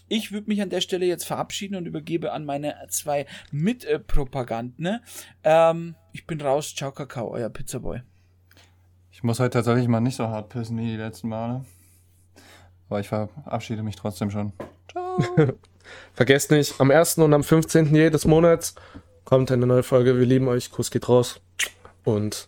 ich 0.08 0.32
würde 0.32 0.48
mich 0.48 0.62
an 0.62 0.70
der 0.70 0.82
Stelle 0.82 1.06
jetzt 1.06 1.26
verabschieden 1.26 1.76
und 1.76 1.86
übergebe 1.86 2.32
an 2.32 2.46
meine 2.46 2.76
zwei 2.90 3.26
Mitpropaganden. 3.52 5.00
Ähm, 5.44 5.96
ich 6.14 6.26
bin 6.26 6.42
raus. 6.42 6.74
Ciao, 6.76 6.92
Kakao, 6.92 7.32
euer 7.32 7.50
Pizzaboy. 7.50 8.02
Ich 9.12 9.24
muss 9.24 9.40
heute 9.40 9.52
tatsächlich 9.52 9.88
mal 9.88 10.00
nicht 10.00 10.16
so 10.16 10.28
hart 10.28 10.50
pissen 10.50 10.78
wie 10.78 10.86
die 10.86 10.98
letzten 10.98 11.30
Male. 11.30 11.66
Aber 12.90 13.00
ich 13.00 13.08
verabschiede 13.08 13.84
mich 13.84 13.96
trotzdem 13.96 14.30
schon. 14.30 14.54
Ciao. 14.92 15.20
Vergesst 16.14 16.52
nicht, 16.52 16.80
am 16.80 16.92
1. 16.92 17.18
und 17.20 17.34
am 17.34 17.44
15. 17.44 17.96
jedes 17.96 18.26
Monats 18.26 18.76
kommt 19.26 19.52
eine 19.52 19.66
neue 19.66 19.84
Folge. 19.84 20.18
Wir 20.18 20.26
lieben 20.26 20.48
euch. 20.48 20.72
Kuss 20.72 20.92
geht 20.92 21.10
raus. 21.10 21.42
Und 22.04 22.48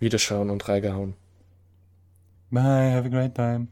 Wiederschauen 0.00 0.50
und 0.50 0.68
reingehauen. 0.68 1.14
Bye, 2.50 2.92
have 2.92 3.06
a 3.06 3.08
great 3.08 3.34
time. 3.34 3.68